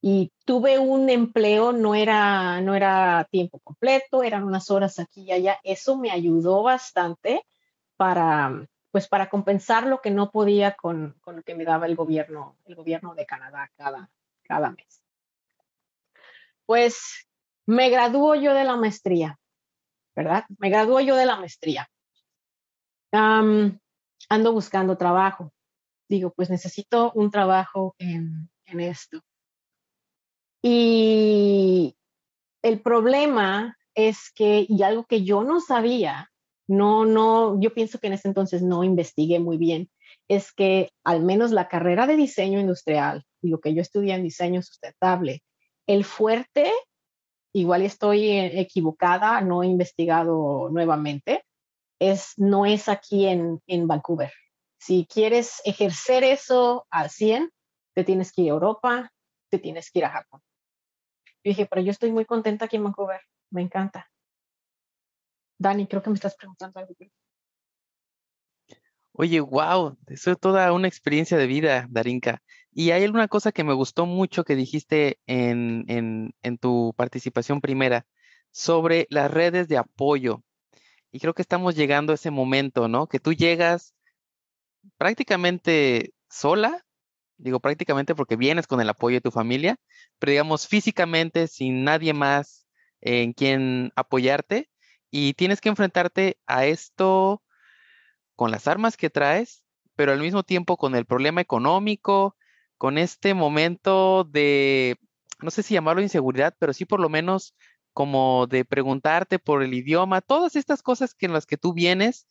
y 0.02 0.32
tuve 0.44 0.78
un 0.78 1.08
empleo, 1.08 1.72
no 1.72 1.94
era, 1.94 2.60
no 2.60 2.74
era 2.74 3.26
tiempo 3.30 3.60
completo, 3.60 4.22
eran 4.22 4.44
unas 4.44 4.70
horas 4.70 4.98
aquí 4.98 5.22
y 5.22 5.32
allá. 5.32 5.58
Eso 5.62 5.96
me 5.96 6.10
ayudó 6.10 6.62
bastante 6.62 7.46
para, 7.96 8.68
pues 8.90 9.08
para 9.08 9.30
compensar 9.30 9.86
lo 9.86 10.02
que 10.02 10.10
no 10.10 10.30
podía 10.30 10.74
con, 10.74 11.14
con 11.22 11.36
lo 11.36 11.42
que 11.42 11.54
me 11.54 11.64
daba 11.64 11.86
el 11.86 11.96
gobierno, 11.96 12.56
el 12.66 12.74
gobierno 12.74 13.14
de 13.14 13.24
Canadá 13.24 13.70
cada, 13.76 14.10
cada 14.42 14.72
mes. 14.72 15.02
Pues 16.66 17.28
me 17.64 17.88
graduó 17.88 18.34
yo 18.34 18.52
de 18.52 18.64
la 18.64 18.76
maestría 18.76 19.38
¿verdad? 20.14 20.44
Me 20.58 20.70
graduó 20.70 21.00
yo 21.00 21.16
de 21.16 21.26
la 21.26 21.36
maestría. 21.36 21.88
ando 23.12 24.52
buscando 24.52 24.96
trabajo. 24.96 25.52
Digo, 26.08 26.32
pues 26.34 26.50
necesito 26.50 27.12
un 27.12 27.30
trabajo 27.30 27.94
en, 27.98 28.50
en 28.66 28.80
esto. 28.80 29.20
Y 30.62 31.96
el 32.62 32.81
problema 32.81 33.77
es 33.94 34.33
que, 34.35 34.64
y 34.68 34.83
algo 34.83 35.05
que 35.05 35.25
yo 35.25 35.42
no 35.42 35.61
sabía, 35.61 36.31
no, 36.68 37.05
no, 37.05 37.61
yo 37.61 37.75
pienso 37.75 37.98
que 37.98 38.07
en 38.07 38.12
ese 38.14 38.29
entonces 38.29 38.62
no 38.62 38.85
investigué 38.85 39.40
muy 39.40 39.59
bien, 39.59 39.90
es 40.29 40.53
que 40.53 40.90
al 41.05 41.22
menos 41.22 41.51
la 41.51 41.68
carrera 41.68 42.07
de 42.07 42.16
diseño 42.16 42.61
industrial 42.61 43.25
y 43.42 43.48
lo 43.48 43.61
que 43.61 43.75
yo 43.75 43.83
estudié 43.83 44.14
en 44.14 44.22
diseño 44.22 44.62
sustentable, 44.62 45.42
el 45.87 46.05
fuerte 46.05 46.72
igual 47.53 47.83
estoy 47.83 48.29
eh, 48.29 48.61
equivocada, 48.61 49.40
no 49.40 49.62
he 49.62 49.66
investigado 49.66 50.68
nuevamente, 50.70 51.44
es, 51.98 52.33
no 52.37 52.66
es 52.66 52.88
aquí 52.88 53.27
en, 53.27 53.61
en 53.66 53.87
Vancouver. 53.87 54.33
Si 54.79 55.07
quieres 55.07 55.61
ejercer 55.64 56.25
eso 56.25 56.87
al 56.90 57.11
100, 57.11 57.51
te 57.94 58.05
tienes 58.05 58.33
que 58.33 58.42
ir 58.42 58.51
a 58.51 58.55
Europa, 58.55 59.12
te 59.51 59.59
tienes 59.59 59.90
que 59.90 60.01
ir 60.01 60.07
a 60.07 60.11
Japón. 60.11 60.40
Yo 61.44 61.50
dije, 61.50 61.66
pero 61.66 61.83
yo 61.83 61.90
estoy 61.90 62.12
muy 62.12 62.24
contenta 62.24 62.66
aquí 62.66 62.76
en 62.76 62.85
Vancouver, 62.85 63.20
me 63.50 63.62
encanta. 63.62 64.09
Dani, 65.59 65.87
creo 65.87 66.02
que 66.02 66.11
me 66.11 66.14
estás 66.14 66.37
preguntando 66.37 66.78
algo. 66.81 66.94
Oye, 69.12 69.40
wow, 69.40 69.98
eso 70.07 70.33
es 70.33 70.40
toda 70.40 70.72
una 70.72 70.88
experiencia 70.88 71.37
de 71.37 71.46
vida, 71.46 71.87
Darinka. 71.90 72.42
Y 72.72 72.92
hay 72.92 73.05
alguna 73.05 73.28
cosa 73.28 73.52
que 73.52 73.64
me 73.64 73.74
gustó 73.74 74.07
mucho 74.07 74.44
que 74.44 74.57
dijiste 74.57 75.20
en, 75.26 75.85
en, 75.88 76.35
en 76.42 76.59
tu 76.59 76.94
participación 76.96 77.61
primera 77.61 78.07
sobre 78.50 79.07
las 79.11 79.31
redes 79.31 79.68
de 79.68 79.76
apoyo. 79.76 80.42
Y 81.11 81.20
creo 81.20 81.35
que 81.35 81.42
estamos 81.42 81.74
llegando 81.74 82.12
a 82.12 82.14
ese 82.14 82.31
momento, 82.31 82.88
¿no? 82.88 83.07
Que 83.07 83.20
tú 83.20 83.35
llegas 83.35 83.94
prácticamente 84.96 86.14
sola, 86.31 86.85
digo 87.38 87.60
prácticamente 87.60 88.14
porque 88.14 88.36
vienes 88.36 88.66
con 88.66 88.80
el 88.80 88.88
apoyo 88.88 89.16
de 89.16 89.20
tu 89.20 89.30
familia, 89.30 89.76
pero 90.18 90.30
digamos 90.30 90.66
físicamente 90.66 91.46
sin 91.48 91.84
nadie 91.84 92.14
más 92.14 92.66
en 93.00 93.32
quien 93.32 93.92
apoyarte 93.96 94.70
y 95.10 95.34
tienes 95.34 95.60
que 95.60 95.68
enfrentarte 95.68 96.38
a 96.46 96.66
esto 96.66 97.42
con 98.36 98.50
las 98.50 98.66
armas 98.66 98.96
que 98.96 99.10
traes, 99.10 99.64
pero 99.94 100.12
al 100.12 100.20
mismo 100.20 100.42
tiempo 100.42 100.76
con 100.76 100.94
el 100.94 101.04
problema 101.04 101.40
económico, 101.40 102.36
con 102.78 102.98
este 102.98 103.34
momento 103.34 104.24
de, 104.24 104.96
no 105.40 105.50
sé 105.50 105.62
si 105.62 105.74
llamarlo 105.74 106.02
inseguridad, 106.02 106.54
pero 106.58 106.72
sí 106.72 106.84
por 106.84 107.00
lo 107.00 107.08
menos 107.08 107.54
como 107.92 108.46
de 108.46 108.64
preguntarte 108.64 109.38
por 109.38 109.62
el 109.62 109.74
idioma, 109.74 110.22
todas 110.22 110.56
estas 110.56 110.82
cosas 110.82 111.14
que 111.14 111.26
en 111.26 111.32
las 111.32 111.46
que 111.46 111.58
tú 111.58 111.74
vienes, 111.74 112.26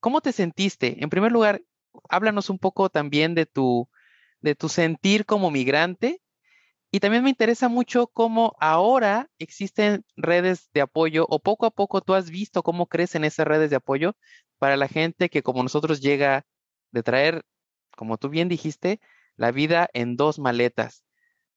¿cómo 0.00 0.20
te 0.20 0.32
sentiste? 0.32 1.02
En 1.02 1.10
primer 1.10 1.32
lugar, 1.32 1.62
háblanos 2.08 2.50
un 2.50 2.58
poco 2.58 2.88
también 2.88 3.34
de 3.34 3.46
tu, 3.46 3.88
de 4.42 4.54
tu 4.54 4.68
sentir 4.68 5.24
como 5.26 5.50
migrante 5.50 6.20
y 6.94 7.00
también 7.00 7.24
me 7.24 7.30
interesa 7.30 7.68
mucho 7.68 8.08
cómo 8.08 8.54
ahora 8.60 9.30
existen 9.38 10.04
redes 10.14 10.68
de 10.74 10.82
apoyo 10.82 11.26
o 11.30 11.38
poco 11.38 11.64
a 11.64 11.70
poco 11.70 12.02
tú 12.02 12.12
has 12.12 12.28
visto 12.28 12.62
cómo 12.62 12.86
crecen 12.86 13.24
esas 13.24 13.46
redes 13.46 13.70
de 13.70 13.76
apoyo 13.76 14.14
para 14.58 14.76
la 14.76 14.88
gente 14.88 15.30
que 15.30 15.42
como 15.42 15.62
nosotros 15.62 16.02
llega 16.02 16.44
de 16.90 17.02
traer, 17.02 17.44
como 17.96 18.18
tú 18.18 18.28
bien 18.28 18.48
dijiste, 18.50 19.00
la 19.36 19.52
vida 19.52 19.88
en 19.94 20.16
dos 20.16 20.38
maletas. 20.38 21.04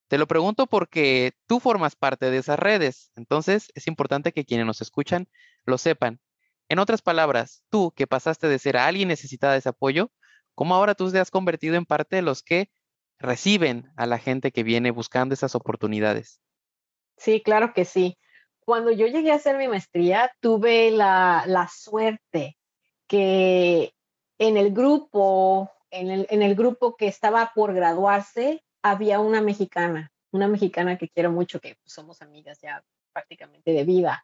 Te 0.07 0.17
lo 0.17 0.27
pregunto 0.27 0.67
porque 0.67 1.33
tú 1.47 1.59
formas 1.59 1.95
parte 1.97 2.31
de 2.31 2.37
esas 2.37 2.57
redes, 2.57 3.11
entonces 3.15 3.71
es 3.75 3.87
importante 3.87 4.31
que 4.31 4.45
quienes 4.45 4.65
nos 4.65 4.81
escuchan 4.81 5.27
lo 5.65 5.77
sepan. 5.77 6.21
En 6.69 6.79
otras 6.79 7.01
palabras, 7.01 7.63
tú 7.69 7.91
que 7.91 8.07
pasaste 8.07 8.47
de 8.47 8.57
ser 8.57 8.77
a 8.77 8.87
alguien 8.87 9.09
necesitada 9.09 9.53
de 9.53 9.59
ese 9.59 9.69
apoyo, 9.69 10.11
¿cómo 10.55 10.75
ahora 10.75 10.95
tú 10.95 11.11
te 11.11 11.19
has 11.19 11.31
convertido 11.31 11.75
en 11.75 11.85
parte 11.85 12.15
de 12.15 12.21
los 12.21 12.41
que 12.41 12.69
reciben 13.19 13.91
a 13.95 14.05
la 14.05 14.17
gente 14.17 14.51
que 14.51 14.63
viene 14.63 14.91
buscando 14.91 15.33
esas 15.33 15.55
oportunidades. 15.55 16.41
Sí, 17.17 17.41
claro 17.41 17.73
que 17.73 17.85
sí. 17.85 18.17
Cuando 18.59 18.91
yo 18.91 19.07
llegué 19.07 19.31
a 19.31 19.35
hacer 19.35 19.57
mi 19.57 19.67
maestría, 19.67 20.31
tuve 20.39 20.91
la, 20.91 21.43
la 21.47 21.67
suerte 21.67 22.57
que 23.07 23.93
en 24.39 24.57
el 24.57 24.73
grupo, 24.73 25.71
en 25.91 26.09
el, 26.09 26.27
en 26.29 26.41
el 26.41 26.55
grupo 26.55 26.95
que 26.95 27.07
estaba 27.07 27.51
por 27.53 27.73
graduarse, 27.73 28.63
había 28.81 29.19
una 29.19 29.41
mexicana, 29.41 30.11
una 30.31 30.47
mexicana 30.47 30.97
que 30.97 31.09
quiero 31.09 31.31
mucho, 31.31 31.59
que 31.59 31.77
somos 31.85 32.21
amigas 32.21 32.59
ya 32.61 32.83
prácticamente 33.13 33.71
de 33.71 33.83
vida. 33.83 34.23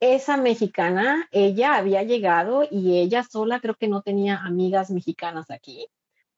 Esa 0.00 0.36
mexicana, 0.36 1.28
ella 1.32 1.76
había 1.76 2.02
llegado 2.02 2.66
y 2.70 2.98
ella 2.98 3.22
sola 3.22 3.60
creo 3.60 3.74
que 3.74 3.88
no 3.88 4.02
tenía 4.02 4.38
amigas 4.38 4.90
mexicanas 4.90 5.50
aquí 5.50 5.88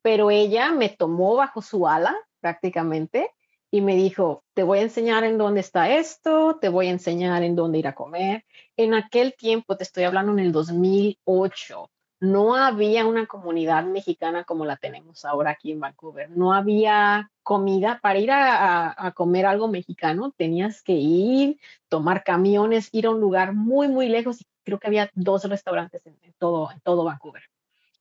pero 0.07 0.31
ella 0.31 0.71
me 0.71 0.88
tomó 0.88 1.35
bajo 1.35 1.61
su 1.61 1.88
ala 1.88 2.14
prácticamente 2.38 3.33
y 3.73 3.81
me 3.81 3.97
dijo, 3.97 4.45
te 4.55 4.62
voy 4.62 4.79
a 4.79 4.83
enseñar 4.83 5.25
en 5.25 5.37
dónde 5.37 5.59
está 5.59 5.90
esto, 5.90 6.59
te 6.61 6.69
voy 6.69 6.87
a 6.87 6.90
enseñar 6.90 7.42
en 7.42 7.57
dónde 7.57 7.79
ir 7.79 7.88
a 7.88 7.97
comer. 7.97 8.45
En 8.77 8.95
aquel 8.95 9.35
tiempo, 9.35 9.77
te 9.77 9.83
estoy 9.83 10.05
hablando 10.05 10.31
en 10.31 10.38
el 10.38 10.53
2008, 10.53 11.90
no 12.20 12.57
había 12.57 13.07
una 13.07 13.26
comunidad 13.26 13.85
mexicana 13.85 14.44
como 14.44 14.64
la 14.64 14.76
tenemos 14.76 15.24
ahora 15.24 15.50
aquí 15.50 15.72
en 15.72 15.81
Vancouver. 15.81 16.31
No 16.31 16.52
había 16.52 17.31
comida 17.42 18.00
para 18.02 18.18
ir 18.18 18.31
a, 18.33 19.12
comer 19.14 19.46
algo 19.46 19.68
mexicano. 19.68 20.33
Tenías 20.37 20.83
que 20.83 20.94
ir, 20.94 21.61
tomar 21.88 22.24
camiones, 22.24 22.88
ir 22.92 23.07
a 23.07 23.11
un 23.11 23.20
lugar 23.20 23.52
muy, 23.52 23.88
muy 23.88 24.09
lejos. 24.09 24.44
Creo 24.64 24.79
que 24.79 24.87
había 24.87 25.11
dos 25.14 25.44
restaurantes 25.44 26.07
en, 26.07 26.16
todo, 26.38 26.70
en 26.72 26.81
todo 26.81 27.05
Vancouver, 27.05 27.42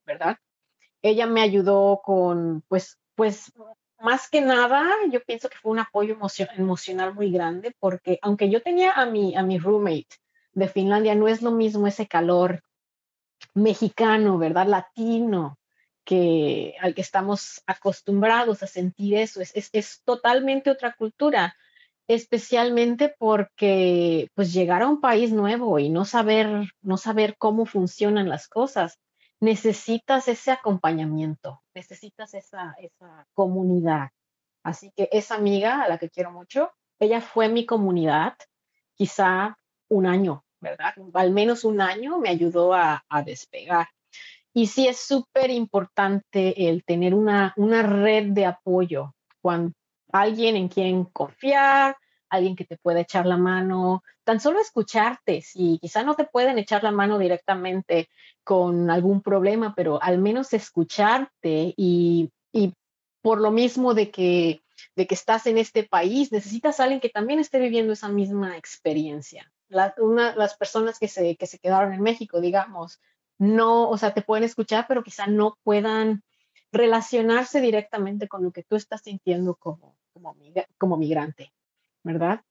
¿verdad? 0.06 0.38
Ella 1.02 1.28
me 1.28 1.42
ayudó 1.42 2.02
con, 2.04 2.64
pues, 2.68 2.98
pues, 3.16 3.52
más 4.00 4.30
que 4.30 4.42
nada, 4.42 4.90
yo 5.12 5.24
pienso 5.24 5.50
que 5.50 5.58
fue 5.58 5.72
un 5.72 5.80
apoyo 5.80 6.18
emocional 6.58 7.14
muy 7.14 7.32
grande 7.32 7.76
porque 7.80 8.20
aunque 8.22 8.50
yo 8.50 8.62
tenía 8.62 8.92
a 8.92 9.06
mi, 9.06 9.36
a 9.36 9.44
mi 9.44 9.58
roommate 9.58 10.18
de 10.54 10.68
Finlandia, 10.68 11.16
no 11.16 11.28
es 11.28 11.42
lo 11.42 11.52
mismo 11.52 11.88
ese 11.88 12.08
calor 12.08 12.64
mexicano, 13.54 14.38
¿verdad? 14.38 14.68
Latino, 14.68 15.58
que 16.06 16.76
al 16.80 16.94
que 16.94 17.02
estamos 17.02 17.64
acostumbrados 17.66 18.64
a 18.64 18.68
sentir 18.68 19.16
eso. 19.16 19.42
Es, 19.42 19.52
es, 19.56 20.02
totalmente 20.06 20.70
otra 20.70 20.94
cultura, 20.94 21.56
especialmente 22.08 23.14
porque 23.18 24.30
pues 24.36 24.54
llegar 24.54 24.84
a 24.84 24.88
un 24.88 25.02
país 25.02 25.34
nuevo 25.34 25.80
y 25.80 25.90
no 25.90 26.06
saber, 26.06 26.70
no 26.82 26.98
saber 26.98 27.36
cómo 27.38 27.66
funcionan 27.66 28.30
las 28.30 28.48
cosas, 28.48 29.00
necesitas 29.40 30.28
ese 30.28 30.52
acompañamiento, 30.52 31.64
necesitas 31.74 32.34
esa, 32.36 32.76
esa 32.80 33.28
comunidad. 33.34 34.10
Así 34.64 34.92
que 34.96 35.10
esa 35.12 35.36
amiga 35.36 35.82
a 35.82 35.90
la 35.90 35.98
que 35.98 36.10
quiero 36.10 36.32
mucho, 36.32 36.72
ella 37.00 37.22
fue 37.22 37.50
mi 37.50 37.66
comunidad 37.66 38.36
quizá 38.94 39.58
un 39.90 40.06
año, 40.06 40.45
¿verdad? 40.60 40.94
Al 41.14 41.32
menos 41.32 41.64
un 41.64 41.82
año 41.82 42.18
me 42.20 42.30
ayudó 42.30 42.74
a, 42.74 43.04
despegar. 43.26 43.88
Y 44.54 44.68
sí 44.68 44.88
es 44.88 45.00
súper 45.00 45.50
importante 45.52 46.70
el 46.70 46.84
tener 46.84 47.14
una, 47.14 47.54
una 47.58 47.84
red 47.84 48.28
de 48.32 48.46
apoyo, 48.46 49.14
cuando 49.42 49.74
alguien 50.12 50.56
en 50.56 50.70
quien 50.70 51.06
confiar, 51.06 51.98
alguien 52.30 52.56
que 52.56 52.66
te 52.66 52.78
pueda 52.78 53.02
echar 53.02 53.26
la 53.26 53.38
mano, 53.38 54.04
tan 54.24 54.40
solo 54.40 54.60
escucharte, 54.60 55.42
si 55.42 55.78
quizá 55.80 56.04
no 56.04 56.16
te 56.16 56.26
pueden 56.26 56.58
echar 56.58 56.84
la 56.84 56.92
mano 56.92 57.20
directamente 57.20 58.10
con 58.44 58.90
algún 58.90 59.22
problema, 59.22 59.74
pero 59.76 60.02
al 60.02 60.20
menos 60.20 60.54
escucharte 60.54 61.74
y, 61.76 62.32
y 62.52 62.74
por 63.22 63.42
lo 63.42 63.52
mismo 63.52 63.94
de 63.94 64.10
que, 64.10 64.62
de 64.96 65.08
que 65.08 65.16
estás 65.16 65.48
en 65.48 65.58
este 65.58 65.84
país, 65.84 66.32
necesitas 66.32 66.80
a 66.80 66.84
alguien 66.84 67.02
que 67.02 67.10
también 67.10 67.40
esté 67.40 67.60
viviendo 67.60 67.94
esa 67.94 68.10
misma 68.10 68.58
experiencia 68.58 69.52
las 69.70 70.56
personas 70.58 71.00
que 71.00 71.08
se, 71.08 71.36
que 71.36 71.48
se 71.48 71.60
quedaron 71.60 71.94
en 71.94 72.02
México, 72.02 72.42
digamos, 72.42 73.00
no, 73.38 73.90
o 73.90 73.98
sea, 73.98 74.14
te 74.14 74.22
pueden 74.22 74.44
escuchar, 74.44 74.86
pero 74.88 75.04
quizá 75.04 75.28
no 75.28 75.58
puedan 75.64 76.24
relacionarse 76.72 77.62
directamente 77.62 78.28
con 78.28 78.44
lo 78.44 78.52
que 78.52 78.64
tú 78.64 78.76
estás 78.76 79.02
sintiendo 79.02 79.56
como, 79.56 79.96
como, 80.14 80.36
como 80.78 80.98
migrante, 80.98 81.54
¿verdad? 82.04 82.42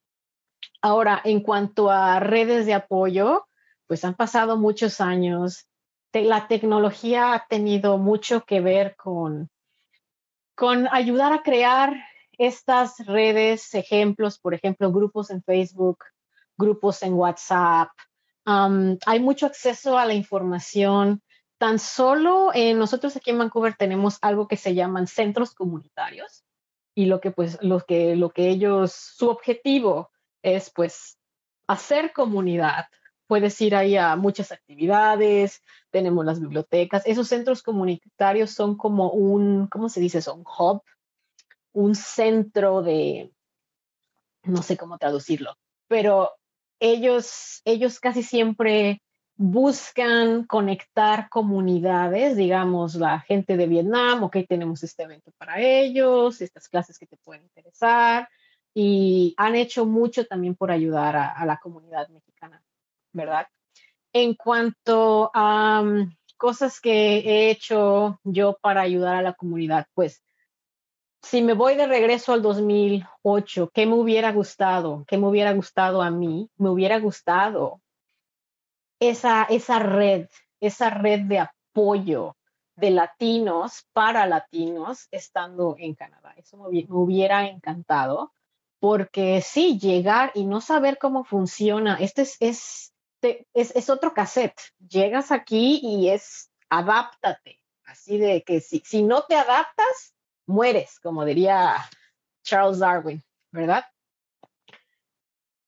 Ahora, 0.80 1.20
en 1.24 1.40
cuanto 1.40 1.90
a 1.90 2.20
redes 2.20 2.66
de 2.66 2.74
apoyo, 2.74 3.46
pues 3.86 4.04
han 4.04 4.14
pasado 4.14 4.56
muchos 4.56 5.00
años. 5.00 5.66
la 6.12 6.46
tecnología 6.48 7.34
ha 7.34 7.46
tenido 7.48 7.98
mucho 7.98 8.44
que 8.44 8.60
ver 8.60 8.96
con, 8.96 9.50
con 10.54 10.88
ayudar 10.92 11.32
a 11.32 11.42
crear 11.42 11.96
estas 12.38 12.98
redes, 13.06 13.74
ejemplos, 13.74 14.38
por 14.38 14.54
ejemplo, 14.54 14.92
grupos 14.92 15.30
en 15.30 15.42
Facebook, 15.42 16.04
grupos 16.56 17.02
en 17.02 17.14
WhatsApp. 17.14 17.90
hay 18.44 19.20
mucho 19.20 19.46
acceso 19.46 19.98
a 19.98 20.06
la 20.06 20.14
información. 20.14 21.22
Tan 21.58 21.78
solo 21.78 22.50
eh, 22.52 22.74
nosotros 22.74 23.16
aquí 23.16 23.30
en 23.30 23.38
Vancouver 23.38 23.74
tenemos 23.74 24.18
algo 24.22 24.48
que 24.48 24.56
se 24.56 24.74
llaman 24.74 25.06
centros 25.06 25.54
comunitarios 25.54 26.44
y 26.94 27.06
lo 27.06 27.20
que 27.20 27.30
pues 27.30 27.58
lo 27.62 27.80
que 27.80 28.16
lo 28.16 28.30
que 28.30 28.48
ellos 28.48 28.92
su 28.92 29.28
objetivo 29.30 30.10
es 30.42 30.70
pues 30.70 31.18
hacer 31.66 32.12
comunidad. 32.12 32.86
Puedes 33.26 33.58
ir 33.60 33.74
ahí 33.74 33.96
a 33.96 34.16
muchas 34.16 34.52
actividades, 34.52 35.62
tenemos 35.90 36.24
las 36.26 36.40
bibliotecas. 36.40 37.02
Esos 37.06 37.28
centros 37.28 37.62
comunitarios 37.62 38.50
son 38.50 38.76
como 38.76 39.10
un, 39.10 39.66
¿cómo 39.68 39.88
se 39.88 40.00
dice? 40.00 40.20
Son 40.20 40.40
hub, 40.40 40.82
un 41.72 41.94
centro 41.94 42.82
de, 42.82 43.32
no 44.42 44.62
sé 44.62 44.76
cómo 44.76 44.98
traducirlo, 44.98 45.56
pero 45.88 46.32
ellos, 46.80 47.60
ellos 47.64 48.00
casi 48.00 48.22
siempre 48.22 49.02
buscan 49.36 50.44
conectar 50.44 51.28
comunidades, 51.28 52.36
digamos, 52.36 52.94
la 52.94 53.20
gente 53.20 53.56
de 53.56 53.66
Vietnam, 53.66 54.22
ok, 54.22 54.38
tenemos 54.48 54.82
este 54.82 55.02
evento 55.02 55.32
para 55.38 55.60
ellos, 55.60 56.40
estas 56.40 56.68
clases 56.68 56.98
que 56.98 57.06
te 57.06 57.16
pueden 57.16 57.42
interesar, 57.42 58.28
y 58.72 59.34
han 59.36 59.54
hecho 59.56 59.86
mucho 59.86 60.26
también 60.26 60.54
por 60.54 60.70
ayudar 60.70 61.16
a, 61.16 61.44
la 61.46 61.58
comunidad 61.58 62.08
mexicana, 62.08 62.62
¿verdad? 63.12 63.46
En 64.12 64.34
cuanto 64.34 65.30
a 65.34 65.80
um, 65.82 66.14
cosas 66.36 66.80
que 66.80 67.18
he 67.18 67.50
hecho 67.50 68.20
yo 68.22 68.58
para 68.60 68.82
ayudar 68.82 69.16
a 69.16 69.22
la 69.22 69.32
comunidad, 69.32 69.86
pues 69.94 70.22
si 71.24 71.42
me 71.42 71.54
voy 71.54 71.74
de 71.74 71.86
regreso 71.86 72.32
al 72.32 72.42
2008, 72.42 73.70
¿qué 73.72 73.86
me 73.86 73.94
hubiera 73.94 74.32
gustado? 74.32 75.04
¿Qué 75.08 75.18
me 75.18 75.26
hubiera 75.26 75.52
gustado 75.52 76.02
a 76.02 76.10
mí? 76.10 76.50
Me 76.56 76.70
hubiera 76.70 77.00
gustado 77.00 77.80
esa, 79.00 79.44
esa 79.44 79.78
red, 79.78 80.28
esa 80.60 80.90
red 80.90 81.20
de 81.22 81.40
apoyo 81.40 82.36
de 82.76 82.90
latinos 82.90 83.86
para 83.92 84.26
latinos 84.26 85.08
estando 85.10 85.76
en 85.78 85.94
Canadá. 85.94 86.34
Eso 86.36 86.58
me, 86.58 86.86
hubiera 86.88 87.46
encantado, 87.46 88.32
porque 88.78 89.40
sí, 89.40 89.78
llegar 89.78 90.30
y 90.34 90.44
no 90.44 90.60
saber 90.60 90.98
cómo 90.98 91.24
funciona, 91.24 91.96
este 92.00 92.22
es, 92.22 92.36
es, 92.40 92.92
es, 93.54 93.74
es 93.74 93.90
otro 93.90 94.12
cassette. 94.12 94.60
Llegas 94.78 95.32
aquí 95.32 95.80
y 95.82 96.10
es 96.10 96.50
adáptate. 96.68 97.60
Así 97.84 98.18
de 98.18 98.42
que 98.42 98.60
si, 98.60 98.80
si 98.84 99.02
no 99.02 99.22
te 99.22 99.36
adaptas, 99.36 100.14
mueres, 100.46 100.98
como 101.00 101.24
diría 101.24 101.76
Charles 102.42 102.78
Darwin, 102.78 103.22
¿verdad? 103.52 103.84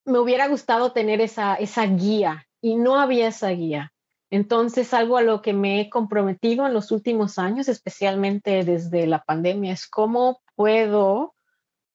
Me 0.05 0.19
hubiera 0.19 0.47
gustado 0.49 0.93
tener 0.93 1.21
esa, 1.21 1.55
esa 1.55 1.85
guía 1.87 2.47
y 2.61 2.77
no 2.77 2.99
había 2.99 3.29
esa 3.29 3.51
guía. 3.51 3.93
Entonces, 4.31 4.93
algo 4.93 5.17
a 5.17 5.23
lo 5.23 5.41
que 5.41 5.53
me 5.53 5.81
he 5.81 5.89
comprometido 5.89 6.67
en 6.67 6.75
los 6.75 6.91
últimos 6.91 7.39
años, 7.39 7.69
especialmente 7.69 8.65
desde 8.65 9.07
la 9.07 9.23
pandemia, 9.23 9.73
es 9.73 9.87
cómo 9.87 10.41
puedo 10.57 11.35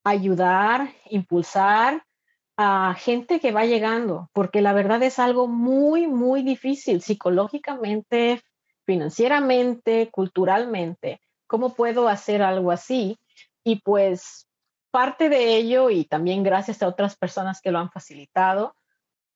ayudar, 0.03 0.93
impulsar 1.09 2.03
a 2.57 2.95
gente 2.97 3.39
que 3.39 3.51
va 3.51 3.65
llegando, 3.65 4.29
porque 4.33 4.61
la 4.61 4.73
verdad 4.73 5.01
es 5.03 5.19
algo 5.19 5.47
muy, 5.47 6.07
muy 6.07 6.43
difícil 6.43 7.01
psicológicamente, 7.01 8.41
financieramente, 8.85 10.09
culturalmente. 10.11 11.21
¿Cómo 11.51 11.73
puedo 11.73 12.07
hacer 12.07 12.41
algo 12.41 12.71
así? 12.71 13.19
Y 13.65 13.81
pues 13.81 14.47
parte 14.89 15.27
de 15.27 15.57
ello, 15.57 15.89
y 15.89 16.05
también 16.05 16.43
gracias 16.43 16.81
a 16.81 16.87
otras 16.87 17.17
personas 17.17 17.59
que 17.59 17.71
lo 17.71 17.79
han 17.79 17.91
facilitado, 17.91 18.73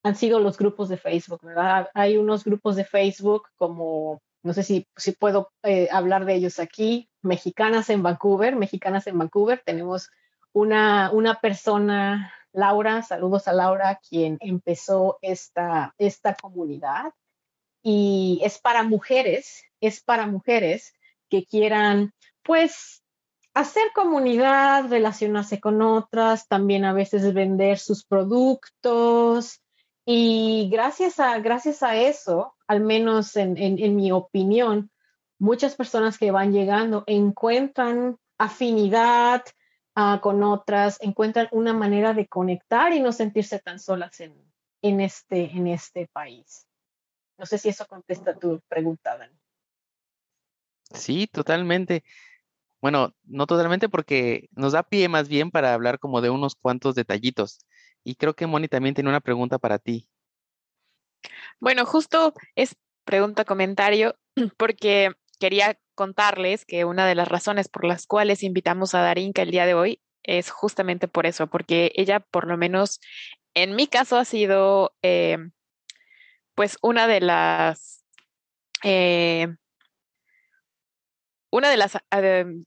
han 0.02 0.16
sido 0.16 0.40
los 0.40 0.58
grupos 0.58 0.88
de 0.88 0.96
Facebook, 0.96 1.42
¿verdad? 1.44 1.90
Hay 1.94 2.16
unos 2.16 2.46
grupos 2.46 2.78
de 2.78 2.86
Facebook 2.86 3.50
como, 3.58 4.22
no 4.44 4.54
sé 4.54 4.64
si, 4.64 4.88
si 4.96 5.12
puedo 5.12 5.52
eh, 5.64 5.90
hablar 5.92 6.24
de 6.24 6.36
ellos 6.36 6.60
aquí, 6.60 7.10
Mexicanas 7.22 7.90
en 7.90 8.02
Vancouver, 8.02 8.56
Mexicanas 8.56 9.08
en 9.08 9.18
Vancouver, 9.18 9.62
tenemos 9.66 10.10
una, 10.54 11.12
una 11.12 11.42
persona, 11.42 12.34
Laura, 12.54 13.02
saludos 13.02 13.50
a 13.50 13.52
Laura, 13.52 14.00
quien 14.08 14.38
empezó 14.40 15.18
esta, 15.22 15.94
esta 15.98 16.34
comunidad 16.36 17.12
y 17.84 18.40
es 18.42 18.58
para 18.58 18.84
mujeres, 18.84 19.66
es 19.82 20.00
para 20.00 20.28
mujeres 20.28 20.95
que 21.30 21.46
quieran, 21.46 22.14
pues, 22.44 23.04
hacer 23.56 23.84
comunidad, 23.96 24.90
relacionarse 24.90 25.60
con 25.60 25.82
otras, 25.82 26.48
también 26.48 26.84
a 26.86 26.94
veces 26.94 27.34
vender 27.34 27.80
sus 27.80 28.06
productos. 28.06 29.62
Y 30.06 30.70
gracias 30.70 31.20
a, 31.20 31.40
gracias 31.40 31.82
a 31.82 31.96
eso, 31.96 32.54
al 32.68 32.82
menos 32.82 33.36
en, 33.38 33.96
mi 33.96 34.12
opinión, 34.12 34.92
muchas 35.40 35.76
personas 35.76 36.18
que 36.18 36.32
van 36.32 36.52
llegando 36.52 37.04
encuentran 37.08 38.18
afinidad 38.38 39.44
ah, 39.96 40.20
con 40.22 40.44
otras, 40.44 41.02
encuentran 41.02 41.48
una 41.52 41.74
manera 41.74 42.14
de 42.14 42.28
conectar 42.28 42.94
y 42.94 43.00
no 43.00 43.14
sentirse 43.14 43.60
tan 43.60 43.80
solas 43.80 44.20
en, 44.20 44.36
en, 44.82 45.00
este, 45.00 45.46
en 45.52 45.68
este 45.68 46.08
país. 46.12 46.68
No 47.38 47.46
sé 47.46 47.58
si 47.58 47.70
eso 47.70 47.86
contesta 47.88 48.38
tu 48.38 48.62
pregunta, 48.68 49.18
Dani. 49.18 49.36
Sí, 50.94 51.28
totalmente. 51.28 52.04
Bueno, 52.82 53.16
no 53.24 53.48
totalmente 53.48 53.90
porque 53.90 54.48
nos 54.52 54.74
da 54.74 54.84
pie 54.84 55.10
más 55.10 55.28
bien 55.28 55.52
para 55.52 55.74
hablar 55.74 56.00
como 56.00 56.22
de 56.22 56.30
unos 56.30 56.56
cuantos 56.56 56.96
detallitos. 56.96 57.66
Y 58.04 58.16
creo 58.16 58.36
que 58.36 58.48
Moni 58.48 58.68
también 58.68 58.94
tiene 58.96 59.10
una 59.10 59.22
pregunta 59.22 59.58
para 59.58 59.80
ti. 59.80 60.08
Bueno, 61.60 61.86
justo 61.86 62.34
es 62.56 62.76
pregunta, 63.06 63.46
comentario. 63.46 64.16
porque 64.58 65.12
quería 65.40 65.80
contarles 65.96 66.66
que 66.66 66.86
una 66.86 67.08
de 67.08 67.16
las 67.16 67.28
razones 67.28 67.70
por 67.70 67.86
las 67.86 68.06
cuales 68.06 68.44
invitamos 68.44 68.94
a 68.94 69.02
Darinka 69.02 69.42
el 69.42 69.52
día 69.52 69.66
de 69.66 69.74
hoy 69.74 70.02
es 70.24 70.50
justamente 70.50 71.08
por 71.08 71.26
eso, 71.26 71.48
porque 71.48 71.92
ella 71.96 72.20
por 72.20 72.48
lo 72.48 72.58
menos 72.58 73.00
en 73.54 73.76
mi 73.76 73.88
caso 73.88 74.18
ha 74.18 74.26
sido 74.26 74.96
eh, 75.02 75.38
pues 76.56 76.78
una 76.82 77.08
de 77.08 77.22
las 77.22 78.04
eh, 78.84 79.56
una 81.56 81.70
de 81.70 81.78
las, 81.78 81.98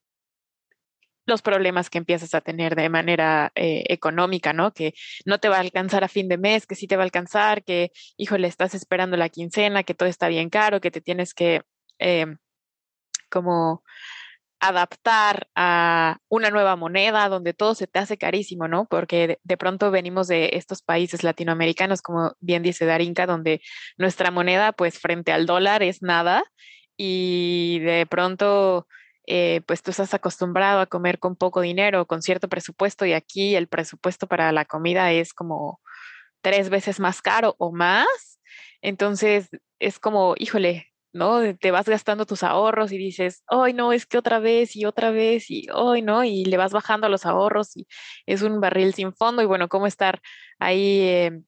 los 1.26 1.42
problemas 1.42 1.90
que 1.90 1.98
empiezas 1.98 2.34
a 2.34 2.40
tener 2.40 2.74
de 2.74 2.88
manera 2.88 3.52
eh, 3.54 3.84
económica, 3.88 4.52
¿no? 4.52 4.72
Que 4.72 4.94
no 5.24 5.38
te 5.38 5.48
va 5.48 5.56
a 5.56 5.60
alcanzar 5.60 6.04
a 6.04 6.08
fin 6.08 6.28
de 6.28 6.38
mes, 6.38 6.66
que 6.66 6.74
sí 6.74 6.86
te 6.86 6.96
va 6.96 7.02
a 7.02 7.04
alcanzar, 7.04 7.62
que, 7.62 7.92
híjole, 8.16 8.48
estás 8.48 8.74
esperando 8.74 9.16
la 9.16 9.28
quincena, 9.28 9.82
que 9.82 9.94
todo 9.94 10.08
está 10.08 10.28
bien 10.28 10.50
caro, 10.50 10.80
que 10.80 10.90
te 10.90 11.00
tienes 11.00 11.34
que 11.34 11.62
em, 11.98 12.38
como 13.30 13.82
adaptar 14.60 15.48
a 15.54 16.18
una 16.28 16.50
nueva 16.50 16.76
moneda 16.76 17.28
donde 17.28 17.54
todo 17.54 17.74
se 17.74 17.86
te 17.86 17.98
hace 17.98 18.18
carísimo, 18.18 18.68
¿no? 18.68 18.86
Porque 18.86 19.38
de, 19.42 19.56
pronto 19.56 19.90
venimos 19.90 20.28
de 20.28 20.50
estos 20.52 20.82
países 20.82 21.24
latinoamericanos, 21.24 22.02
como 22.02 22.34
bien 22.40 22.62
dice 22.62 22.84
Darinka, 22.84 23.26
donde 23.26 23.62
nuestra 23.96 24.30
moneda, 24.30 24.72
pues 24.72 24.98
frente 24.98 25.32
al 25.32 25.46
dólar 25.46 25.82
es 25.82 26.02
nada 26.02 26.44
y 26.96 27.78
de 27.80 28.06
pronto 28.06 28.86
eh, 29.32 29.62
pues 29.66 29.82
tú 29.82 29.92
estás 29.92 30.12
acostumbrado 30.12 30.80
a 30.80 30.86
comer 30.86 31.20
con 31.20 31.36
poco 31.36 31.60
dinero, 31.60 32.04
con 32.06 32.20
cierto 32.20 32.48
presupuesto, 32.48 33.06
y 33.06 33.12
aquí 33.12 33.54
el 33.54 33.68
presupuesto 33.68 34.26
para 34.26 34.50
la 34.50 34.64
comida 34.64 35.12
es 35.12 35.32
como 35.32 35.80
tres 36.42 36.70
veces 36.70 37.00
más 37.00 37.22
caro 37.22 37.54
o 37.58 37.72
más. 37.72 38.40
Entonces 38.82 39.48
es 39.78 40.00
como, 40.00 40.34
híjole, 40.36 40.88
¿no? 41.12 41.56
Te 41.58 41.70
vas 41.70 41.88
gastando 41.88 42.26
tus 42.26 42.42
ahorros 42.42 42.90
y 42.92 42.98
dices, 42.98 43.44
hoy 43.48 43.72
no, 43.72 43.92
es 43.92 44.04
que 44.06 44.18
otra 44.18 44.40
vez 44.40 44.74
y 44.76 44.84
otra 44.84 45.10
vez 45.10 45.50
y 45.50 45.68
hoy 45.72 46.02
no, 46.02 46.24
y 46.24 46.44
le 46.44 46.56
vas 46.56 46.72
bajando 46.72 47.08
los 47.08 47.24
ahorros 47.26 47.76
y 47.76 47.86
es 48.26 48.42
un 48.42 48.60
barril 48.60 48.94
sin 48.94 49.12
fondo 49.14 49.42
y 49.42 49.46
bueno, 49.46 49.68
¿cómo 49.68 49.86
estar 49.86 50.20
ahí 50.58 51.00
eh, 51.02 51.42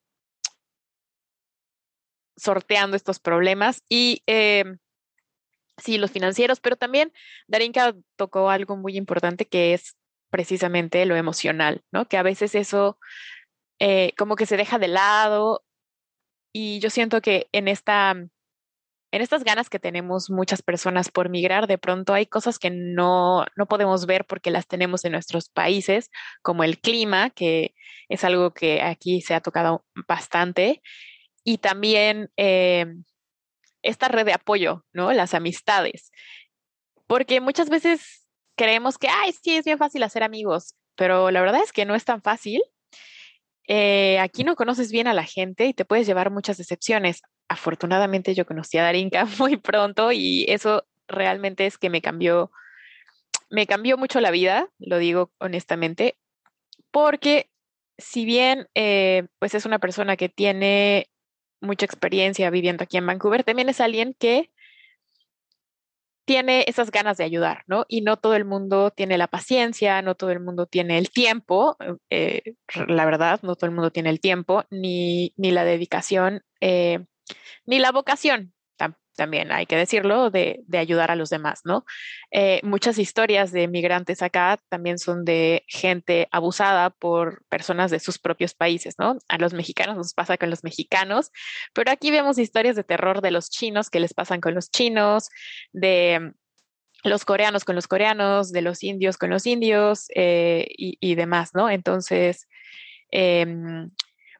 sorteando 2.37 2.97
estos 2.97 3.19
problemas? 3.21 3.83
Y 3.89 4.23
eh, 4.29 4.65
sí, 5.77 5.99
los 5.99 6.11
financieros, 6.11 6.61
pero 6.61 6.77
también 6.77 7.13
Darinka 7.47 7.95
tocó 8.17 8.51
algo 8.51 8.77
muy 8.77 8.97
importante 8.97 9.47
que 9.47 9.75
es 9.75 9.97
precisamente 10.31 11.05
lo 11.07 11.17
emocional, 11.17 11.83
¿no? 11.93 12.07
Que 12.09 12.17
a 12.17 12.23
veces 12.23 12.55
eso 12.55 12.99
eh, 13.79 14.13
como 14.17 14.37
que 14.37 14.47
se 14.47 14.57
deja 14.57 14.79
de 14.79 14.89
lado 14.89 15.65
y 16.53 16.81
yo 16.81 16.91
siento 16.91 17.21
que 17.21 17.49
en 17.53 17.69
esta 17.69 18.15
en 19.13 19.21
estas 19.21 19.45
ganas 19.45 19.69
que 19.69 19.79
tenemos 19.79 20.31
muchas 20.31 20.63
personas 20.63 21.11
por 21.11 21.29
migrar, 21.29 21.67
de 21.67 21.77
pronto 21.77 22.15
hay 22.15 22.25
cosas 22.27 22.59
que 22.59 22.71
no, 22.71 23.45
no 23.57 23.67
podemos 23.67 24.07
ver 24.07 24.25
porque 24.25 24.51
las 24.51 24.67
tenemos 24.67 25.05
en 25.05 25.13
nuestros 25.13 25.51
países, 25.51 26.11
como 26.41 26.65
el 26.65 26.79
clima, 26.79 27.29
que 27.29 27.75
es 28.09 28.25
algo 28.25 28.55
que 28.55 28.81
aquí 28.81 29.21
se 29.21 29.35
ha 29.35 29.43
tocado 29.43 29.85
bastante, 30.09 30.81
y 31.45 31.59
también 31.59 32.31
eh, 32.39 32.87
esta 33.83 34.09
red 34.09 34.27
de 34.27 34.33
apoyo, 34.33 34.85
¿no? 34.93 35.13
Las 35.13 35.35
amistades. 35.35 36.11
Porque 37.07 37.41
muchas 37.41 37.69
veces 37.69 38.27
creemos 38.57 38.99
que, 38.99 39.09
ay, 39.09 39.33
sí, 39.33 39.57
es 39.57 39.65
bien 39.65 39.79
fácil 39.79 40.03
hacer 40.03 40.23
amigos, 40.23 40.75
pero 40.95 41.31
la 41.31 41.41
verdad 41.41 41.63
es 41.63 41.73
que 41.73 41.85
no 41.85 41.95
es 41.95 42.05
tan 42.05 42.23
fácil. 42.23 42.63
Eh, 43.69 44.19
aquí 44.19 44.45
no 44.45 44.57
conoces 44.57 44.91
bien 44.91 45.07
a 45.07 45.15
la 45.15 45.25
gente 45.25 45.67
y 45.67 45.75
te 45.75 45.85
puedes 45.85 46.07
llevar 46.07 46.31
muchas 46.31 46.59
decepciones. 46.59 47.23
Afortunadamente 47.49 48.35
yo 48.35 48.47
conocí 48.47 48.79
a 48.79 48.85
Darinka 48.85 49.25
muy 49.39 49.57
pronto 49.57 50.13
y 50.13 50.45
eso 50.49 50.85
realmente 51.09 51.67
es 51.67 51.79
que 51.79 51.91
me 51.91 52.03
cambió, 52.03 52.51
me 53.51 53.67
cambió 53.67 53.99
mucho 53.99 54.21
la 54.21 54.31
vida, 54.31 54.69
lo 54.79 54.99
digo 54.99 55.31
honestamente, 55.39 56.17
porque 56.91 57.51
si 57.99 58.25
bien 58.25 58.69
eh, 58.75 59.27
pues 59.39 59.55
es 59.55 59.67
una 59.67 59.79
persona 59.79 60.17
que 60.17 60.29
tiene 60.29 61.09
mucha 61.63 61.87
experiencia 61.87 62.51
viviendo 62.51 62.85
aquí 62.85 62.97
en 62.99 63.07
Vancouver, 63.07 63.45
también 63.45 63.69
es 63.69 63.81
alguien 63.81 64.15
que 64.19 64.51
tiene 66.25 66.65
esas 66.69 66.91
ganas 66.91 67.17
de 67.17 67.25
ayudar, 67.25 67.65
¿no? 67.67 67.85
Y 67.89 68.03
no 68.03 68.17
todo 68.17 68.35
el 68.37 68.45
mundo 68.45 68.91
tiene 68.91 69.19
la 69.19 69.27
paciencia, 69.27 70.03
no 70.03 70.15
todo 70.15 70.31
el 70.31 70.41
mundo 70.41 70.67
tiene 70.67 70.99
el 70.99 71.11
tiempo, 71.11 71.77
eh, 72.11 72.55
la 72.87 73.05
verdad, 73.05 73.41
no 73.43 73.57
todo 73.57 73.67
el 73.67 73.75
mundo 73.75 73.91
tiene 73.91 74.11
el 74.11 74.21
tiempo, 74.21 74.65
ni, 74.71 75.33
ni 75.37 75.51
la 75.51 75.65
dedicación, 75.65 76.43
eh, 76.61 77.05
ni 77.67 77.79
la 77.79 77.93
vocación 77.93 78.53
también 79.23 79.53
hay 79.53 79.67
que 79.67 79.77
decirlo, 79.77 80.31
de, 80.31 80.65
ayudar 80.77 81.13
a 81.13 81.15
los 81.15 81.31
demás, 81.31 81.61
¿no? 81.65 81.85
Eh, 82.33 82.59
muchas 82.65 82.99
historias 82.99 83.53
de 83.53 83.69
migrantes 83.69 84.21
acá 84.21 84.59
también 84.69 84.99
son 84.99 85.25
de 85.25 85.63
gente 85.69 86.27
abusada 86.33 86.91
por 86.91 87.45
personas 87.49 87.93
de 87.93 88.01
sus 88.01 88.19
propios 88.19 88.53
países, 88.53 88.97
¿no? 88.99 89.19
A 89.29 89.39
los 89.39 89.53
mexicanos 89.53 89.97
nos 89.97 90.13
pasa 90.13 90.37
con 90.39 90.51
los 90.51 90.65
mexicanos, 90.65 91.31
pero 91.73 91.93
aquí 91.93 92.11
vemos 92.11 92.37
historias 92.37 92.75
de 92.75 92.83
terror 92.83 93.21
de 93.21 93.31
los 93.31 93.49
chinos 93.49 93.91
que 93.91 94.01
les 94.01 94.13
pasan 94.13 94.41
con 94.41 94.57
los 94.57 94.73
chinos, 94.73 95.29
de 95.73 96.33
los 97.05 97.25
coreanos 97.25 97.65
con 97.65 97.77
los 97.77 97.87
coreanos, 97.87 98.51
de 98.51 98.63
los 98.63 98.83
indios 98.83 99.19
con 99.19 99.31
los 99.31 99.47
indios 99.47 100.07
eh, 100.17 100.67
y, 100.77 101.15
demás, 101.15 101.51
¿no? 101.55 101.71
Entonces, 101.71 102.49
em, 103.13 103.89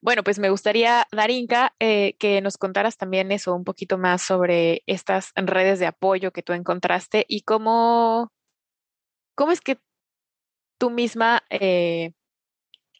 bueno, 0.03 0.25
pues 0.25 0.41
me 0.41 0.51
gustaría, 0.51 1.07
Darinka, 1.13 1.75
eh, 1.79 2.17
que 2.19 2.41
nos 2.41 2.59
contaras 2.59 2.97
también 2.97 3.31
eso, 3.31 3.55
un 3.55 3.63
poquito 3.65 3.99
más 3.99 4.21
sobre 4.23 4.83
estas 4.87 5.33
redes 5.37 5.79
de 5.79 5.87
apoyo 5.87 6.33
que 6.33 6.43
tú 6.43 6.53
encontraste 6.55 7.25
y 7.29 7.43
cómo, 7.43 8.33
cómo 9.37 9.53
es 9.53 9.61
que 9.61 9.79
tú 10.79 10.91
misma 10.91 11.45
eh, 11.51 12.15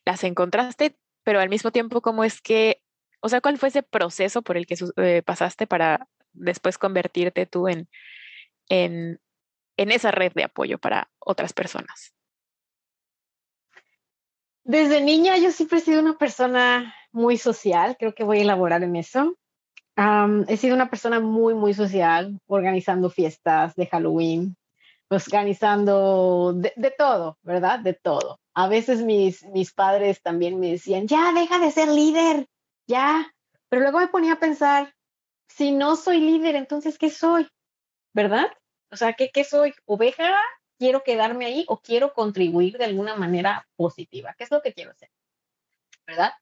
las 0.05 0.25
encontraste, 0.25 0.97
pero 1.25 1.41
al 1.41 1.49
mismo 1.49 1.73
tiempo, 1.73 2.03
cómo 2.03 2.25
es 2.25 2.41
que, 2.41 2.83
o 3.21 3.29
sea, 3.29 3.41
cuál 3.41 3.59
fue 3.59 3.71
ese 3.71 3.83
proceso 3.83 4.43
por 4.43 4.57
el 4.57 4.67
que 4.67 4.77
eh, 4.97 5.23
pasaste 5.23 5.67
para 5.67 6.09
después 6.33 6.79
convertirte 6.79 7.47
tú 7.47 7.69
en, 7.69 7.89
en, 8.69 9.21
en 9.77 9.91
esa 9.93 10.13
red 10.13 10.33
de 10.35 10.45
apoyo 10.45 10.79
para 10.79 11.11
otras 11.19 11.53
personas. 11.53 12.15
Desde 14.65 15.01
niña 15.01 15.37
yo 15.39 15.51
siempre 15.51 15.79
he 15.79 15.83
sido 15.83 16.01
una 16.01 16.17
persona 16.17 16.95
muy 17.11 17.37
social, 17.37 17.97
creo 17.99 18.15
que 18.15 18.25
voy 18.25 18.39
a 18.39 18.43
elaborar 18.43 18.83
en 18.85 18.97
eso. 18.97 19.37
he 20.49 20.57
sido 20.57 20.75
una 20.75 20.89
persona 20.89 21.21
muy, 21.21 21.55
muy 21.55 21.75
social, 21.75 22.39
organizando 22.47 23.11
fiestas 23.11 23.75
de 23.75 23.87
Halloween, 23.87 24.57
organizando 25.09 26.55
de, 26.55 26.95
todo, 26.97 27.39
¿verdad? 27.43 27.81
De 27.81 27.95
todo. 27.95 28.39
A 28.55 28.69
veces 28.69 29.03
mis, 29.03 29.45
mis 29.47 29.73
padres 29.73 30.23
también 30.23 30.61
me 30.61 30.71
decían, 30.71 31.09
ya, 31.09 31.33
deja 31.33 31.59
de 31.59 31.71
ser 31.71 31.89
líder, 31.89 32.47
ya. 32.87 33.33
Pero 33.69 33.83
luego 33.83 33.99
me 33.99 34.09
ponía 34.09 34.35
a 34.35 34.41
pensar, 34.41 34.95
si 35.49 35.73
no 35.73 35.97
soy 35.97 36.21
líder, 36.21 36.55
entonces, 36.55 36.99
¿qué 36.99 37.11
soy? 37.11 37.49
¿Verdad? 38.15 38.47
O 38.91 38.97
sea, 38.97 39.15
¿qué, 39.15 39.31
qué 39.33 39.45
soy? 39.45 39.75
¿Oveja 39.87 40.41
quiero 40.83 41.05
quedarme 41.05 41.47
ahí 41.47 41.65
o 41.69 41.81
quiero 41.81 42.13
contribuir 42.13 42.77
de 42.77 42.87
alguna 42.87 43.15
manera 43.15 43.69
positiva. 43.77 44.35
¿Qué 44.37 44.43
es 44.43 44.51
lo 44.51 44.63
que 44.63 44.73
quiero 44.73 44.91
hacer? 44.91 45.11
¿Verdad? 46.05 46.33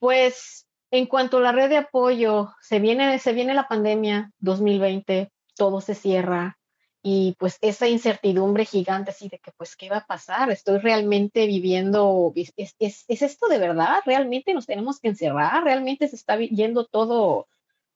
Pues 0.00 0.66
en 0.90 1.06
cuanto 1.06 1.38
a 1.38 1.40
la 1.40 1.52
red 1.52 1.68
de 1.68 1.76
apoyo, 1.76 2.52
se 2.60 2.80
viene, 2.80 3.16
se 3.20 3.32
viene 3.32 3.54
la 3.54 3.68
pandemia 3.68 4.32
2020, 4.40 5.30
todo 5.54 5.80
se 5.80 5.94
cierra 5.94 6.58
y 7.00 7.36
pues 7.38 7.58
esa 7.60 7.86
incertidumbre 7.86 8.64
gigante 8.64 9.12
así 9.12 9.28
de 9.28 9.38
que 9.38 9.52
pues 9.52 9.76
qué 9.76 9.88
va 9.88 9.98
a 9.98 10.06
pasar, 10.06 10.50
estoy 10.50 10.78
realmente 10.78 11.46
viviendo, 11.46 12.32
¿es, 12.34 12.52
es, 12.56 13.04
es 13.06 13.22
esto 13.22 13.46
de 13.46 13.58
verdad? 13.58 14.00
¿Realmente 14.04 14.52
nos 14.52 14.66
tenemos 14.66 14.98
que 14.98 15.06
encerrar? 15.06 15.62
¿Realmente 15.62 16.08
se 16.08 16.16
está 16.16 16.36
yendo 16.38 16.86
todo, 16.86 17.46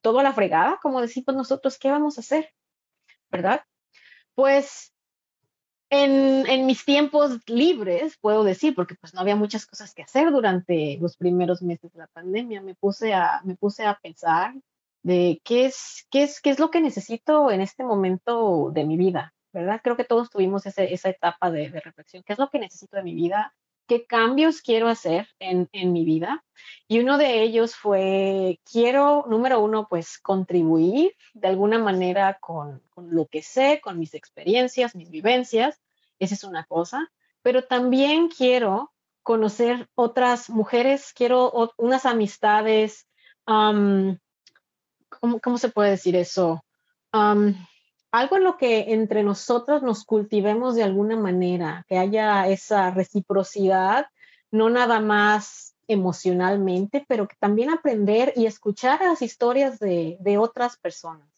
todo 0.02 0.20
a 0.20 0.22
la 0.22 0.32
fregada? 0.32 0.78
Como 0.80 1.00
decimos 1.00 1.34
nosotros, 1.34 1.80
¿qué 1.80 1.90
vamos 1.90 2.16
a 2.16 2.20
hacer? 2.20 2.54
¿Verdad? 3.28 3.64
Pues 4.36 4.93
en, 6.02 6.46
en, 6.46 6.66
mis 6.66 6.84
tiempos 6.84 7.38
libres, 7.46 8.16
puedo 8.20 8.44
decir, 8.44 8.74
porque 8.74 8.94
pues 8.94 9.14
no 9.14 9.20
había 9.20 9.36
muchas 9.36 9.66
cosas 9.66 9.94
que 9.94 10.02
hacer 10.02 10.30
durante 10.30 10.98
los 11.00 11.16
primeros 11.16 11.62
meses 11.62 11.92
de 11.92 11.98
la 11.98 12.06
pandemia, 12.08 12.60
me 12.60 12.74
puse 12.74 13.14
a, 13.14 13.40
me 13.44 13.54
puse 13.56 13.84
a 13.84 13.98
pensar 14.02 14.54
de 15.02 15.40
qué 15.44 15.66
es, 15.66 16.06
qué 16.10 16.24
es, 16.24 16.40
qué 16.40 16.50
es 16.50 16.58
lo 16.58 16.70
que 16.70 16.80
necesito 16.80 17.50
en 17.50 17.60
este 17.60 17.84
momento 17.84 18.70
de 18.72 18.84
mi 18.84 18.96
vida, 18.96 19.34
¿verdad? 19.52 19.80
Creo 19.82 19.96
que 19.96 20.04
todos 20.04 20.30
tuvimos 20.30 20.66
ese, 20.66 20.92
esa 20.92 21.10
etapa 21.10 21.50
de, 21.50 21.70
de, 21.70 21.80
reflexión, 21.80 22.22
qué 22.26 22.32
es 22.32 22.38
lo 22.38 22.50
que 22.50 22.58
necesito 22.58 22.96
de 22.96 23.02
mi 23.02 23.14
vida, 23.14 23.54
qué 23.86 24.06
cambios 24.06 24.62
quiero 24.62 24.88
hacer 24.88 25.28
en, 25.38 25.68
en 25.72 25.92
mi 25.92 26.04
vida. 26.04 26.44
Y 26.88 27.00
uno 27.00 27.18
de 27.18 27.42
ellos 27.42 27.76
fue, 27.76 28.60
quiero, 28.70 29.26
número 29.28 29.60
uno, 29.60 29.86
pues 29.88 30.18
contribuir 30.18 31.14
de 31.34 31.48
alguna 31.48 31.78
manera 31.78 32.38
con, 32.40 32.82
con 32.90 33.14
lo 33.14 33.26
que 33.26 33.42
sé, 33.42 33.80
con 33.82 33.98
mis 33.98 34.14
experiencias, 34.14 34.94
mis 34.94 35.10
vivencias, 35.10 35.80
esa 36.18 36.34
es 36.34 36.44
una 36.44 36.64
cosa, 36.64 37.10
pero 37.42 37.64
también 37.64 38.28
quiero 38.28 38.92
conocer 39.22 39.88
otras 39.94 40.50
mujeres, 40.50 41.12
quiero 41.14 41.52
unas 41.78 42.06
amistades, 42.06 43.06
um, 43.46 44.16
¿cómo, 45.08 45.40
¿cómo, 45.40 45.58
se 45.58 45.70
puede 45.70 45.90
decir 45.90 46.14
eso? 46.14 46.64
Algo 47.10 48.36
en 48.36 48.44
lo 48.44 48.56
que 48.56 48.92
entre 48.92 49.22
nosotros 49.24 49.82
nos 49.82 50.04
cultivemos 50.04 50.76
de 50.76 50.84
alguna 50.84 51.16
manera, 51.16 51.84
que 51.88 51.98
haya 51.98 52.46
esa 52.48 52.90
reciprocidad, 52.90 54.06
no 54.50 54.70
nada 54.70 55.00
más 55.00 55.74
emocionalmente, 55.88 57.04
pero 57.08 57.26
que 57.26 57.36
también 57.40 57.70
aprender 57.70 58.32
y 58.36 58.46
escuchar 58.46 59.00
las 59.00 59.20
historias 59.20 59.78
de, 59.78 60.16
de 60.20 60.38
otras 60.38 60.76
personas. 60.76 61.28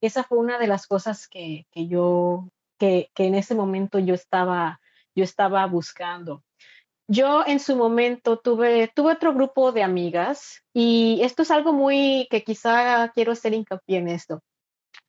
Esa 0.00 0.24
fue 0.24 0.38
una 0.38 0.58
de 0.58 0.66
las 0.66 0.86
cosas 0.86 1.28
que, 1.28 1.66
que 1.70 1.86
yo 1.86 2.48
que, 2.78 3.10
que 3.14 3.26
en 3.26 3.34
ese 3.34 3.54
momento 3.54 3.98
yo 3.98 4.14
estaba, 4.14 4.80
yo 5.14 5.24
estaba 5.24 5.66
buscando. 5.66 6.42
Yo 7.08 7.44
en 7.46 7.60
su 7.60 7.76
momento 7.76 8.38
tuve, 8.38 8.88
tuve 8.88 9.12
otro 9.12 9.32
grupo 9.32 9.70
de 9.70 9.84
amigas 9.84 10.64
y 10.74 11.20
esto 11.22 11.42
es 11.42 11.50
algo 11.50 11.72
muy 11.72 12.26
que 12.30 12.42
quizá 12.42 13.12
quiero 13.14 13.32
hacer 13.32 13.54
hincapié 13.54 13.98
en 13.98 14.08
esto. 14.08 14.42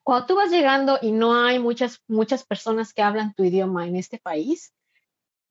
Cuando 0.04 0.28
tú 0.28 0.36
vas 0.36 0.52
llegando 0.52 1.00
y 1.02 1.12
no 1.12 1.44
hay 1.44 1.60
muchas, 1.60 2.02
muchas 2.08 2.46
personas 2.46 2.94
que 2.94 3.02
hablan 3.02 3.34
tu 3.34 3.44
idioma 3.44 3.88
en 3.88 3.96
este 3.96 4.20
país, 4.20 4.74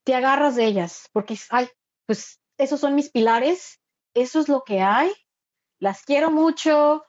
te 0.05 0.14
agarras 0.14 0.55
de 0.55 0.67
ellas 0.67 1.09
porque, 1.12 1.37
ay, 1.51 1.69
pues 2.07 2.41
esos 2.59 2.79
son 2.81 2.95
mis 2.95 3.11
pilares, 3.11 3.81
eso 4.14 4.39
es 4.41 4.49
lo 4.49 4.62
que 4.62 4.81
hay, 4.81 5.11
las 5.79 6.05
quiero 6.05 6.31
mucho, 6.31 7.05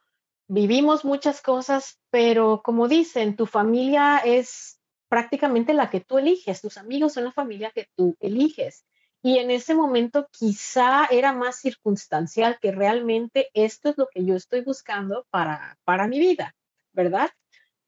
vivimos 0.47 1.05
muchas 1.05 1.41
cosas, 1.41 1.99
pero 2.09 2.61
como 2.63 2.87
dicen, 2.87 3.35
tu 3.35 3.45
familia 3.45 4.17
es 4.17 4.76
prácticamente 5.09 5.73
la 5.73 5.89
que 5.89 6.01
tú 6.01 6.17
eliges, 6.17 6.61
tus 6.61 6.77
amigos 6.77 7.13
son 7.13 7.25
la 7.25 7.31
familia 7.31 7.71
que 7.71 7.87
tú 7.95 8.15
eliges. 8.19 8.85
Y 9.21 9.39
en 9.39 9.51
ese 9.51 9.73
momento 9.73 10.27
quizá 10.31 11.05
era 11.09 11.33
más 11.33 11.57
circunstancial 11.59 12.59
que 12.61 12.71
realmente 12.71 13.49
esto 13.53 13.89
es 13.89 13.97
lo 13.97 14.07
que 14.07 14.23
yo 14.23 14.35
estoy 14.35 14.61
buscando 14.61 15.25
para, 15.29 15.77
para 15.83 16.07
mi 16.07 16.19
vida, 16.19 16.55
¿verdad? 16.93 17.29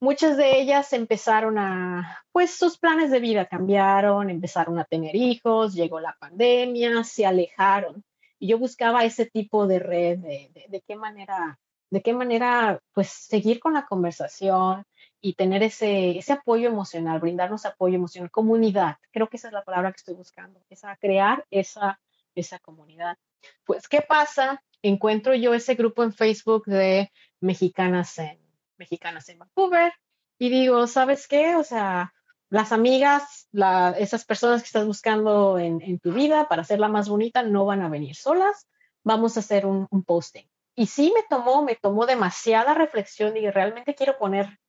Muchas 0.01 0.37
de 0.37 0.59
ellas 0.59 0.91
empezaron 0.93 1.57
a, 1.57 2.23
pues 2.31 2.51
sus 2.51 2.77
planes 2.77 3.11
de 3.11 3.19
vida 3.19 3.45
cambiaron, 3.47 4.29
empezaron 4.29 4.79
a 4.79 4.85
tener 4.85 5.15
hijos, 5.15 5.73
llegó 5.73 5.99
la 5.99 6.15
pandemia, 6.19 7.03
se 7.03 7.25
alejaron. 7.25 8.03
Y 8.39 8.47
yo 8.47 8.57
buscaba 8.57 9.03
ese 9.03 9.25
tipo 9.25 9.67
de 9.67 9.79
red, 9.79 10.19
de, 10.19 10.49
de, 10.53 10.65
de 10.69 10.81
qué 10.87 10.95
manera, 10.95 11.59
de 11.89 12.01
qué 12.01 12.13
manera, 12.13 12.79
pues 12.93 13.09
seguir 13.09 13.59
con 13.59 13.73
la 13.73 13.85
conversación, 13.85 14.85
y 15.21 15.33
tener 15.33 15.63
ese, 15.63 16.17
ese 16.17 16.33
apoyo 16.33 16.69
emocional, 16.69 17.19
brindarnos 17.19 17.65
apoyo 17.65 17.95
emocional, 17.95 18.31
comunidad. 18.31 18.97
Creo 19.11 19.27
que 19.27 19.37
esa 19.37 19.47
es 19.47 19.53
la 19.53 19.63
palabra 19.63 19.91
que 19.91 19.97
estoy 19.97 20.15
buscando, 20.15 20.61
es 20.69 20.81
crear 20.99 21.45
esa, 21.51 21.99
esa 22.35 22.59
comunidad. 22.59 23.17
Pues, 23.65 23.87
¿qué 23.87 24.01
pasa? 24.01 24.63
Encuentro 24.81 25.33
yo 25.35 25.53
ese 25.53 25.75
grupo 25.75 26.03
en 26.03 26.13
Facebook 26.13 26.65
de 26.65 27.11
mexicanas 27.41 28.17
en, 28.19 28.39
mexicanas 28.77 29.27
en 29.29 29.39
Vancouver 29.39 29.93
y 30.37 30.49
digo, 30.49 30.87
¿sabes 30.87 31.27
qué? 31.27 31.55
O 31.55 31.63
sea, 31.63 32.13
las 32.49 32.71
amigas, 32.71 33.47
la, 33.51 33.91
esas 33.97 34.25
personas 34.25 34.61
que 34.61 34.67
estás 34.67 34.85
buscando 34.85 35.59
en, 35.59 35.81
en, 35.81 35.99
tu 35.99 36.13
vida 36.13 36.47
para 36.47 36.61
hacerla 36.61 36.87
más 36.87 37.09
bonita 37.09 37.43
no 37.43 37.65
van 37.65 37.81
a 37.81 37.89
venir 37.89 38.15
solas, 38.15 38.67
vamos 39.03 39.35
a 39.35 39.41
hacer 39.41 39.65
un, 39.65 39.87
un 39.91 40.03
posting. 40.03 40.45
Y 40.75 40.87
sí 40.87 41.11
me 41.13 41.23
tomó, 41.29 41.61
me 41.63 41.75
tomó 41.75 42.05
demasiada 42.05 42.73
reflexión 42.73 43.35
y 43.35 43.49
realmente 43.51 43.95
quiero 43.95 44.17
poner 44.17 44.59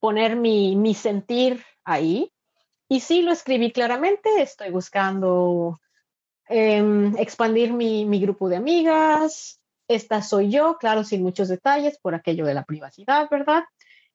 poner 0.00 0.36
mi, 0.36 0.74
mi 0.76 0.94
sentir 0.94 1.64
ahí. 1.84 2.32
Y 2.88 3.00
sí, 3.00 3.22
lo 3.22 3.32
escribí 3.32 3.70
claramente, 3.70 4.42
estoy 4.42 4.70
buscando 4.70 5.80
eh, 6.48 7.12
expandir 7.18 7.72
mi, 7.72 8.04
mi, 8.04 8.20
grupo 8.20 8.48
de 8.48 8.56
amigas, 8.56 9.60
esta 9.86 10.22
soy 10.22 10.50
yo, 10.50 10.76
claro, 10.78 11.04
sin 11.04 11.22
muchos 11.22 11.48
detalles 11.48 11.98
por 11.98 12.14
aquello 12.14 12.44
de 12.44 12.54
la 12.54 12.64
privacidad, 12.64 13.28
¿verdad? 13.30 13.64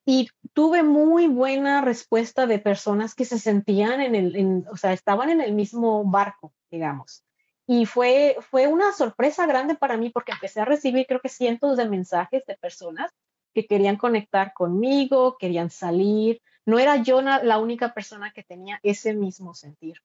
Y 0.06 0.30
tuve 0.54 0.84
muy 0.84 1.28
buena 1.28 1.82
respuesta 1.82 2.46
de 2.46 2.60
personas 2.60 3.16
que 3.16 3.26
se 3.26 3.40
sentían 3.40 4.02
en 4.02 4.16
el, 4.16 4.36
en, 4.36 4.66
o 4.70 4.78
sea, 4.78 4.94
estaban 4.94 5.30
en 5.30 5.42
el 5.42 5.54
mismo 5.54 6.04
barco, 6.04 6.54
digamos. 6.70 7.24
Y 7.68 7.86
fue, 7.86 8.38
fue 8.52 8.68
una 8.68 8.92
sorpresa 8.92 9.48
grande 9.48 9.76
para 9.76 9.98
mí 9.98 10.10
porque 10.10 10.34
empecé 10.34 10.62
a 10.62 10.66
recibir 10.66 11.08
creo 11.08 11.22
que 11.22 11.30
cientos 11.30 11.78
de 11.78 11.90
mensajes 11.90 12.46
de 12.46 12.56
personas 12.56 13.12
que 13.56 13.66
querían 13.66 13.95
conectar 13.95 14.53
conmigo, 14.53 15.38
querían 15.39 15.72
salir. 15.72 16.41
No 16.66 16.78
era 16.78 16.97
yo 16.97 17.22
la 17.22 17.58
única 17.58 17.93
persona 17.93 18.32
que 18.32 18.43
tenía 18.43 18.80
ese 18.84 19.14
mismo 19.14 19.56
sentir. 19.56 20.01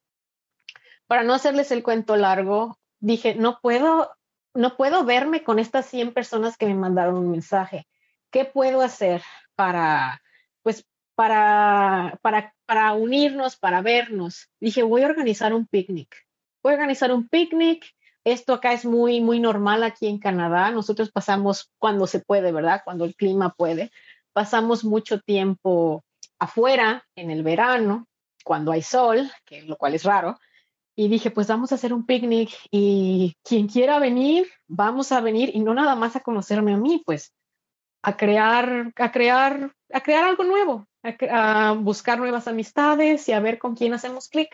Para 1.09 1.25
no 1.25 1.35
hacerles 1.35 1.73
el 1.73 1.83
cuento 1.83 2.17
largo, 2.17 2.79
dije, 3.01 3.35
no 3.35 3.59
puedo, 3.61 4.13
no 4.55 4.77
puedo 4.77 5.05
verme 5.05 5.43
con 5.43 5.59
estas 5.59 5.87
100 5.87 6.15
personas 6.15 6.57
que 6.57 6.67
me 6.67 6.75
mandaron 6.75 7.17
un 7.17 7.31
mensaje. 7.33 7.89
¿Qué 8.31 8.45
puedo 8.45 8.83
hacer 8.83 9.23
para, 9.57 10.23
pues, 10.63 10.87
para, 11.17 12.21
para, 12.23 12.55
para 12.67 12.93
unirnos, 12.93 13.57
para 13.57 13.83
vernos? 13.83 14.49
Dije, 14.61 14.85
voy 14.85 15.03
a 15.03 15.07
organizar 15.07 15.53
un 15.53 15.67
picnic. 15.67 16.15
Voy 16.63 16.75
a 16.75 16.77
organizar 16.77 17.11
un 17.11 17.29
picnic 17.29 17.85
esto 18.25 18.55
acá 18.55 18.73
es 18.73 18.85
muy, 18.85 19.21
muy 19.21 19.41
normal 19.41 19.83
aquí 19.83 20.07
en 20.07 20.19
Canadá. 20.19 20.71
Nosotros 20.71 21.11
pasamos 21.11 21.71
cuando 21.79 22.07
se 22.07 22.21
puede, 22.21 22.53
¿verdad? 22.53 22.83
Cuando 22.85 23.05
el 23.05 23.15
clima 23.15 23.55
puede. 23.55 23.91
Pasamos 24.33 24.85
mucho 24.85 25.21
tiempo 25.21 26.05
afuera 26.39 27.05
en 27.17 27.31
el 27.31 27.43
verano, 27.43 28.07
cuando 28.45 28.73
hay 28.73 28.83
sol, 28.83 29.31
que 29.45 29.63
lo 29.63 29.77
cual 29.77 29.95
es 29.95 30.05
raro. 30.05 30.39
Y 30.97 31.09
dije, 31.09 31.31
pues 31.31 31.47
vamos 31.47 31.73
a 31.73 31.77
hacer 31.77 31.93
un 31.93 32.05
picnic 32.05 32.51
y 32.71 33.37
quien 33.43 33.69
quiera 33.69 33.99
venir, 33.99 34.49
vamos 34.67 35.13
a 35.13 35.21
venir 35.21 35.51
y 35.55 35.61
no 35.61 35.73
nada 35.73 35.95
más 35.95 36.17
a 36.17 36.21
conocerme 36.21 36.75
a 36.75 36.77
mí, 36.77 37.03
pues 37.07 37.33
a 38.03 38.17
crear, 38.17 38.93
a 38.97 39.13
crear, 39.13 39.75
a 39.93 40.01
crear 40.01 40.25
algo 40.25 40.45
nuevo, 40.45 40.87
a, 41.03 41.69
a 41.69 41.73
buscar 41.73 42.19
nuevas 42.19 42.49
amistades 42.49 43.29
y 43.29 43.33
a 43.33 43.41
ver 43.41 43.59
con 43.59 43.77
quién 43.77 43.95
hacemos 43.95 44.29
clic. 44.29 44.51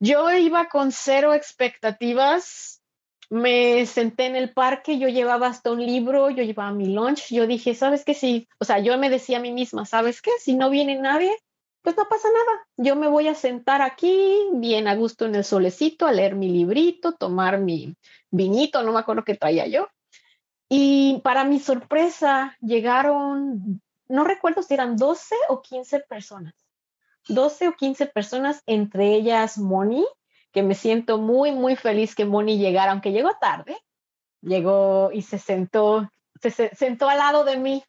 Yo 0.00 0.30
iba 0.32 0.68
con 0.68 0.92
cero 0.92 1.34
expectativas. 1.34 2.82
Me 3.30 3.84
senté 3.84 4.26
en 4.26 4.36
el 4.36 4.54
parque, 4.54 4.98
yo 4.98 5.08
llevaba 5.08 5.48
hasta 5.48 5.70
un 5.70 5.84
libro, 5.84 6.30
yo 6.30 6.42
llevaba 6.42 6.72
mi 6.72 6.86
lunch. 6.86 7.28
Yo 7.30 7.46
dije, 7.46 7.74
¿sabes 7.74 8.04
qué? 8.04 8.14
Sí, 8.14 8.48
o 8.58 8.64
sea, 8.64 8.78
yo 8.78 8.96
me 8.96 9.10
decía 9.10 9.38
a 9.38 9.40
mí 9.40 9.52
misma, 9.52 9.84
¿sabes 9.84 10.22
qué? 10.22 10.30
Si 10.40 10.54
no 10.54 10.70
viene 10.70 10.98
nadie, 10.98 11.36
pues 11.82 11.96
no 11.96 12.08
pasa 12.08 12.28
nada. 12.28 12.66
Yo 12.76 12.96
me 12.96 13.08
voy 13.08 13.28
a 13.28 13.34
sentar 13.34 13.82
aquí, 13.82 14.48
bien 14.54 14.88
a 14.88 14.94
gusto 14.94 15.26
en 15.26 15.34
el 15.34 15.44
solecito, 15.44 16.06
a 16.06 16.12
leer 16.12 16.36
mi 16.36 16.48
librito, 16.48 17.12
tomar 17.12 17.58
mi 17.58 17.94
vinito, 18.30 18.82
no 18.82 18.92
me 18.92 19.00
acuerdo 19.00 19.24
qué 19.24 19.34
traía 19.34 19.66
yo. 19.66 19.88
Y 20.68 21.20
para 21.24 21.44
mi 21.44 21.60
sorpresa, 21.60 22.56
llegaron, 22.60 23.82
no 24.08 24.24
recuerdo 24.24 24.62
si 24.62 24.74
eran 24.74 24.96
12 24.96 25.34
o 25.48 25.60
15 25.62 26.00
personas. 26.00 26.54
12 27.28 27.68
o 27.68 27.72
15 27.72 28.06
personas, 28.06 28.62
entre 28.66 29.14
ellas 29.14 29.58
Moni, 29.58 30.06
que 30.52 30.62
me 30.62 30.74
siento 30.74 31.18
muy, 31.18 31.52
muy 31.52 31.76
feliz 31.76 32.14
que 32.14 32.24
Moni 32.24 32.58
llegara, 32.58 32.92
aunque 32.92 33.12
llegó 33.12 33.30
tarde, 33.40 33.76
llegó 34.40 35.10
y 35.12 35.22
se 35.22 35.38
sentó, 35.38 36.10
se, 36.40 36.50
se 36.50 36.74
sentó 36.74 37.08
al 37.08 37.18
lado 37.18 37.44
de 37.44 37.56
mí. 37.56 37.84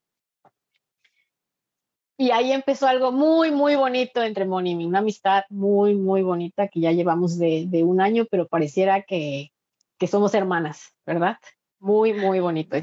Y 2.17 2.31
ahí 2.31 2.51
empezó 2.51 2.85
algo 2.85 3.13
muy, 3.13 3.49
muy 3.49 3.75
bonito 3.75 4.21
entre 4.21 4.45
Moni 4.45 4.71
y 4.71 4.75
mí, 4.75 4.85
una 4.85 4.99
amistad 4.99 5.43
muy, 5.49 5.95
muy 5.95 6.21
bonita 6.21 6.67
que 6.67 6.81
ya 6.81 6.91
llevamos 6.91 7.37
de, 7.39 7.65
de 7.67 7.83
un 7.83 8.01
año, 8.01 8.25
pero 8.29 8.45
pareciera 8.45 9.03
que, 9.03 9.53
que 9.97 10.07
somos 10.07 10.33
hermanas, 10.33 10.93
¿verdad? 11.05 11.37
Muy, 11.79 12.13
muy 12.13 12.41
bonito. 12.41 12.75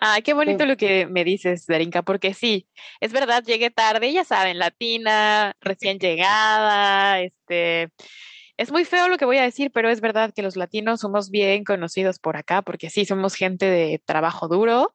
Ah, 0.00 0.20
qué 0.22 0.32
bonito 0.32 0.64
lo 0.64 0.76
que 0.76 1.06
me 1.06 1.24
dices, 1.24 1.66
Darinka, 1.66 2.02
porque 2.02 2.32
sí, 2.32 2.68
es 3.00 3.12
verdad, 3.12 3.42
llegué 3.44 3.70
tarde, 3.70 4.12
ya 4.12 4.22
saben, 4.24 4.58
latina, 4.58 5.56
recién 5.60 5.98
llegada, 5.98 7.20
este, 7.20 7.90
es 8.56 8.70
muy 8.70 8.84
feo 8.84 9.08
lo 9.08 9.18
que 9.18 9.24
voy 9.24 9.38
a 9.38 9.42
decir, 9.42 9.72
pero 9.72 9.90
es 9.90 10.00
verdad 10.00 10.32
que 10.32 10.42
los 10.42 10.54
latinos 10.54 11.00
somos 11.00 11.30
bien 11.30 11.64
conocidos 11.64 12.20
por 12.20 12.36
acá, 12.36 12.62
porque 12.62 12.90
sí, 12.90 13.04
somos 13.06 13.34
gente 13.34 13.66
de 13.66 14.00
trabajo 14.04 14.46
duro, 14.46 14.94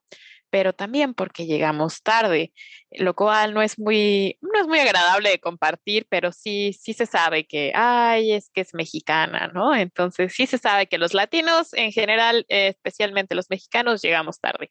pero 0.54 0.72
también 0.72 1.14
porque 1.14 1.46
llegamos 1.46 2.04
tarde, 2.04 2.52
lo 2.92 3.14
cual 3.16 3.54
no 3.54 3.60
es 3.60 3.76
muy, 3.76 4.38
no 4.40 4.60
es 4.60 4.68
muy 4.68 4.78
agradable 4.78 5.30
de 5.30 5.40
compartir, 5.40 6.06
pero 6.08 6.30
sí, 6.30 6.72
sí 6.80 6.92
se 6.92 7.06
sabe 7.06 7.44
que, 7.44 7.72
ay, 7.74 8.30
es 8.30 8.50
que 8.50 8.60
es 8.60 8.72
mexicana, 8.72 9.50
¿no? 9.52 9.74
Entonces 9.74 10.32
sí 10.32 10.46
se 10.46 10.58
sabe 10.58 10.86
que 10.86 10.96
los 10.96 11.12
latinos 11.12 11.74
en 11.74 11.90
general, 11.90 12.46
especialmente 12.46 13.34
los 13.34 13.50
mexicanos, 13.50 14.00
llegamos 14.00 14.38
tarde. 14.38 14.70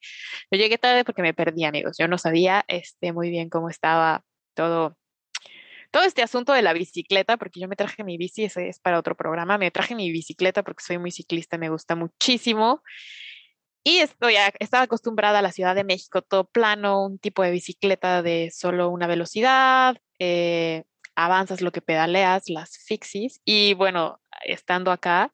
Yo 0.50 0.58
llegué 0.58 0.78
tarde 0.78 1.04
porque 1.04 1.22
me 1.22 1.34
perdí, 1.34 1.66
amigos. 1.66 1.98
Yo 2.00 2.08
no 2.08 2.18
sabía 2.18 2.64
este, 2.70 3.12
muy 3.12 3.30
bien 3.30 3.50
cómo 3.50 3.70
estaba 3.70 4.24
todo 4.54 4.96
todo 5.92 6.06
este 6.06 6.24
asunto 6.24 6.54
de 6.54 6.62
la 6.62 6.72
bicicleta, 6.74 7.36
porque 7.38 7.60
yo 7.60 7.68
me 7.68 7.76
traje 7.76 8.06
mi 8.06 8.18
bici, 8.18 8.46
es 8.46 8.80
para 8.80 8.98
otro 8.98 9.16
programa, 9.16 9.58
me 9.60 9.70
traje 9.70 9.96
mi 9.96 10.12
bicicleta 10.12 10.64
porque 10.64 10.84
soy 10.84 10.98
muy 10.98 11.12
ciclista, 11.12 11.58
me 11.58 11.70
gusta 11.70 11.96
muchísimo. 11.96 12.82
Y 13.84 13.98
estoy, 13.98 14.36
estaba 14.60 14.84
acostumbrada 14.84 15.40
a 15.40 15.42
la 15.42 15.52
Ciudad 15.52 15.76
de 15.76 15.84
México, 15.84 16.22
todo 16.22 16.46
plano, 16.46 17.06
un 17.06 17.20
tipo 17.20 17.44
de 17.44 17.52
bicicleta 17.52 18.22
de 18.22 18.50
solo 18.56 18.90
una 18.90 19.08
velocidad, 19.08 19.98
eh, 20.20 20.84
avanzas 21.16 21.62
lo 21.62 21.72
que 21.72 21.82
pedaleas, 21.82 22.50
las 22.50 22.78
fixies. 22.78 23.42
Y 23.44 23.74
bueno, 23.74 24.22
estando 24.46 24.92
acá, 24.92 25.34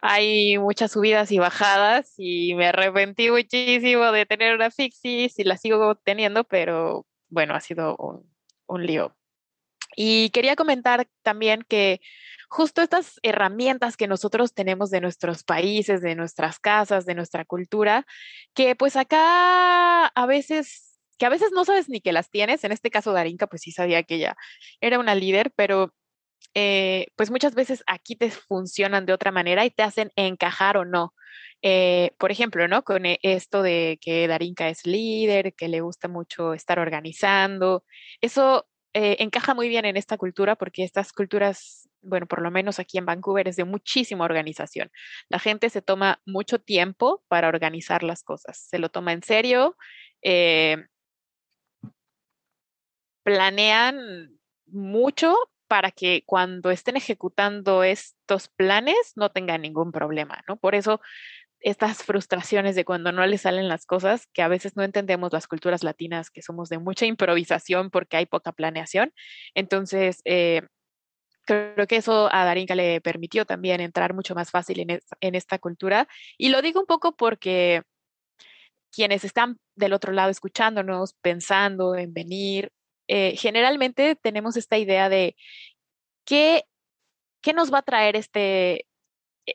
hay 0.00 0.58
muchas 0.58 0.92
subidas 0.92 1.32
y 1.32 1.38
bajadas 1.38 2.14
y 2.16 2.54
me 2.54 2.68
arrepentí 2.68 3.30
muchísimo 3.30 4.12
de 4.12 4.26
tener 4.26 4.54
una 4.54 4.70
fixie, 4.70 5.30
y 5.36 5.44
la 5.44 5.56
sigo 5.56 5.96
teniendo, 5.96 6.44
pero 6.44 7.06
bueno, 7.28 7.54
ha 7.54 7.60
sido 7.60 7.96
un, 7.96 8.32
un 8.66 8.86
lío. 8.86 9.16
Y 10.00 10.30
quería 10.30 10.54
comentar 10.54 11.08
también 11.24 11.64
que 11.68 12.00
justo 12.48 12.82
estas 12.82 13.18
herramientas 13.24 13.96
que 13.96 14.06
nosotros 14.06 14.54
tenemos 14.54 14.90
de 14.90 15.00
nuestros 15.00 15.42
países, 15.42 16.00
de 16.00 16.14
nuestras 16.14 16.60
casas, 16.60 17.04
de 17.04 17.16
nuestra 17.16 17.44
cultura, 17.44 18.06
que 18.54 18.76
pues 18.76 18.94
acá 18.94 20.06
a 20.06 20.26
veces, 20.26 21.00
que 21.18 21.26
a 21.26 21.30
veces 21.30 21.50
no 21.52 21.64
sabes 21.64 21.88
ni 21.88 22.00
que 22.00 22.12
las 22.12 22.30
tienes, 22.30 22.62
en 22.62 22.70
este 22.70 22.90
caso 22.90 23.12
Darinka 23.12 23.48
pues 23.48 23.62
sí 23.62 23.72
sabía 23.72 24.04
que 24.04 24.14
ella 24.14 24.36
era 24.80 25.00
una 25.00 25.16
líder, 25.16 25.50
pero 25.56 25.92
eh, 26.54 27.08
pues 27.16 27.32
muchas 27.32 27.56
veces 27.56 27.82
aquí 27.88 28.14
te 28.14 28.30
funcionan 28.30 29.04
de 29.04 29.14
otra 29.14 29.32
manera 29.32 29.64
y 29.64 29.70
te 29.70 29.82
hacen 29.82 30.12
encajar 30.14 30.76
o 30.76 30.84
no. 30.84 31.12
Eh, 31.62 32.12
por 32.18 32.30
ejemplo, 32.30 32.68
¿no? 32.68 32.84
Con 32.84 33.04
e, 33.04 33.18
esto 33.22 33.62
de 33.62 33.98
que 34.00 34.28
Darinka 34.28 34.68
es 34.68 34.86
líder, 34.86 35.54
que 35.54 35.66
le 35.66 35.80
gusta 35.80 36.06
mucho 36.06 36.54
estar 36.54 36.78
organizando, 36.78 37.84
eso 38.20 38.68
eh, 39.00 39.16
encaja 39.20 39.54
muy 39.54 39.68
bien 39.68 39.84
en 39.84 39.96
esta 39.96 40.18
cultura 40.18 40.56
porque 40.56 40.82
estas 40.82 41.12
culturas, 41.12 41.88
bueno, 42.02 42.26
por 42.26 42.42
lo 42.42 42.50
menos 42.50 42.80
aquí 42.80 42.98
en 42.98 43.06
Vancouver 43.06 43.46
es 43.46 43.54
de 43.54 43.62
muchísima 43.62 44.24
organización. 44.24 44.90
La 45.28 45.38
gente 45.38 45.70
se 45.70 45.82
toma 45.82 46.20
mucho 46.26 46.58
tiempo 46.58 47.22
para 47.28 47.46
organizar 47.46 48.02
las 48.02 48.24
cosas, 48.24 48.58
se 48.58 48.80
lo 48.80 48.88
toma 48.88 49.12
en 49.12 49.22
serio, 49.22 49.76
eh, 50.20 50.78
planean 53.22 54.36
mucho 54.66 55.36
para 55.68 55.92
que 55.92 56.24
cuando 56.26 56.72
estén 56.72 56.96
ejecutando 56.96 57.84
estos 57.84 58.48
planes 58.48 59.12
no 59.14 59.30
tengan 59.30 59.62
ningún 59.62 59.92
problema, 59.92 60.42
¿no? 60.48 60.56
Por 60.56 60.74
eso 60.74 61.00
estas 61.60 62.04
frustraciones 62.04 62.76
de 62.76 62.84
cuando 62.84 63.12
no 63.12 63.26
le 63.26 63.38
salen 63.38 63.68
las 63.68 63.86
cosas, 63.86 64.26
que 64.32 64.42
a 64.42 64.48
veces 64.48 64.76
no 64.76 64.82
entendemos 64.82 65.32
las 65.32 65.46
culturas 65.46 65.82
latinas, 65.82 66.30
que 66.30 66.42
somos 66.42 66.68
de 66.68 66.78
mucha 66.78 67.06
improvisación 67.06 67.90
porque 67.90 68.16
hay 68.16 68.26
poca 68.26 68.52
planeación. 68.52 69.12
Entonces, 69.54 70.20
eh, 70.24 70.62
creo 71.48 71.86
que 71.86 71.96
eso 71.96 72.28
a 72.32 72.44
Darinka 72.44 72.74
le 72.74 73.00
permitió 73.00 73.46
también 73.46 73.80
entrar 73.80 74.14
mucho 74.14 74.34
más 74.34 74.50
fácil 74.50 74.80
en, 74.80 75.34
esta 75.34 75.58
cultura. 75.58 76.06
Y 76.36 76.50
lo 76.50 76.62
digo 76.62 76.80
un 76.80 76.86
poco 76.86 77.16
porque 77.16 77.82
quienes 78.92 79.24
están 79.24 79.58
del 79.74 79.94
otro 79.94 80.12
lado 80.12 80.30
escuchándonos, 80.30 81.14
pensando 81.22 81.96
en 81.96 82.12
venir, 82.12 82.70
eh, 83.08 83.34
generalmente 83.36 84.16
tenemos 84.16 84.56
esta 84.56 84.76
idea 84.76 85.08
de 85.08 85.36
qué, 86.26 86.64
qué 87.40 87.54
nos 87.54 87.72
va 87.72 87.78
a 87.78 87.82
traer 87.82 88.16
este, 88.16 88.87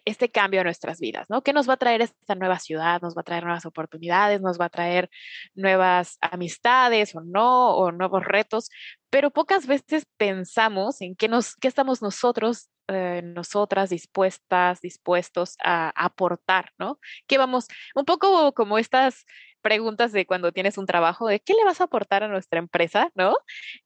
este 0.06 0.30
cambio 0.30 0.62
a 0.62 0.64
nuestras 0.64 1.00
vidas, 1.00 1.30
¿no? 1.30 1.42
¿Qué 1.44 1.54
nos 1.54 1.70
va 1.70 1.74
a 1.74 1.78
traer 1.78 2.02
esta 2.02 2.36
nueva 2.36 2.60
ciudad? 2.60 3.02
¿Nos 3.02 3.16
va 3.16 3.22
a 3.22 3.24
traer 3.24 3.44
nuevas 3.44 3.66
oportunidades? 3.66 4.42
¿Nos 4.42 4.60
va 4.60 4.66
a 4.66 4.70
traer 4.70 5.10
nuevas 5.54 6.18
amistades 6.22 7.16
o 7.16 7.22
no? 7.22 7.76
¿O 7.76 7.92
nuevos 7.92 8.24
retos? 8.24 8.70
Pero 9.10 9.32
pocas 9.32 9.68
veces 9.68 10.06
pensamos 10.18 11.02
en 11.02 11.16
qué, 11.16 11.28
nos, 11.28 11.56
qué 11.56 11.68
estamos 11.68 12.02
nosotros, 12.02 12.70
eh, 12.88 13.22
nosotras 13.24 13.90
dispuestas, 13.90 14.82
dispuestos 14.82 15.56
a, 15.64 15.92
aportar, 15.96 16.72
¿no? 16.78 17.00
¿Qué 17.28 17.38
vamos? 17.38 17.68
Un 17.96 18.06
poco 18.06 18.54
como 18.54 18.78
estas 18.78 19.26
preguntas 19.62 20.12
de 20.12 20.26
cuando 20.26 20.52
tienes 20.52 20.78
un 20.78 20.86
trabajo, 20.86 21.28
de 21.28 21.40
qué 21.40 21.54
le 21.54 21.64
vas 21.66 21.82
a 21.82 21.86
aportar 21.86 22.24
a 22.24 22.28
nuestra 22.28 22.60
empresa, 22.60 23.10
¿no? 23.16 23.36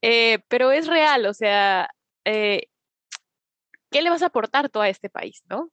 Eh, 0.01 0.39
pero 0.47 0.71
es 0.71 0.87
real, 0.87 1.25
o 1.25 1.33
sea, 1.33 1.89
eh, 2.25 2.67
¿qué 3.91 4.01
le 4.01 4.09
vas 4.09 4.23
a 4.23 4.27
aportar 4.27 4.69
tú 4.69 4.81
a 4.81 4.89
este 4.89 5.09
país, 5.09 5.43
¿no? 5.49 5.71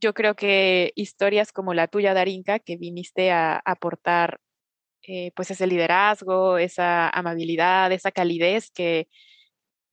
Yo 0.00 0.14
creo 0.14 0.34
que 0.36 0.92
historias 0.96 1.52
como 1.52 1.74
la 1.74 1.88
tuya, 1.88 2.14
Darinka, 2.14 2.58
que 2.58 2.76
viniste 2.76 3.30
a 3.32 3.60
aportar 3.64 4.40
eh, 5.02 5.32
pues 5.36 5.50
ese 5.50 5.66
liderazgo, 5.66 6.58
esa 6.58 7.08
amabilidad, 7.10 7.92
esa 7.92 8.10
calidez 8.12 8.70
que 8.70 9.08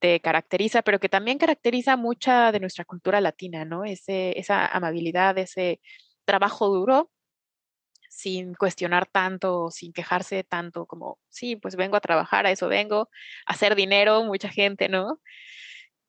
te 0.00 0.20
caracteriza, 0.20 0.82
pero 0.82 1.00
que 1.00 1.08
también 1.08 1.38
caracteriza 1.38 1.96
mucha 1.96 2.52
de 2.52 2.60
nuestra 2.60 2.84
cultura 2.84 3.20
latina, 3.20 3.64
¿no? 3.64 3.84
Ese, 3.84 4.38
esa 4.38 4.66
amabilidad, 4.66 5.38
ese 5.38 5.80
trabajo 6.26 6.68
duro, 6.68 7.10
sin 8.10 8.54
cuestionar 8.54 9.06
tanto, 9.06 9.70
sin 9.70 9.92
quejarse 9.92 10.44
tanto, 10.44 10.86
como, 10.86 11.18
sí, 11.28 11.56
pues 11.56 11.76
vengo 11.76 11.96
a 11.96 12.00
trabajar, 12.00 12.46
a 12.46 12.50
eso 12.50 12.68
vengo, 12.68 13.10
a 13.46 13.52
hacer 13.52 13.74
dinero, 13.74 14.24
mucha 14.24 14.48
gente, 14.48 14.88
¿no? 14.88 15.20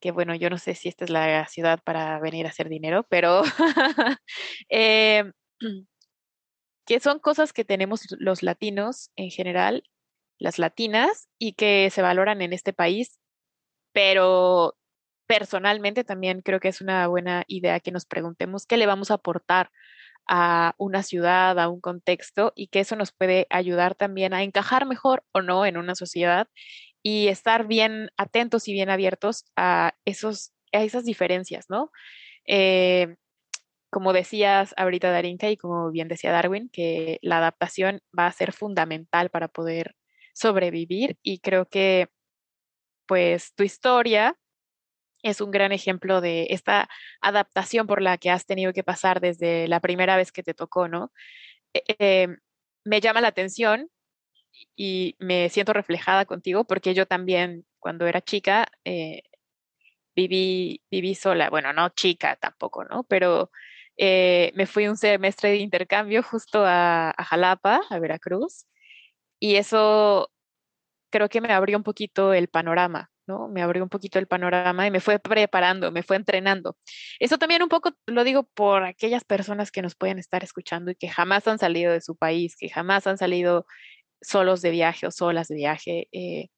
Que 0.00 0.10
bueno, 0.10 0.34
yo 0.34 0.50
no 0.50 0.58
sé 0.58 0.74
si 0.74 0.88
esta 0.88 1.04
es 1.04 1.10
la 1.10 1.46
ciudad 1.48 1.80
para 1.84 2.18
venir 2.20 2.46
a 2.46 2.50
hacer 2.50 2.68
dinero, 2.68 3.06
pero 3.08 3.42
eh, 4.68 5.24
que 6.86 7.00
son 7.00 7.18
cosas 7.18 7.52
que 7.52 7.64
tenemos 7.64 8.02
los 8.18 8.42
latinos 8.42 9.10
en 9.16 9.30
general, 9.30 9.84
las 10.38 10.58
latinas, 10.58 11.28
y 11.38 11.54
que 11.54 11.90
se 11.90 12.02
valoran 12.02 12.42
en 12.42 12.52
este 12.52 12.72
país, 12.72 13.18
pero 13.92 14.76
personalmente 15.26 16.04
también 16.04 16.42
creo 16.42 16.60
que 16.60 16.68
es 16.68 16.80
una 16.80 17.08
buena 17.08 17.44
idea 17.48 17.80
que 17.80 17.90
nos 17.92 18.06
preguntemos 18.06 18.66
qué 18.66 18.76
le 18.76 18.86
vamos 18.86 19.10
a 19.10 19.14
aportar 19.14 19.70
a 20.28 20.74
una 20.78 21.02
ciudad, 21.02 21.58
a 21.58 21.68
un 21.68 21.80
contexto, 21.80 22.52
y 22.56 22.68
que 22.68 22.80
eso 22.80 22.96
nos 22.96 23.12
puede 23.12 23.46
ayudar 23.50 23.94
también 23.94 24.34
a 24.34 24.42
encajar 24.42 24.86
mejor 24.86 25.24
o 25.32 25.42
no 25.42 25.66
en 25.66 25.76
una 25.76 25.94
sociedad 25.94 26.48
y 27.06 27.28
estar 27.28 27.68
bien 27.68 28.10
atentos 28.16 28.66
y 28.66 28.72
bien 28.72 28.90
abiertos 28.90 29.44
a, 29.54 29.92
esos, 30.04 30.52
a 30.72 30.82
esas 30.82 31.04
diferencias, 31.04 31.66
¿no? 31.68 31.92
Eh, 32.48 33.14
como 33.92 34.12
decías 34.12 34.74
ahorita 34.76 35.12
Darinka 35.12 35.48
y 35.48 35.56
como 35.56 35.92
bien 35.92 36.08
decía 36.08 36.32
Darwin, 36.32 36.68
que 36.68 37.20
la 37.22 37.38
adaptación 37.38 38.00
va 38.18 38.26
a 38.26 38.32
ser 38.32 38.52
fundamental 38.52 39.30
para 39.30 39.46
poder 39.46 39.94
sobrevivir 40.34 41.16
y 41.22 41.38
creo 41.38 41.66
que 41.66 42.08
pues 43.06 43.54
tu 43.54 43.62
historia 43.62 44.36
es 45.22 45.40
un 45.40 45.52
gran 45.52 45.70
ejemplo 45.70 46.20
de 46.20 46.48
esta 46.50 46.88
adaptación 47.20 47.86
por 47.86 48.02
la 48.02 48.18
que 48.18 48.30
has 48.30 48.46
tenido 48.46 48.72
que 48.72 48.82
pasar 48.82 49.20
desde 49.20 49.68
la 49.68 49.78
primera 49.78 50.16
vez 50.16 50.32
que 50.32 50.42
te 50.42 50.54
tocó, 50.54 50.88
¿no? 50.88 51.12
Eh, 51.72 51.82
eh, 52.00 52.28
me 52.84 53.00
llama 53.00 53.20
la 53.20 53.28
atención 53.28 53.90
y 54.76 55.16
me 55.18 55.48
siento 55.48 55.72
reflejada 55.72 56.24
contigo 56.26 56.64
porque 56.64 56.94
yo 56.94 57.06
también 57.06 57.66
cuando 57.78 58.06
era 58.06 58.20
chica 58.20 58.66
eh, 58.84 59.22
viví, 60.14 60.82
viví 60.90 61.14
sola, 61.14 61.50
bueno, 61.50 61.72
no 61.72 61.90
chica 61.90 62.36
tampoco, 62.36 62.84
¿no? 62.84 63.04
Pero 63.04 63.50
eh, 63.96 64.52
me 64.54 64.66
fui 64.66 64.88
un 64.88 64.96
semestre 64.96 65.50
de 65.50 65.56
intercambio 65.56 66.22
justo 66.22 66.64
a, 66.64 67.10
a 67.10 67.24
Jalapa, 67.24 67.80
a 67.90 67.98
Veracruz, 67.98 68.66
y 69.38 69.56
eso 69.56 70.30
creo 71.10 71.28
que 71.28 71.40
me 71.40 71.52
abrió 71.52 71.76
un 71.76 71.84
poquito 71.84 72.32
el 72.34 72.48
panorama, 72.48 73.10
¿no? 73.26 73.48
Me 73.48 73.62
abrió 73.62 73.82
un 73.82 73.88
poquito 73.88 74.18
el 74.18 74.26
panorama 74.26 74.86
y 74.86 74.90
me 74.90 75.00
fue 75.00 75.18
preparando, 75.18 75.90
me 75.92 76.02
fue 76.02 76.16
entrenando. 76.16 76.76
Eso 77.20 77.38
también 77.38 77.62
un 77.62 77.68
poco 77.68 77.92
lo 78.06 78.24
digo 78.24 78.44
por 78.54 78.84
aquellas 78.84 79.24
personas 79.24 79.70
que 79.70 79.82
nos 79.82 79.94
pueden 79.94 80.18
estar 80.18 80.44
escuchando 80.44 80.90
y 80.90 80.96
que 80.96 81.08
jamás 81.08 81.46
han 81.48 81.58
salido 81.58 81.92
de 81.92 82.00
su 82.00 82.16
país, 82.16 82.56
que 82.58 82.68
jamás 82.68 83.06
han 83.06 83.18
salido 83.18 83.66
solos 84.20 84.62
de 84.62 84.70
viaje 84.70 85.06
o 85.06 85.10
solas 85.10 85.48
de 85.48 85.56
viaje, 85.56 86.08
eh, 86.12 86.48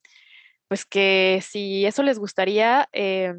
pues 0.67 0.85
que 0.85 1.41
si 1.43 1.85
eso 1.85 2.03
les 2.03 2.19
gustaría, 2.19 2.89
eh, 2.93 3.33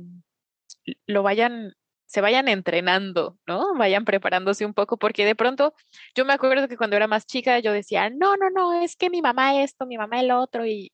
lo 1.07 1.23
vayan 1.23 1.75
se 2.11 2.21
vayan 2.21 2.49
entrenando, 2.49 3.39
¿no? 3.47 3.75
Vayan 3.77 4.05
preparándose 4.05 4.66
un 4.66 4.75
poco, 4.75 4.99
porque 4.99 5.25
de 5.25 5.37
pronto 5.37 5.75
yo 6.16 6.25
me 6.25 6.33
acuerdo 6.33 6.66
que 6.66 6.77
cuando 6.77 6.97
era 6.97 7.07
más 7.07 7.25
chica 7.25 7.61
yo 7.61 7.73
decía, 7.73 8.11
no, 8.11 8.37
no, 8.37 8.51
no, 8.51 8.83
es 8.83 8.97
que 8.97 9.11
mi 9.11 9.23
mamá 9.23 9.62
esto, 9.62 9.87
mi 9.87 9.97
mamá 9.97 10.21
el 10.21 10.33
otro, 10.33 10.66
y, 10.66 10.93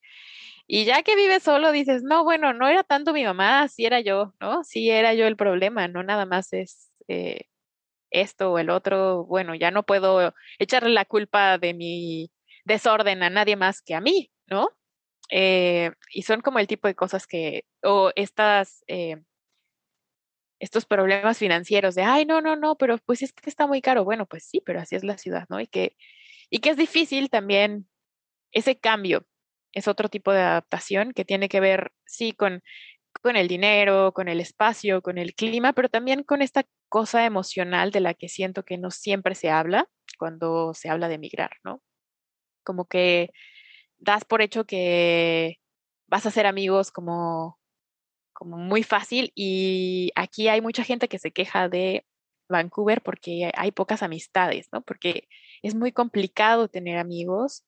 y 0.67 0.85
ya 0.85 1.03
que 1.03 1.17
vives 1.17 1.43
solo 1.43 1.73
dices, 1.73 2.03
no, 2.03 2.25
bueno, 2.25 2.53
no 2.53 2.69
era 2.69 2.85
tanto 2.85 3.15
mi 3.15 3.25
mamá, 3.25 3.67
sí 3.69 3.87
era 3.87 4.01
yo, 4.01 4.35
¿no? 4.41 4.63
Sí 4.65 4.91
era 4.91 5.15
yo 5.15 5.27
el 5.27 5.37
problema, 5.37 5.89
no 5.89 6.03
nada 6.03 6.27
más 6.27 6.53
es 6.53 6.91
eh, 7.09 7.43
esto 8.11 8.53
o 8.53 8.59
el 8.59 8.71
otro, 8.71 9.25
bueno, 9.27 9.55
ya 9.55 9.71
no 9.71 9.85
puedo 9.85 10.35
echarle 10.59 10.91
la 10.91 11.07
culpa 11.07 11.59
de 11.59 11.75
mi 11.75 12.31
desorden 12.67 13.23
a 13.25 13.31
nadie 13.31 13.57
más 13.57 13.83
que 13.83 13.95
a 13.97 14.03
mí, 14.03 14.31
¿no? 14.49 14.69
Eh, 15.31 15.93
y 16.13 16.23
son 16.23 16.41
como 16.43 16.59
el 16.61 16.69
tipo 16.69 16.89
de 16.89 16.97
cosas 16.97 17.27
que, 17.27 17.65
o 17.83 18.13
estas, 18.17 18.85
eh, 18.89 19.19
estos 20.59 20.87
problemas 20.87 21.39
financieros 21.39 21.95
de, 21.95 22.03
ay, 22.03 22.25
no, 22.25 22.41
no, 22.41 22.57
no, 22.57 22.77
pero 22.77 22.99
pues 22.99 23.23
es 23.23 23.33
que 23.33 23.51
está 23.51 23.67
muy 23.67 23.81
caro. 23.83 24.05
Bueno, 24.05 24.27
pues 24.27 24.45
sí, 24.45 24.63
pero 24.65 24.81
así 24.81 24.97
es 24.97 25.05
la 25.05 25.19
ciudad, 25.19 25.47
¿no? 25.51 25.61
Y 25.61 25.67
que, 25.67 25.97
y 26.51 26.61
que 26.61 26.71
es 26.71 26.77
difícil 26.77 27.31
también 27.31 27.89
ese 28.53 28.79
cambio. 28.79 29.27
Es 29.73 29.89
otro 29.89 30.09
tipo 30.11 30.33
de 30.33 30.41
adaptación 30.43 31.13
que 31.13 31.25
tiene 31.27 31.49
que 31.49 31.61
ver, 31.61 31.93
sí, 32.07 32.33
con, 32.33 32.63
con 33.23 33.37
el 33.37 33.49
dinero, 33.49 34.13
con 34.15 34.29
el 34.29 34.41
espacio, 34.41 35.03
con 35.03 35.19
el 35.19 35.35
clima, 35.35 35.73
pero 35.75 35.89
también 35.91 36.25
con 36.25 36.43
esta 36.43 36.65
cosa 36.89 37.27
emocional 37.27 37.91
de 37.93 38.01
la 38.01 38.15
que 38.15 38.29
siento 38.29 38.65
que 38.65 38.79
no 38.79 38.91
siempre 38.91 39.35
se 39.37 39.51
habla 39.51 39.89
cuando 40.19 40.75
se 40.75 40.91
habla 40.91 41.09
de 41.09 41.17
emigrar, 41.17 41.53
¿no? 41.65 41.83
Como 42.67 42.87
que 42.87 43.31
das 43.99 44.27
por 44.27 44.43
hecho 44.43 44.67
que 44.67 45.59
vas 46.09 46.27
a 46.27 46.31
ser 46.31 46.47
amigos 46.47 46.91
como 46.93 47.59
como 48.35 48.59
muy 48.59 48.83
fácil 48.83 49.33
y 49.35 50.13
aquí 50.15 50.49
hay 50.49 50.61
mucha 50.61 50.85
gente 50.85 51.09
que 51.09 51.19
se 51.19 51.33
queja 51.33 51.71
de 51.71 52.05
Vancouver 52.51 53.03
porque 53.03 53.51
hay 53.55 53.73
pocas 53.73 54.03
amistades, 54.03 54.69
¿no? 54.73 54.83
Porque 54.83 55.29
es 55.63 55.75
muy 55.75 55.93
complicado 55.93 56.69
tener 56.69 56.99
amigos, 56.99 57.65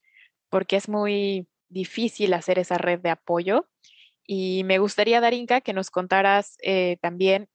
porque 0.50 0.76
es 0.76 0.88
muy 0.88 1.48
difícil 1.68 2.34
hacer 2.34 2.58
esa 2.58 2.78
red 2.78 3.00
de 3.00 3.10
apoyo. 3.10 3.68
Y 4.26 4.62
me 4.64 4.78
gustaría, 4.78 5.20
Darinka, 5.20 5.62
que 5.62 5.72
nos 5.72 5.90
contaras 5.90 6.58
eh, 6.62 6.98
también 7.00 7.48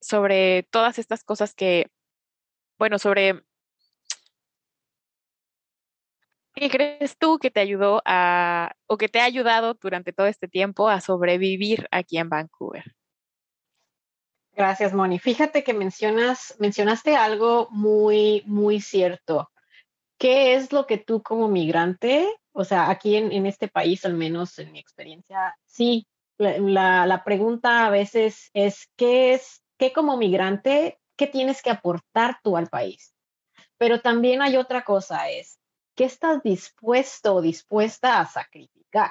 sobre 0.00 0.64
todas 0.64 0.98
estas 0.98 1.24
cosas 1.24 1.54
que, 1.54 1.90
bueno, 2.78 2.98
sobre 2.98 3.42
¿Qué 6.58 6.70
crees 6.70 7.16
tú 7.16 7.38
que 7.38 7.52
te 7.52 7.60
ayudó 7.60 8.02
a, 8.04 8.72
o 8.88 8.96
que 8.96 9.08
te 9.08 9.20
ha 9.20 9.24
ayudado 9.24 9.74
durante 9.74 10.12
todo 10.12 10.26
este 10.26 10.48
tiempo 10.48 10.88
a 10.88 11.00
sobrevivir 11.00 11.86
aquí 11.92 12.18
en 12.18 12.28
Vancouver? 12.28 12.96
Gracias, 14.52 14.92
Moni. 14.92 15.20
Fíjate 15.20 15.62
que 15.62 15.72
mencionas, 15.72 16.56
mencionaste 16.58 17.14
algo 17.14 17.68
muy, 17.70 18.42
muy 18.46 18.80
cierto. 18.80 19.52
¿Qué 20.18 20.54
es 20.54 20.72
lo 20.72 20.86
que 20.88 20.98
tú 20.98 21.22
como 21.22 21.48
migrante, 21.48 22.28
o 22.50 22.64
sea, 22.64 22.90
aquí 22.90 23.14
en, 23.14 23.46
este 23.46 23.68
país, 23.68 24.04
al 24.04 24.14
menos 24.14 24.58
en 24.58 24.72
mi 24.72 24.80
experiencia, 24.80 25.56
sí, 25.64 26.08
la, 26.38 27.06
la, 27.06 27.22
pregunta 27.22 27.86
a 27.86 27.90
veces 27.90 28.50
es, 28.52 28.88
¿qué 28.96 29.34
es, 29.34 29.62
qué 29.76 29.92
como 29.92 30.16
migrante, 30.16 30.98
qué 31.16 31.28
tienes 31.28 31.62
que 31.62 31.70
aportar 31.70 32.40
tú 32.42 32.56
al 32.56 32.66
país? 32.66 33.14
Pero 33.76 34.00
también 34.00 34.42
hay 34.42 34.56
otra 34.56 34.82
cosa, 34.82 35.30
es, 35.30 35.57
¿qué 35.98 36.04
estás 36.04 36.40
dispuesto 36.44 37.34
o 37.34 37.42
dispuesta 37.42 38.20
a 38.20 38.26
sacrificar? 38.26 39.10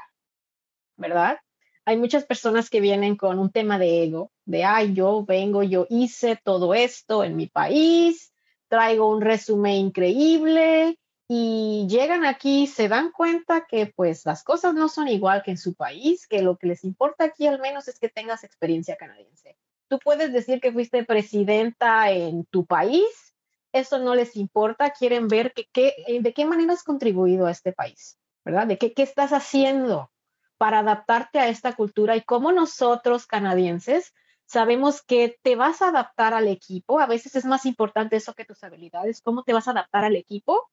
¿Verdad? 0.96 1.38
Hay 1.84 1.98
muchas 1.98 2.24
personas 2.24 2.70
que 2.70 2.80
vienen 2.80 3.18
con 3.18 3.40
un 3.40 3.52
tema 3.52 3.78
de 3.78 4.04
ego, 4.04 4.32
de, 4.46 4.64
ay, 4.64 4.94
yo 4.94 5.26
vengo, 5.26 5.64
yo 5.64 5.86
hice 5.90 6.40
todo 6.42 6.74
esto 6.74 7.26
en 7.26 7.36
mi 7.36 7.48
país, 7.48 8.34
traigo 8.70 9.10
un 9.10 9.22
resumen 9.22 9.74
increíble 9.74 10.98
y 11.28 11.86
llegan 11.90 12.24
aquí, 12.24 12.68
se 12.68 12.88
dan 12.88 13.12
cuenta 13.12 13.66
que 13.68 13.88
pues 13.88 14.26
las 14.26 14.46
cosas 14.46 14.74
no 14.74 14.88
son 14.88 15.10
igual 15.10 15.44
que 15.44 15.52
en 15.52 15.58
su 15.58 15.74
país, 15.74 16.26
que 16.26 16.42
lo 16.42 16.56
que 16.56 16.68
les 16.68 16.86
importa 16.86 17.26
aquí 17.26 17.48
al 17.48 17.60
menos 17.60 17.90
es 17.90 18.00
que 18.00 18.08
tengas 18.08 18.46
experiencia 18.46 18.96
canadiense. 18.96 19.58
Tú 19.90 20.00
puedes 20.00 20.32
decir 20.32 20.62
que 20.62 20.72
fuiste 20.72 21.04
presidenta 21.04 22.12
en 22.12 22.46
tu 22.46 22.66
país, 22.66 23.36
eso 23.72 24.00
no 24.00 24.16
les 24.16 24.36
importa, 24.36 24.92
quieren 24.92 25.28
ver 25.28 25.54
que, 25.54 25.94
eh, 26.08 26.22
de 26.22 26.34
qué 26.34 26.46
manera 26.46 26.74
has 26.74 26.84
contribuido 26.84 27.46
a 27.46 27.52
este 27.52 27.74
país, 27.74 28.18
¿verdad? 28.44 28.68
De 28.68 28.78
qué, 28.78 28.94
qué 28.94 29.04
estás 29.04 29.34
haciendo 29.34 30.12
para 30.58 30.80
adaptarte 30.80 31.40
a 31.40 31.50
esta 31.50 31.76
cultura 31.76 32.16
y 32.16 32.22
cómo 32.22 32.52
nosotros 32.52 33.28
canadienses 33.28 34.14
sabemos 34.46 35.02
que 35.02 35.38
te 35.44 35.56
vas 35.56 35.82
a 35.82 35.90
adaptar 35.90 36.34
al 36.34 36.48
equipo. 36.48 37.00
A 37.00 37.06
veces 37.06 37.36
es 37.36 37.46
más 37.46 37.66
importante 37.66 38.16
eso 38.16 38.34
que 38.34 38.46
tus 38.46 38.64
habilidades, 38.64 39.22
cómo 39.22 39.44
te 39.44 39.54
vas 39.54 39.68
a 39.68 39.72
adaptar 39.72 40.06
al 40.06 40.16
equipo. 40.16 40.70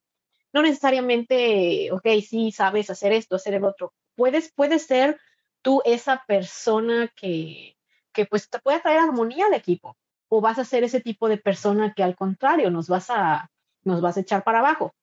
No 0.53 0.61
necesariamente, 0.61 1.91
ok, 1.91 2.07
sí, 2.27 2.51
sabes 2.51 2.89
hacer 2.89 3.11
esto, 3.11 3.35
hacer 3.35 3.53
el 3.55 3.65
otro. 3.65 3.93
Puedes, 4.15 4.51
puedes 4.53 4.85
ser 4.85 5.19
tú 5.61 5.81
esa 5.83 6.23
persona 6.25 7.11
que, 7.15 7.75
que 8.13 8.25
pues 8.25 8.49
te 8.49 8.59
puede 8.59 8.79
traer 8.79 8.99
armonía 8.99 9.47
al 9.47 9.53
equipo 9.53 9.97
o 10.29 10.41
vas 10.41 10.59
a 10.59 10.65
ser 10.65 10.83
ese 10.83 11.01
tipo 11.01 11.29
de 11.29 11.37
persona 11.37 11.93
que 11.93 12.03
al 12.03 12.15
contrario 12.15 12.71
nos 12.71 12.87
vas 12.87 13.09
a, 13.09 13.49
nos 13.83 14.01
vas 14.01 14.17
a 14.17 14.21
echar 14.21 14.43
para 14.43 14.59
abajo. 14.59 14.93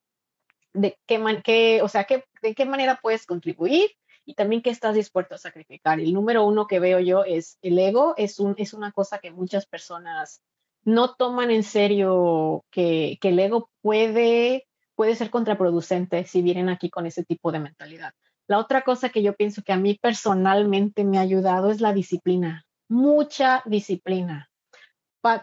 De 0.72 0.98
qué, 1.06 1.80
o 1.82 1.88
sea, 1.88 2.04
qué, 2.04 2.24
de 2.42 2.54
qué 2.54 2.64
manera 2.64 2.98
puedes 3.02 3.26
contribuir 3.26 3.90
y 4.24 4.34
también 4.34 4.62
qué 4.62 4.70
estás 4.70 4.94
dispuesto 4.94 5.34
a 5.34 5.38
sacrificar. 5.38 6.00
El 6.00 6.12
número 6.12 6.44
uno 6.44 6.66
que 6.66 6.80
veo 6.80 7.00
yo 7.00 7.24
es 7.24 7.58
el 7.62 7.78
ego, 7.78 8.14
es, 8.16 8.38
un, 8.38 8.54
es 8.56 8.72
una 8.72 8.92
cosa 8.92 9.18
que 9.18 9.30
muchas 9.30 9.66
personas 9.66 10.42
no 10.84 11.14
toman 11.14 11.50
en 11.50 11.62
serio, 11.62 12.64
que, 12.70 13.18
que 13.20 13.28
el 13.28 13.38
ego 13.38 13.70
puede, 13.82 14.66
puede 14.94 15.14
ser 15.14 15.30
contraproducente 15.30 16.24
si 16.24 16.42
vienen 16.42 16.68
aquí 16.68 16.90
con 16.90 17.06
ese 17.06 17.24
tipo 17.24 17.52
de 17.52 17.60
mentalidad. 17.60 18.14
La 18.48 18.58
otra 18.58 18.82
cosa 18.82 19.10
que 19.10 19.22
yo 19.22 19.34
pienso 19.34 19.62
que 19.62 19.72
a 19.72 19.76
mí 19.76 19.98
personalmente 20.00 21.04
me 21.04 21.18
ha 21.18 21.22
ayudado 21.22 21.70
es 21.70 21.80
la 21.80 21.92
disciplina, 21.92 22.64
mucha 22.88 23.62
disciplina 23.66 24.50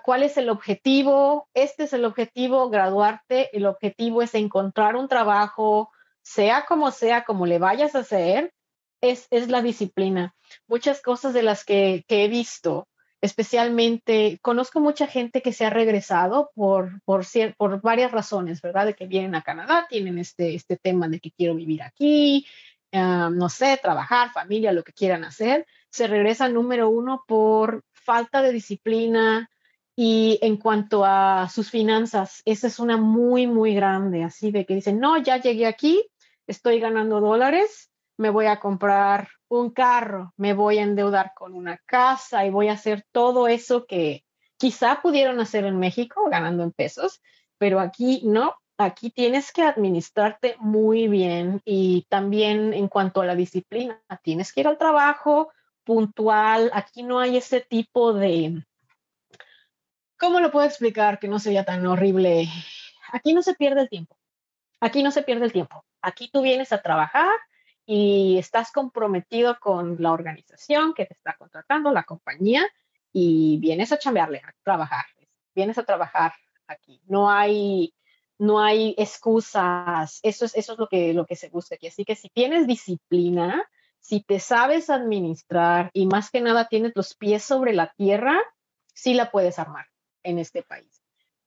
cuál 0.03 0.23
es 0.23 0.37
el 0.37 0.49
objetivo. 0.49 1.49
Este 1.53 1.83
es 1.83 1.93
el 1.93 2.05
objetivo, 2.05 2.69
graduarte. 2.69 3.55
El 3.55 3.65
objetivo 3.65 4.21
es 4.21 4.35
encontrar 4.35 4.95
un 4.95 5.07
trabajo, 5.07 5.91
sea 6.21 6.65
como 6.65 6.91
sea, 6.91 7.23
como 7.23 7.45
le 7.45 7.59
vayas 7.59 7.95
a 7.95 7.99
hacer, 7.99 8.53
es, 9.01 9.27
es 9.31 9.47
la 9.49 9.61
disciplina. 9.61 10.35
Muchas 10.67 11.01
cosas 11.01 11.33
de 11.33 11.43
las 11.43 11.63
que, 11.63 12.03
que, 12.07 12.25
he 12.25 12.27
visto, 12.27 12.87
especialmente, 13.21 14.39
conozco 14.41 14.79
mucha 14.79 15.07
gente 15.07 15.41
que 15.41 15.53
se 15.53 15.65
ha 15.65 15.69
regresado 15.69 16.51
por, 16.55 17.01
por, 17.03 17.25
por 17.57 17.81
varias 17.81 18.11
razones, 18.11 18.61
¿verdad? 18.61 18.85
De 18.87 18.95
que 18.95 19.07
vienen 19.07 19.35
a 19.35 19.41
Canadá, 19.41 19.87
tienen 19.89 20.19
este, 20.19 20.55
este 20.55 20.77
tema 20.77 21.07
de 21.07 21.19
que 21.19 21.31
quiero 21.31 21.55
vivir 21.55 21.83
aquí, 21.83 22.45
ah, 22.91 23.29
no 23.31 23.47
sé, 23.49 23.79
trabajar, 23.81 24.31
familia, 24.31 24.73
lo 24.73 24.83
que 24.83 24.93
quieran 24.93 25.23
hacer. 25.23 25.65
Se 25.89 26.07
regresa 26.07 26.49
número 26.49 26.89
uno 26.89 27.23
por 27.25 27.83
falta 27.93 28.41
de 28.41 28.51
disciplina, 28.51 29.49
y 30.01 30.39
en 30.41 30.55
cuanto 30.55 31.03
a 31.03 31.49
sus 31.49 31.69
finanzas, 31.69 32.41
esa 32.45 32.67
es 32.67 32.79
una 32.79 32.95
muy, 32.95 33.47
muy 33.47 33.75
grande, 33.75 34.23
así 34.23 34.49
de 34.49 34.65
que 34.65 34.75
dicen, 34.75 34.97
no, 34.97 35.17
ya 35.17 35.35
llegué 35.41 35.65
aquí, 35.65 36.09
estoy 36.47 36.79
ganando 36.79 37.19
dólares, 37.19 37.91
me 38.15 38.29
voy 38.29 38.45
a 38.45 38.61
comprar 38.61 39.27
un 39.49 39.71
carro, 39.71 40.31
me 40.37 40.53
voy 40.53 40.77
a 40.77 40.83
endeudar 40.83 41.33
con 41.35 41.53
una 41.53 41.79
casa 41.85 42.45
y 42.45 42.49
voy 42.49 42.69
a 42.69 42.73
hacer 42.79 43.03
todo 43.11 43.49
eso 43.49 43.85
que 43.87 44.23
quizá 44.55 45.01
pudieron 45.01 45.41
hacer 45.41 45.65
en 45.65 45.77
México 45.79 46.29
ganando 46.31 46.63
en 46.63 46.71
pesos, 46.71 47.21
pero 47.57 47.81
aquí 47.81 48.21
no, 48.23 48.55
aquí 48.77 49.09
tienes 49.09 49.51
que 49.51 49.63
administrarte 49.63 50.55
muy 50.59 51.09
bien 51.09 51.61
y 51.65 52.05
también 52.07 52.73
en 52.73 52.87
cuanto 52.87 53.19
a 53.19 53.25
la 53.25 53.35
disciplina, 53.35 54.01
tienes 54.23 54.53
que 54.53 54.61
ir 54.61 54.67
al 54.69 54.77
trabajo 54.77 55.51
puntual, 55.83 56.71
aquí 56.73 57.03
no 57.03 57.19
hay 57.19 57.35
ese 57.35 57.59
tipo 57.59 58.13
de 58.13 58.63
¿Cómo 60.19 60.41
lo 60.41 60.51
puedo 60.51 60.67
explicar 60.67 61.17
que 61.17 61.29
no 61.29 61.39
sería 61.39 61.63
tan 61.63 61.87
horrible? 61.87 62.49
Aquí 63.13 63.33
no 63.33 63.41
se 63.41 63.53
pierde 63.53 63.81
el 63.83 63.89
tiempo. 63.89 64.17
Aquí 64.81 65.01
no 65.01 65.11
se 65.11 65.23
pierde 65.23 65.45
el 65.45 65.53
tiempo. 65.53 65.85
Aquí 66.01 66.29
tú 66.29 66.41
vienes 66.41 66.73
a 66.73 66.81
trabajar 66.81 67.31
y 67.85 68.37
estás 68.37 68.73
comprometido 68.73 69.57
con 69.61 69.95
la 69.99 70.11
organización 70.11 70.93
que 70.93 71.05
te 71.05 71.13
está 71.13 71.37
contratando, 71.37 71.91
la 71.91 72.03
compañía, 72.03 72.67
y 73.13 73.59
vienes 73.61 73.93
a 73.93 73.97
chambearle, 73.97 74.39
a 74.39 74.53
trabajar. 74.61 75.05
Vienes 75.55 75.77
a 75.77 75.83
trabajar 75.83 76.33
aquí. 76.67 77.01
No 77.05 77.31
hay, 77.31 77.93
no 78.37 78.59
hay 78.59 78.95
excusas. 78.97 80.19
Eso 80.21 80.43
es, 80.43 80.53
eso 80.53 80.73
es 80.73 80.79
lo, 80.79 80.89
que, 80.89 81.13
lo 81.13 81.25
que 81.25 81.37
se 81.37 81.47
busca 81.47 81.75
aquí. 81.75 81.87
Así 81.87 82.03
que 82.03 82.15
si 82.15 82.27
tienes 82.27 82.67
disciplina, 82.67 83.63
si 84.01 84.21
te 84.21 84.41
sabes 84.41 84.89
administrar 84.89 85.91
y 85.93 86.07
más 86.07 86.29
que 86.29 86.41
nada 86.41 86.67
tienes 86.67 86.91
los 86.93 87.15
pies 87.15 87.41
sobre 87.41 87.71
la 87.71 87.93
tierra, 87.93 88.37
sí 88.93 89.13
la 89.13 89.31
puedes 89.31 89.59
armar 89.59 89.85
en 90.29 90.39
este 90.39 90.63
país. 90.63 91.01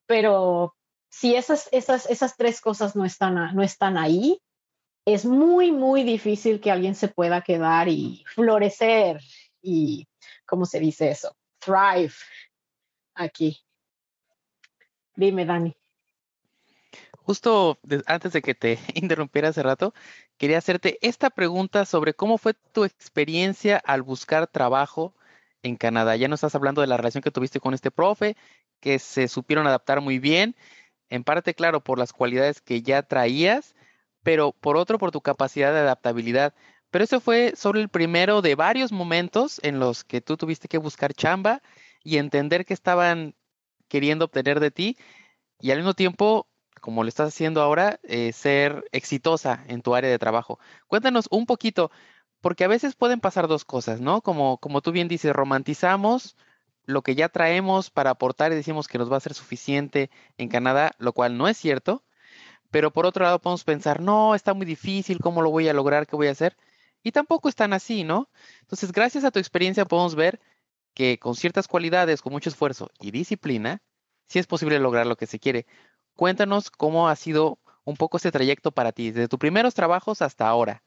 Pero 0.06 0.74
si 1.08 1.34
esas, 1.34 1.68
esas, 1.72 2.08
esas 2.10 2.36
tres 2.36 2.60
cosas 2.60 2.96
no 2.96 3.04
están, 3.04 3.54
no 3.54 3.62
están 3.62 3.96
ahí, 3.96 4.40
es 5.04 5.24
muy, 5.24 5.72
muy 5.72 6.04
difícil 6.04 6.60
que 6.60 6.70
alguien 6.70 6.94
se 6.94 7.08
pueda 7.08 7.42
quedar 7.42 7.88
y 7.88 8.24
florecer 8.34 9.20
y, 9.60 10.06
¿cómo 10.46 10.64
se 10.66 10.80
dice 10.80 11.10
eso? 11.10 11.36
thrive 11.62 12.12
aquí. 13.14 13.58
Dime, 15.14 15.44
Dani. 15.44 15.76
Justo 17.24 17.78
antes 18.06 18.32
de 18.32 18.42
que 18.42 18.54
te 18.54 18.78
interrumpiera 18.94 19.48
hace 19.48 19.62
rato, 19.62 19.94
quería 20.36 20.58
hacerte 20.58 20.98
esta 21.02 21.30
pregunta 21.30 21.84
sobre 21.84 22.14
cómo 22.14 22.38
fue 22.38 22.54
tu 22.54 22.84
experiencia 22.84 23.76
al 23.78 24.02
buscar 24.02 24.48
trabajo 24.48 25.14
en 25.62 25.76
Canadá. 25.76 26.16
Ya 26.16 26.28
nos 26.28 26.38
estás 26.38 26.54
hablando 26.54 26.80
de 26.80 26.86
la 26.86 26.96
relación 26.96 27.22
que 27.22 27.30
tuviste 27.30 27.60
con 27.60 27.74
este 27.74 27.90
profe, 27.90 28.36
que 28.80 28.98
se 28.98 29.28
supieron 29.28 29.66
adaptar 29.66 30.00
muy 30.00 30.18
bien, 30.18 30.56
en 31.08 31.24
parte, 31.24 31.54
claro, 31.54 31.82
por 31.84 31.98
las 31.98 32.12
cualidades 32.12 32.60
que 32.60 32.82
ya 32.82 33.02
traías, 33.02 33.74
pero 34.22 34.52
por 34.52 34.76
otro, 34.76 34.98
por 34.98 35.10
tu 35.10 35.20
capacidad 35.20 35.72
de 35.72 35.80
adaptabilidad. 35.80 36.54
Pero 36.90 37.04
ese 37.04 37.20
fue 37.20 37.54
solo 37.56 37.80
el 37.80 37.88
primero 37.88 38.42
de 38.42 38.54
varios 38.54 38.92
momentos 38.92 39.60
en 39.62 39.78
los 39.78 40.04
que 40.04 40.20
tú 40.20 40.36
tuviste 40.36 40.68
que 40.68 40.78
buscar 40.78 41.14
chamba 41.14 41.62
y 42.02 42.16
entender 42.18 42.64
qué 42.64 42.74
estaban 42.74 43.34
queriendo 43.88 44.24
obtener 44.26 44.60
de 44.60 44.70
ti 44.70 44.96
y 45.62 45.70
al 45.70 45.78
mismo 45.78 45.94
tiempo, 45.94 46.48
como 46.80 47.04
lo 47.04 47.08
estás 47.08 47.28
haciendo 47.28 47.62
ahora, 47.62 48.00
eh, 48.02 48.32
ser 48.32 48.84
exitosa 48.92 49.64
en 49.68 49.80
tu 49.80 49.94
área 49.94 50.10
de 50.10 50.18
trabajo. 50.18 50.58
Cuéntanos 50.88 51.28
un 51.30 51.46
poquito, 51.46 51.90
porque 52.42 52.64
a 52.64 52.68
veces 52.68 52.96
pueden 52.96 53.20
pasar 53.20 53.48
dos 53.48 53.64
cosas, 53.64 54.00
¿no? 54.00 54.20
Como, 54.20 54.58
como 54.58 54.82
tú 54.82 54.92
bien 54.92 55.08
dices, 55.08 55.32
romantizamos 55.32 56.36
lo 56.84 57.02
que 57.02 57.14
ya 57.14 57.28
traemos 57.28 57.90
para 57.90 58.10
aportar 58.10 58.52
y 58.52 58.56
decimos 58.56 58.88
que 58.88 58.98
nos 58.98 59.10
va 59.10 59.16
a 59.16 59.20
ser 59.20 59.34
suficiente 59.34 60.10
en 60.36 60.48
Canadá, 60.48 60.92
lo 60.98 61.12
cual 61.12 61.38
no 61.38 61.48
es 61.48 61.56
cierto. 61.56 62.04
Pero 62.70 62.92
por 62.92 63.06
otro 63.06 63.24
lado 63.24 63.38
podemos 63.40 63.64
pensar, 63.64 64.00
no, 64.00 64.34
está 64.34 64.54
muy 64.54 64.66
difícil, 64.66 65.20
¿cómo 65.20 65.40
lo 65.42 65.50
voy 65.50 65.68
a 65.68 65.72
lograr? 65.72 66.06
¿Qué 66.06 66.16
voy 66.16 66.26
a 66.26 66.32
hacer? 66.32 66.56
Y 67.04 67.12
tampoco 67.12 67.48
están 67.48 67.72
así, 67.72 68.04
¿no? 68.04 68.28
Entonces, 68.62 68.92
gracias 68.92 69.24
a 69.24 69.30
tu 69.30 69.38
experiencia 69.38 69.84
podemos 69.84 70.14
ver 70.16 70.40
que 70.94 71.18
con 71.18 71.36
ciertas 71.36 71.68
cualidades, 71.68 72.22
con 72.22 72.32
mucho 72.32 72.50
esfuerzo 72.50 72.90
y 73.00 73.12
disciplina, 73.12 73.82
sí 74.28 74.38
es 74.40 74.46
posible 74.46 74.78
lograr 74.80 75.06
lo 75.06 75.16
que 75.16 75.26
se 75.26 75.38
quiere. 75.38 75.66
Cuéntanos 76.16 76.70
cómo 76.70 77.08
ha 77.08 77.16
sido 77.16 77.58
un 77.84 77.96
poco 77.96 78.16
este 78.16 78.32
trayecto 78.32 78.72
para 78.72 78.92
ti, 78.92 79.10
desde 79.12 79.28
tus 79.28 79.38
primeros 79.38 79.74
trabajos 79.74 80.22
hasta 80.22 80.48
ahora. 80.48 80.82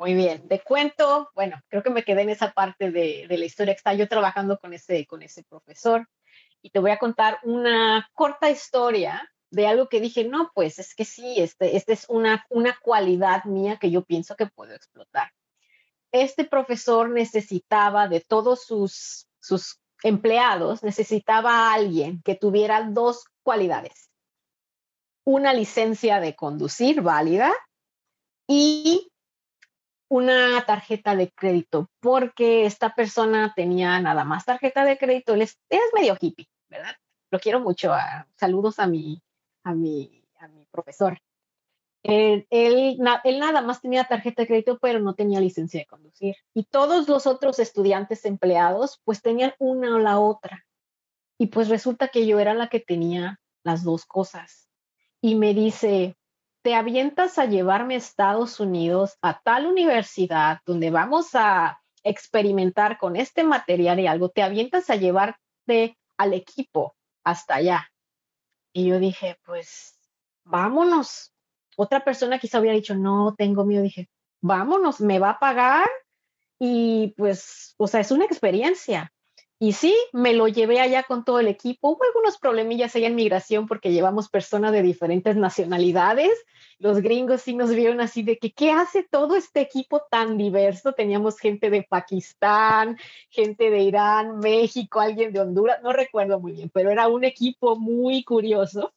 Muy 0.00 0.14
bien, 0.14 0.48
te 0.48 0.62
cuento, 0.62 1.30
bueno, 1.34 1.60
creo 1.68 1.82
que 1.82 1.90
me 1.90 2.04
quedé 2.04 2.22
en 2.22 2.30
esa 2.30 2.52
parte 2.52 2.90
de, 2.90 3.26
la 3.28 3.44
historia 3.44 3.74
que 3.74 3.80
está 3.80 3.92
yo 3.92 4.08
trabajando 4.08 4.58
con 4.58 4.72
ese, 4.72 5.04
con 5.04 5.22
ese 5.22 5.42
profesor 5.42 6.08
y 6.62 6.70
te 6.70 6.78
voy 6.78 6.90
a 6.90 6.98
contar 6.98 7.38
una 7.42 8.08
corta 8.14 8.48
historia 8.48 9.30
de 9.50 9.66
algo 9.66 9.90
que 9.90 10.00
dije, 10.00 10.24
no, 10.24 10.52
pues 10.54 10.78
es 10.78 10.94
que 10.94 11.04
sí, 11.04 11.34
este, 11.36 11.76
este 11.76 11.92
es 11.92 12.06
una, 12.08 12.46
una 12.48 12.78
cualidad 12.80 13.44
mía 13.44 13.76
que 13.78 13.90
yo 13.90 14.02
pienso 14.02 14.36
que 14.36 14.46
puedo 14.46 14.72
explotar. 14.72 15.32
Este 16.12 16.46
profesor 16.46 17.10
necesitaba 17.10 18.08
de 18.08 18.20
todos 18.20 18.64
sus, 18.64 19.28
sus 19.38 19.82
empleados, 20.02 20.82
necesitaba 20.82 21.52
a 21.52 21.74
alguien 21.74 22.22
que 22.24 22.36
tuviera 22.36 22.88
dos 22.88 23.24
cualidades. 23.42 24.08
Una 25.24 25.52
licencia 25.52 26.20
de 26.20 26.34
conducir 26.36 27.02
válida 27.02 27.52
y 28.48 29.09
una 30.10 30.60
tarjeta 30.66 31.14
de 31.14 31.30
crédito, 31.30 31.88
porque 32.00 32.66
esta 32.66 32.94
persona 32.94 33.52
tenía 33.54 33.98
nada 34.00 34.24
más 34.24 34.44
tarjeta 34.44 34.84
de 34.84 34.98
crédito. 34.98 35.34
Él 35.34 35.42
es, 35.42 35.56
medio 35.94 36.16
hippie, 36.20 36.48
¿verdad? 36.68 36.96
Lo 37.30 37.38
quiero 37.38 37.60
mucho. 37.60 37.92
saludos 38.34 38.80
a 38.80 38.88
mi, 38.88 39.22
a 39.62 39.72
mi, 39.72 40.24
a 40.40 40.48
mi 40.48 40.66
profesor. 40.66 41.16
Él, 42.02 42.44
él, 42.50 42.98
nada 42.98 43.62
más 43.62 43.80
tenía 43.80 44.04
tarjeta 44.04 44.42
de 44.42 44.48
crédito, 44.48 44.78
pero 44.80 44.98
no 44.98 45.14
tenía 45.14 45.38
licencia 45.38 45.78
de 45.78 45.86
conducir. 45.86 46.34
Y 46.54 46.64
todos 46.64 47.08
los 47.08 47.28
otros 47.28 47.60
estudiantes 47.60 48.24
empleados, 48.24 49.00
pues 49.04 49.22
tenían 49.22 49.54
una 49.60 49.94
o 49.94 50.00
la 50.00 50.18
otra. 50.18 50.66
Y 51.38 51.46
pues 51.46 51.68
resulta 51.68 52.08
que 52.08 52.26
yo 52.26 52.40
era 52.40 52.54
la 52.54 52.68
que 52.68 52.80
tenía 52.80 53.40
las 53.62 53.84
dos 53.84 54.06
cosas. 54.06 54.68
Y 55.20 55.36
me 55.36 55.54
dice, 55.54 56.16
te 56.62 56.74
avientas 56.74 57.38
a 57.38 57.46
llevarme 57.46 57.94
a 57.94 57.98
Estados 57.98 58.60
Unidos 58.60 59.16
a 59.22 59.40
tal 59.40 59.66
universidad 59.66 60.58
donde 60.66 60.90
vamos 60.90 61.34
a 61.34 61.80
experimentar 62.02 62.98
con 62.98 63.16
este 63.16 63.44
material 63.44 64.00
y 64.00 64.06
algo, 64.06 64.30
te 64.30 64.42
avientas 64.42 64.90
a 64.90 64.96
llevarte 64.96 65.96
al 66.16 66.34
equipo 66.34 66.94
hasta 67.24 67.56
allá. 67.56 67.90
Y 68.72 68.86
yo 68.86 68.98
dije, 68.98 69.38
pues 69.44 69.98
vámonos. 70.44 71.32
Otra 71.76 72.04
persona 72.04 72.38
quizá 72.38 72.60
hubiera 72.60 72.76
dicho, 72.76 72.94
no, 72.94 73.34
tengo 73.36 73.64
miedo. 73.64 73.82
Dije, 73.82 74.08
vámonos, 74.40 75.00
me 75.00 75.18
va 75.18 75.30
a 75.30 75.38
pagar 75.38 75.88
y 76.58 77.14
pues, 77.16 77.74
o 77.78 77.86
sea, 77.86 78.00
es 78.00 78.10
una 78.10 78.26
experiencia. 78.26 79.12
Y 79.62 79.74
sí, 79.74 79.94
me 80.14 80.32
lo 80.32 80.48
llevé 80.48 80.80
allá 80.80 81.02
con 81.02 81.22
todo 81.22 81.38
el 81.38 81.46
equipo. 81.46 81.90
Hubo 81.90 82.02
algunos 82.02 82.38
problemillas 82.38 82.96
allá 82.96 83.08
en 83.08 83.14
migración 83.14 83.66
porque 83.66 83.92
llevamos 83.92 84.30
personas 84.30 84.72
de 84.72 84.80
diferentes 84.80 85.36
nacionalidades. 85.36 86.30
Los 86.78 87.02
gringos 87.02 87.42
sí 87.42 87.54
nos 87.54 87.68
vieron 87.68 88.00
así 88.00 88.22
de 88.22 88.38
que, 88.38 88.52
¿qué 88.52 88.70
hace 88.70 89.02
todo 89.02 89.36
este 89.36 89.60
equipo 89.60 90.00
tan 90.10 90.38
diverso? 90.38 90.94
Teníamos 90.94 91.38
gente 91.38 91.68
de 91.68 91.82
Pakistán, 91.82 92.96
gente 93.28 93.68
de 93.68 93.80
Irán, 93.80 94.38
México, 94.38 94.98
alguien 94.98 95.30
de 95.30 95.40
Honduras, 95.40 95.82
no 95.82 95.92
recuerdo 95.92 96.40
muy 96.40 96.52
bien, 96.52 96.70
pero 96.72 96.90
era 96.90 97.08
un 97.08 97.24
equipo 97.24 97.76
muy 97.76 98.24
curioso. 98.24 98.94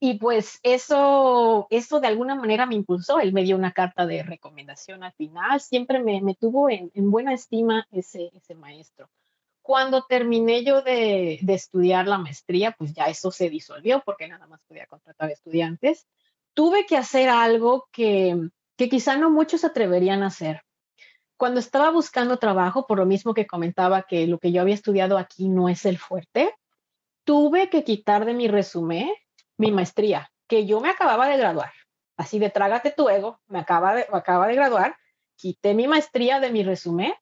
Y 0.00 0.14
pues 0.14 0.60
eso, 0.62 1.66
eso 1.68 2.00
de 2.00 2.06
alguna 2.06 2.36
manera 2.36 2.64
me 2.64 2.74
impulsó. 2.76 3.20
Él 3.20 3.34
me 3.34 3.42
dio 3.42 3.56
una 3.56 3.72
carta 3.72 4.06
de 4.06 4.22
recomendación 4.22 5.04
al 5.04 5.12
final. 5.12 5.60
Siempre 5.60 6.02
me, 6.02 6.34
tuvo 6.36 6.70
en, 6.70 6.90
en 6.94 7.10
buena 7.10 7.34
estima 7.34 7.86
ese 7.92 8.32
maestro. 8.56 9.10
Cuando 9.62 10.04
terminé 10.04 10.64
yo 10.64 10.82
de, 10.82 11.38
estudiar 11.48 12.08
la 12.08 12.18
maestría, 12.18 12.72
pues 12.72 12.92
ya 12.92 13.04
eso 13.04 13.30
se 13.30 13.48
disolvió 13.48 14.02
porque 14.04 14.28
nada 14.28 14.46
más 14.46 14.60
podía 14.66 14.86
contratar 14.86 15.30
estudiantes. 15.30 16.06
Tuve 16.52 16.84
que 16.84 16.96
hacer 16.96 17.28
algo 17.28 17.88
que, 17.92 18.36
que 18.76 18.88
quizá 18.88 19.16
no 19.16 19.30
muchos 19.30 19.64
atreverían 19.64 20.22
a 20.22 20.26
hacer. 20.26 20.62
Cuando 21.36 21.60
estaba 21.60 21.90
buscando 21.90 22.38
trabajo, 22.38 22.86
por 22.86 22.98
lo 22.98 23.06
mismo 23.06 23.34
que 23.34 23.46
comentaba 23.46 24.02
que 24.02 24.26
lo 24.26 24.38
que 24.38 24.52
yo 24.52 24.60
había 24.60 24.74
estudiado 24.74 25.16
aquí 25.16 25.48
no 25.48 25.68
es 25.68 25.86
el 25.86 25.98
fuerte, 25.98 26.54
tuve 27.24 27.70
que 27.70 27.84
quitar 27.84 28.24
de 28.24 28.34
mi 28.34 28.48
resumen 28.48 29.10
mi 29.56 29.70
maestría, 29.70 30.32
que 30.48 30.66
yo 30.66 30.80
me 30.80 30.90
acababa 30.90 31.28
de 31.28 31.36
graduar. 31.36 31.72
Así 32.16 32.38
de 32.38 32.50
trágate 32.50 32.90
tu 32.90 33.08
ego, 33.08 33.40
me 33.46 33.60
acaba 33.60 33.94
de, 33.94 34.06
me 34.10 34.18
acaba 34.18 34.46
de 34.46 34.54
graduar, 34.54 34.96
quité 35.36 35.74
mi 35.74 35.88
maestría 35.88 36.40
de 36.40 36.50
mi 36.50 36.62
resumen 36.62 37.14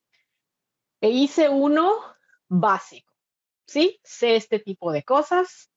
e 1.00 1.10
hice 1.10 1.48
uno 1.48 1.90
básico. 2.50 3.14
¿Sí? 3.66 4.00
Sé 4.02 4.36
este 4.36 4.58
tipo 4.58 4.92
de 4.92 5.04
cosas, 5.04 5.70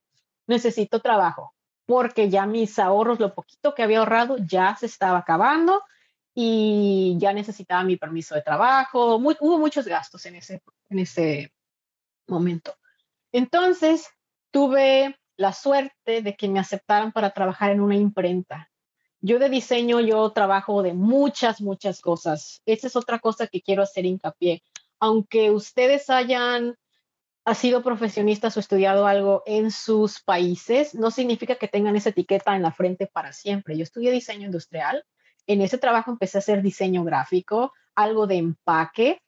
necesito 0.48 1.00
trabajo, 1.00 1.54
porque 1.86 2.30
ya 2.30 2.46
mis 2.46 2.80
ahorros, 2.80 3.20
lo 3.20 3.34
poquito 3.34 3.74
que 3.74 3.84
había 3.84 4.00
ahorrado, 4.00 4.38
ya 4.40 4.76
se 4.76 4.88
estaba 4.88 5.20
acabando 5.20 5.84
y 6.34 7.16
ya 7.20 7.32
necesitaba 7.34 7.84
mi 7.84 7.96
permiso 7.98 8.34
de 8.34 8.42
trabajo. 8.42 9.18
hubo 9.18 9.60
muchos 9.60 9.86
gastos 9.86 10.26
en 10.26 10.36
ese, 10.36 10.64
en 10.90 11.00
ese 11.00 11.54
momento. 12.28 12.76
Entonces, 13.32 14.10
tuve 14.50 15.16
la 15.38 15.54
suerte 15.54 16.24
de 16.24 16.36
que 16.36 16.48
me 16.48 16.60
aceptaran 16.60 17.12
para 17.12 17.32
trabajar 17.32 17.72
en 17.72 17.82
una 17.82 17.96
imprenta. 17.96 18.72
Yo 19.22 19.40
de 19.40 19.50
diseño, 19.50 20.00
yo 20.00 20.32
trabajo 20.32 20.82
de 20.82 20.94
muchas, 20.94 21.62
muchas 21.62 22.02
cosas. 22.02 22.62
Esa 22.66 22.88
es 22.88 22.96
otra 22.96 23.20
cosa 23.20 23.48
que 23.48 23.62
quiero 23.62 23.84
hacer 23.84 24.06
hincapié 24.06 24.64
aunque 25.04 25.52
ustedes 25.52 26.10
hayan 26.10 26.78
sido 27.56 27.84
profesionistas 27.84 28.56
o 28.56 28.62
estudiado 28.62 29.06
algo 29.06 29.44
en 29.46 29.70
sus 29.70 30.22
países, 30.22 30.96
no 30.96 31.12
significa 31.12 31.56
que 31.56 31.68
tengan 31.68 31.98
esa 31.98 32.12
etiqueta 32.12 32.56
en 32.56 32.62
la 32.62 32.72
frente 32.72 33.08
para 33.08 33.34
siempre. 33.34 33.76
Yo 33.76 33.84
estudié 33.84 34.12
diseño 34.12 34.46
industrial, 34.46 35.04
en 35.46 35.60
ese 35.60 35.78
trabajo 35.78 36.10
empecé 36.10 36.38
a 36.38 36.40
hacer 36.40 36.62
diseño 36.62 37.04
gráfico, 37.04 37.74
algo 37.96 38.28
de 38.28 38.38
empaque. 38.38 39.22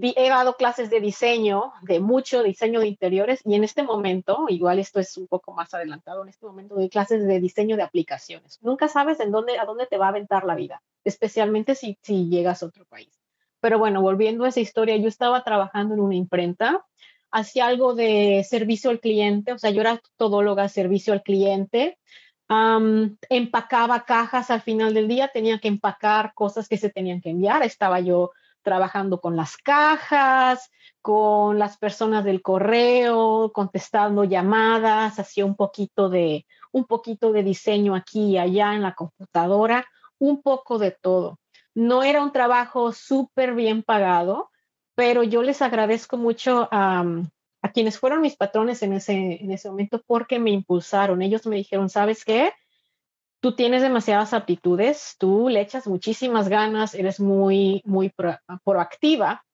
He 0.00 0.28
dado 0.28 0.54
clases 0.54 0.90
de 0.90 1.00
diseño, 1.00 1.72
de 1.82 1.98
mucho 1.98 2.44
diseño 2.44 2.78
de 2.78 2.86
interiores 2.86 3.40
y 3.44 3.56
en 3.56 3.64
este 3.64 3.82
momento, 3.82 4.46
igual 4.48 4.78
esto 4.78 5.00
es 5.00 5.16
un 5.16 5.26
poco 5.26 5.52
más 5.54 5.74
adelantado, 5.74 6.22
en 6.22 6.28
este 6.28 6.46
momento 6.46 6.76
doy 6.76 6.88
clases 6.88 7.26
de 7.26 7.40
diseño 7.40 7.76
de 7.76 7.82
aplicaciones. 7.82 8.62
Nunca 8.62 8.86
sabes 8.86 9.18
en 9.18 9.32
dónde, 9.32 9.58
a 9.58 9.64
dónde 9.64 9.88
te 9.88 9.98
va 9.98 10.06
a 10.06 10.10
aventar 10.10 10.44
la 10.44 10.54
vida, 10.54 10.80
especialmente 11.02 11.74
si, 11.74 11.98
si 12.00 12.28
llegas 12.28 12.62
a 12.62 12.66
otro 12.66 12.84
país. 12.84 13.18
Pero 13.60 13.78
bueno, 13.78 14.02
volviendo 14.02 14.44
a 14.44 14.48
esa 14.48 14.60
historia, 14.60 14.96
yo 14.96 15.08
estaba 15.08 15.42
trabajando 15.42 15.94
en 15.94 16.00
una 16.00 16.14
imprenta, 16.14 16.84
hacía 17.30 17.66
algo 17.66 17.94
de 17.94 18.44
servicio 18.48 18.90
al 18.90 19.00
cliente, 19.00 19.52
o 19.52 19.58
sea, 19.58 19.70
yo 19.70 19.80
era 19.80 20.00
todóloga, 20.16 20.68
servicio 20.68 21.12
al 21.12 21.22
cliente, 21.22 21.98
empacaba 23.28 24.04
cajas 24.04 24.50
al 24.50 24.62
final 24.62 24.94
del 24.94 25.08
día, 25.08 25.28
tenía 25.28 25.58
que 25.58 25.68
empacar 25.68 26.32
cosas 26.34 26.68
que 26.68 26.78
se 26.78 26.90
tenían 26.90 27.20
que 27.20 27.30
enviar, 27.30 27.62
estaba 27.62 28.00
yo 28.00 28.30
trabajando 28.62 29.20
con 29.20 29.36
las 29.36 29.56
cajas, 29.56 30.70
con 31.02 31.58
las 31.58 31.76
personas 31.78 32.24
del 32.24 32.42
correo, 32.42 33.52
contestando 33.52 34.24
llamadas, 34.24 35.18
hacía 35.18 35.44
un 35.44 35.56
poquito 35.56 36.08
de 36.08 36.46
un 36.72 36.84
poquito 36.84 37.32
de 37.32 37.42
diseño 37.42 37.94
aquí 37.94 38.32
y 38.32 38.38
allá 38.38 38.74
en 38.74 38.82
la 38.82 38.94
computadora, 38.94 39.86
un 40.18 40.42
poco 40.42 40.78
de 40.78 40.90
todo. 40.90 41.38
No 41.78 42.02
era 42.02 42.24
un 42.24 42.32
trabajo 42.32 42.92
súper 42.92 43.54
bien 43.54 43.84
pagado, 43.84 44.50
pero 44.96 45.22
yo 45.22 45.44
les 45.44 45.62
agradezco 45.62 46.16
mucho 46.16 46.68
a, 46.72 47.04
quienes 47.72 48.00
fueron 48.00 48.20
mis 48.20 48.34
patrones 48.34 48.82
en 48.82 48.94
ese, 48.94 49.12
en 49.40 49.52
ese 49.52 49.70
momento 49.70 50.02
porque 50.04 50.40
me 50.40 50.50
impulsaron. 50.50 51.22
Ellos 51.22 51.46
me 51.46 51.54
dijeron, 51.54 51.88
¿sabes 51.88 52.24
qué? 52.24 52.52
Tú 53.38 53.54
tienes 53.54 53.80
demasiadas 53.80 54.34
aptitudes, 54.34 55.14
tú 55.20 55.48
le 55.48 55.60
echas 55.60 55.86
muchísimas 55.86 56.48
ganas, 56.48 56.96
eres 56.96 57.20
muy, 57.20 57.80
muy 57.84 58.12
proactiva. 58.64 59.44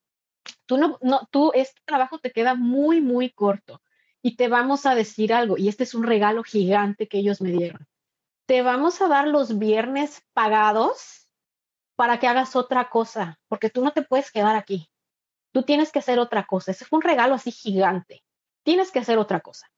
Tú 0.64 0.78
no, 0.78 0.96
no, 1.02 1.28
tú, 1.30 1.52
este 1.54 1.82
trabajo 1.84 2.20
te 2.20 2.30
queda 2.30 2.54
muy, 2.54 3.02
muy 3.02 3.28
corto 3.28 3.82
y 4.22 4.36
te 4.36 4.48
vamos 4.48 4.86
a 4.86 4.94
decir 4.94 5.34
algo, 5.34 5.58
y 5.58 5.68
este 5.68 5.84
es 5.84 5.94
un 5.94 6.04
regalo 6.04 6.42
gigante 6.42 7.06
que 7.06 7.18
ellos 7.18 7.42
me 7.42 7.50
dieron. 7.50 7.86
Te 8.46 8.62
vamos 8.62 9.02
a 9.02 9.08
dar 9.08 9.28
los 9.28 9.58
viernes 9.58 10.22
pagados 10.32 11.23
para 11.96 12.18
que 12.18 12.26
hagas 12.26 12.56
otra 12.56 12.88
cosa, 12.90 13.38
porque 13.48 13.70
tú 13.70 13.82
no 13.82 13.92
te 13.92 14.02
puedes 14.02 14.30
quedar 14.30 14.56
aquí. 14.56 14.88
Tú 15.52 15.62
tienes 15.62 15.92
que 15.92 16.00
hacer 16.00 16.18
otra 16.18 16.46
cosa. 16.46 16.72
Ese 16.72 16.84
fue 16.84 16.98
un 16.98 17.02
regalo 17.02 17.34
así 17.34 17.52
gigante. 17.52 18.24
Tienes 18.64 18.90
que 18.90 18.98
hacer 18.98 19.18
otra 19.18 19.40
cosa. 19.40 19.70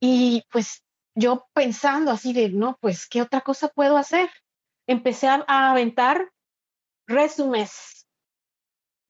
Y 0.00 0.44
pues 0.50 0.84
yo 1.14 1.48
pensando 1.52 2.10
así 2.10 2.32
de, 2.32 2.50
no, 2.50 2.78
pues, 2.80 3.08
¿qué 3.08 3.22
otra 3.22 3.40
cosa 3.40 3.68
puedo 3.68 3.96
hacer? 3.96 4.30
Empecé 4.86 5.26
a, 5.26 5.44
aventar 5.48 6.30
resúmenes 7.06 8.06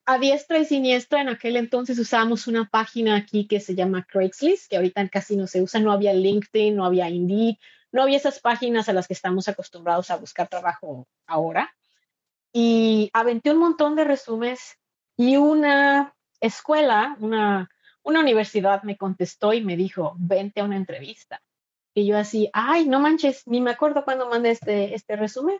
a 0.06 0.18
diestra 0.18 0.58
y 0.58 0.64
siniestra. 0.64 1.20
En 1.20 1.28
aquel 1.28 1.56
entonces 1.56 1.98
usábamos 1.98 2.46
una 2.46 2.68
página 2.68 3.16
aquí 3.16 3.46
que 3.46 3.60
se 3.60 3.74
llama 3.74 4.06
Craigslist, 4.08 4.70
que 4.70 4.76
ahorita 4.76 5.06
casi 5.08 5.36
no 5.36 5.46
se 5.46 5.60
usa. 5.60 5.80
No 5.80 5.92
había 5.92 6.14
LinkedIn, 6.14 6.76
no 6.76 6.86
había 6.86 7.10
Indeed, 7.10 7.56
no 7.92 8.02
había 8.02 8.16
esas 8.16 8.40
páginas 8.40 8.88
a 8.88 8.92
las 8.92 9.06
que 9.06 9.14
estamos 9.14 9.48
acostumbrados 9.48 10.10
a 10.10 10.16
buscar 10.16 10.48
trabajo 10.48 11.06
ahora. 11.26 11.74
Y 12.52 13.10
aventé 13.12 13.50
un 13.50 13.58
montón 13.58 13.96
de 13.96 14.04
resúmenes 14.04 14.78
y 15.16 15.36
una 15.36 16.14
escuela, 16.40 17.16
una, 17.20 17.68
una 18.02 18.20
universidad 18.20 18.82
me 18.82 18.96
contestó 18.96 19.52
y 19.52 19.62
me 19.62 19.76
dijo, 19.76 20.14
vente 20.18 20.60
a 20.60 20.64
una 20.64 20.76
entrevista. 20.76 21.42
Y 21.94 22.06
yo 22.06 22.16
así, 22.16 22.48
ay, 22.52 22.86
no 22.86 23.00
manches, 23.00 23.46
ni 23.46 23.60
me 23.60 23.72
acuerdo 23.72 24.04
cuándo 24.04 24.28
mandé 24.28 24.50
este, 24.50 24.94
este 24.94 25.16
resumen. 25.16 25.58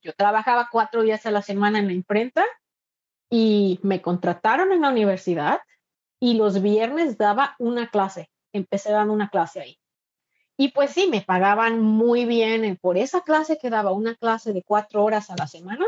Yo 0.00 0.12
trabajaba 0.14 0.68
cuatro 0.70 1.02
días 1.02 1.26
a 1.26 1.30
la 1.30 1.42
semana 1.42 1.78
en 1.78 1.86
la 1.86 1.92
imprenta 1.92 2.44
y 3.30 3.80
me 3.82 4.02
contrataron 4.02 4.72
en 4.72 4.82
la 4.82 4.90
universidad 4.90 5.60
y 6.20 6.34
los 6.34 6.62
viernes 6.62 7.18
daba 7.18 7.56
una 7.58 7.88
clase. 7.88 8.30
Empecé 8.52 8.92
dando 8.92 9.12
una 9.12 9.28
clase 9.28 9.60
ahí. 9.60 9.78
Y 10.56 10.68
pues 10.72 10.90
sí, 10.90 11.08
me 11.08 11.22
pagaban 11.22 11.80
muy 11.80 12.24
bien 12.24 12.78
por 12.80 12.98
esa 12.98 13.22
clase 13.22 13.58
que 13.58 13.70
daba 13.70 13.92
una 13.92 14.14
clase 14.14 14.52
de 14.52 14.62
cuatro 14.62 15.02
horas 15.04 15.30
a 15.30 15.36
la 15.36 15.46
semana 15.46 15.86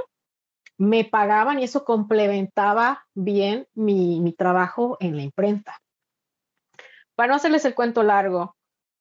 me 0.76 1.04
pagaban 1.04 1.60
y 1.60 1.64
eso 1.64 1.84
complementaba 1.84 3.06
bien 3.14 3.66
mi, 3.74 4.34
trabajo 4.36 4.96
en 5.00 5.16
la 5.16 5.22
imprenta. 5.22 5.80
Para 7.14 7.28
no 7.28 7.36
hacerles 7.36 7.64
el 7.64 7.74
cuento 7.74 8.02
largo, 8.02 8.56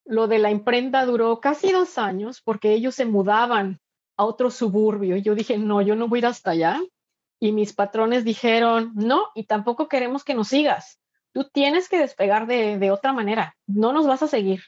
lo 0.06 0.28
de 0.28 0.40
la 0.40 0.52
imprenta 0.52 1.06
duró 1.06 1.40
casi 1.40 1.72
dos 1.72 1.98
años 1.98 2.42
porque 2.42 2.74
ellos 2.74 2.94
se 2.96 3.06
mudaban 3.06 3.80
a 4.18 4.26
otro 4.26 4.52
suburbio. 4.52 5.18
Yo 5.18 5.34
dije, 5.34 5.58
no, 5.58 5.82
yo 5.82 5.96
no 5.96 6.08
voy 6.08 6.18
a 6.18 6.20
ir 6.20 6.26
hasta 6.28 6.52
allá. 6.52 6.80
Y 7.40 7.52
mis 7.52 7.74
patrones 7.74 8.24
dijeron, 8.24 8.92
no, 8.96 9.26
y 9.34 9.46
tampoco 9.46 9.88
queremos 9.88 10.24
que 10.24 10.36
nos 10.36 10.50
sigas. 10.50 11.00
Tú 11.34 11.50
tienes 11.52 11.90
que 11.90 11.98
despegar 11.98 12.46
de, 12.46 12.78
de 12.78 12.92
otra 12.92 13.12
manera. 13.12 13.56
No 13.66 13.92
nos 13.92 14.06
vas 14.06 14.22
a 14.22 14.28
seguir. 14.28 14.62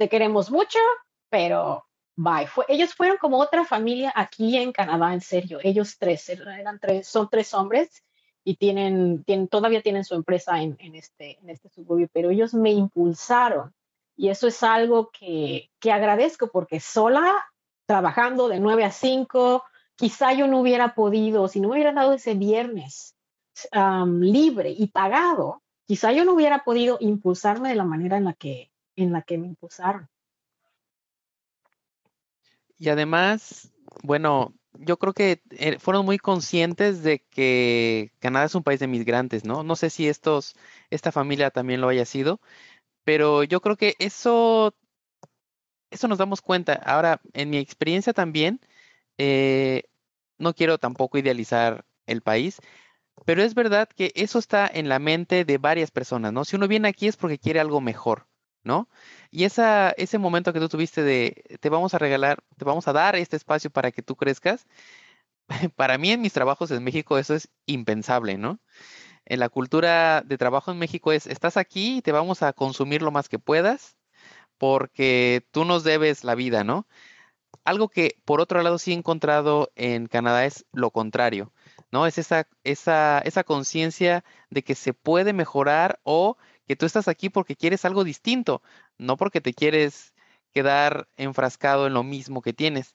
Te 0.00 0.08
queremos 0.08 0.50
mucho, 0.50 0.78
pero 1.28 1.84
bye. 2.16 2.48
ellos 2.68 2.94
fueron 2.94 3.18
como 3.18 3.38
otra 3.38 3.66
familia 3.66 4.10
aquí 4.16 4.56
en 4.56 4.72
Canadá, 4.72 5.12
en 5.12 5.20
serio. 5.20 5.58
Ellos 5.62 5.98
tres, 5.98 6.26
eran 6.30 6.78
tres, 6.80 7.06
son 7.06 7.28
tres 7.28 7.52
hombres 7.52 8.02
y 8.42 8.56
tienen, 8.56 9.24
tienen 9.24 9.48
todavía 9.48 9.82
tienen 9.82 10.06
su 10.06 10.14
empresa 10.14 10.62
en, 10.62 10.74
en, 10.78 10.94
este, 10.94 11.38
en 11.42 11.50
este 11.50 11.68
suburbio, 11.68 12.08
pero 12.14 12.30
ellos 12.30 12.54
me 12.54 12.70
impulsaron 12.70 13.74
y 14.16 14.30
eso 14.30 14.46
es 14.46 14.62
algo 14.62 15.10
que, 15.10 15.68
que 15.78 15.92
agradezco 15.92 16.50
porque 16.50 16.80
sola, 16.80 17.36
trabajando 17.84 18.48
de 18.48 18.58
9 18.58 18.84
a 18.84 18.92
5, 18.92 19.62
quizá 19.96 20.32
yo 20.32 20.46
no 20.46 20.60
hubiera 20.60 20.94
podido, 20.94 21.46
si 21.46 21.60
no 21.60 21.68
me 21.68 21.74
hubieran 21.74 21.96
dado 21.96 22.14
ese 22.14 22.32
viernes 22.32 23.16
libre 24.06 24.70
y 24.70 24.86
pagado, 24.86 25.60
quizá 25.84 26.10
yo 26.10 26.24
no 26.24 26.32
hubiera 26.32 26.64
podido 26.64 26.96
impulsarme 27.00 27.68
de 27.68 27.74
la 27.74 27.84
manera 27.84 28.16
en 28.16 28.24
la 28.24 28.32
que, 28.32 28.69
en 29.02 29.12
la 29.12 29.22
que 29.22 29.38
me 29.38 29.46
impulsaron. 29.46 30.08
Y 32.78 32.88
además, 32.88 33.72
bueno, 34.02 34.54
yo 34.72 34.98
creo 34.98 35.12
que 35.12 35.42
eh, 35.50 35.78
fueron 35.78 36.06
muy 36.06 36.18
conscientes 36.18 37.02
de 37.02 37.20
que 37.30 38.12
Canadá 38.20 38.46
es 38.46 38.54
un 38.54 38.62
país 38.62 38.80
de 38.80 38.86
migrantes, 38.86 39.44
¿no? 39.44 39.62
No 39.62 39.76
sé 39.76 39.90
si 39.90 40.08
estos, 40.08 40.54
esta 40.90 41.12
familia 41.12 41.50
también 41.50 41.80
lo 41.80 41.88
haya 41.88 42.04
sido, 42.06 42.40
pero 43.04 43.44
yo 43.44 43.60
creo 43.60 43.76
que 43.76 43.96
eso, 43.98 44.74
eso 45.90 46.08
nos 46.08 46.18
damos 46.18 46.40
cuenta. 46.40 46.74
Ahora, 46.74 47.20
en 47.34 47.50
mi 47.50 47.58
experiencia 47.58 48.12
también, 48.12 48.60
eh, 49.18 49.84
no 50.38 50.54
quiero 50.54 50.78
tampoco 50.78 51.18
idealizar 51.18 51.84
el 52.06 52.22
país, 52.22 52.60
pero 53.26 53.42
es 53.42 53.54
verdad 53.54 53.88
que 53.88 54.12
eso 54.16 54.38
está 54.38 54.66
en 54.72 54.88
la 54.88 54.98
mente 54.98 55.44
de 55.44 55.58
varias 55.58 55.90
personas, 55.90 56.32
¿no? 56.32 56.44
Si 56.44 56.56
uno 56.56 56.68
viene 56.68 56.88
aquí 56.88 57.08
es 57.08 57.16
porque 57.16 57.38
quiere 57.38 57.60
algo 57.60 57.80
mejor. 57.80 58.29
¿No? 58.64 58.88
Y 59.30 59.44
esa, 59.44 59.90
ese 59.90 60.18
momento 60.18 60.52
que 60.52 60.60
tú 60.60 60.68
tuviste 60.68 61.02
de 61.02 61.58
te 61.60 61.68
vamos 61.68 61.94
a 61.94 61.98
regalar, 61.98 62.42
te 62.56 62.64
vamos 62.64 62.88
a 62.88 62.92
dar 62.92 63.16
este 63.16 63.36
espacio 63.36 63.70
para 63.70 63.92
que 63.92 64.02
tú 64.02 64.16
crezcas, 64.16 64.66
para 65.76 65.98
mí 65.98 66.10
en 66.12 66.20
mis 66.20 66.32
trabajos 66.32 66.70
en 66.70 66.84
México 66.84 67.18
eso 67.18 67.34
es 67.34 67.48
impensable, 67.66 68.38
¿no? 68.38 68.60
En 69.26 69.40
la 69.40 69.48
cultura 69.48 70.22
de 70.22 70.38
trabajo 70.38 70.72
en 70.72 70.78
México 70.78 71.12
es, 71.12 71.26
estás 71.26 71.56
aquí 71.56 71.98
y 71.98 72.02
te 72.02 72.12
vamos 72.12 72.42
a 72.42 72.52
consumir 72.52 73.02
lo 73.02 73.10
más 73.10 73.28
que 73.28 73.38
puedas 73.38 73.96
porque 74.58 75.46
tú 75.52 75.64
nos 75.64 75.84
debes 75.84 76.24
la 76.24 76.34
vida, 76.34 76.64
¿no? 76.64 76.86
Algo 77.64 77.88
que 77.88 78.16
por 78.24 78.40
otro 78.40 78.62
lado 78.62 78.78
sí 78.78 78.92
he 78.92 78.94
encontrado 78.94 79.70
en 79.76 80.06
Canadá 80.06 80.44
es 80.46 80.66
lo 80.72 80.90
contrario, 80.90 81.52
¿no? 81.92 82.06
Es 82.06 82.18
esa, 82.18 82.48
esa, 82.64 83.20
esa 83.20 83.44
conciencia 83.44 84.24
de 84.50 84.62
que 84.62 84.74
se 84.74 84.94
puede 84.94 85.32
mejorar 85.32 86.00
o 86.02 86.36
que 86.70 86.76
tú 86.76 86.86
estás 86.86 87.08
aquí 87.08 87.30
porque 87.30 87.56
quieres 87.56 87.84
algo 87.84 88.04
distinto, 88.04 88.62
no 88.96 89.16
porque 89.16 89.40
te 89.40 89.52
quieres 89.52 90.14
quedar 90.52 91.08
enfrascado 91.16 91.88
en 91.88 91.94
lo 91.94 92.04
mismo 92.04 92.42
que 92.42 92.52
tienes. 92.52 92.94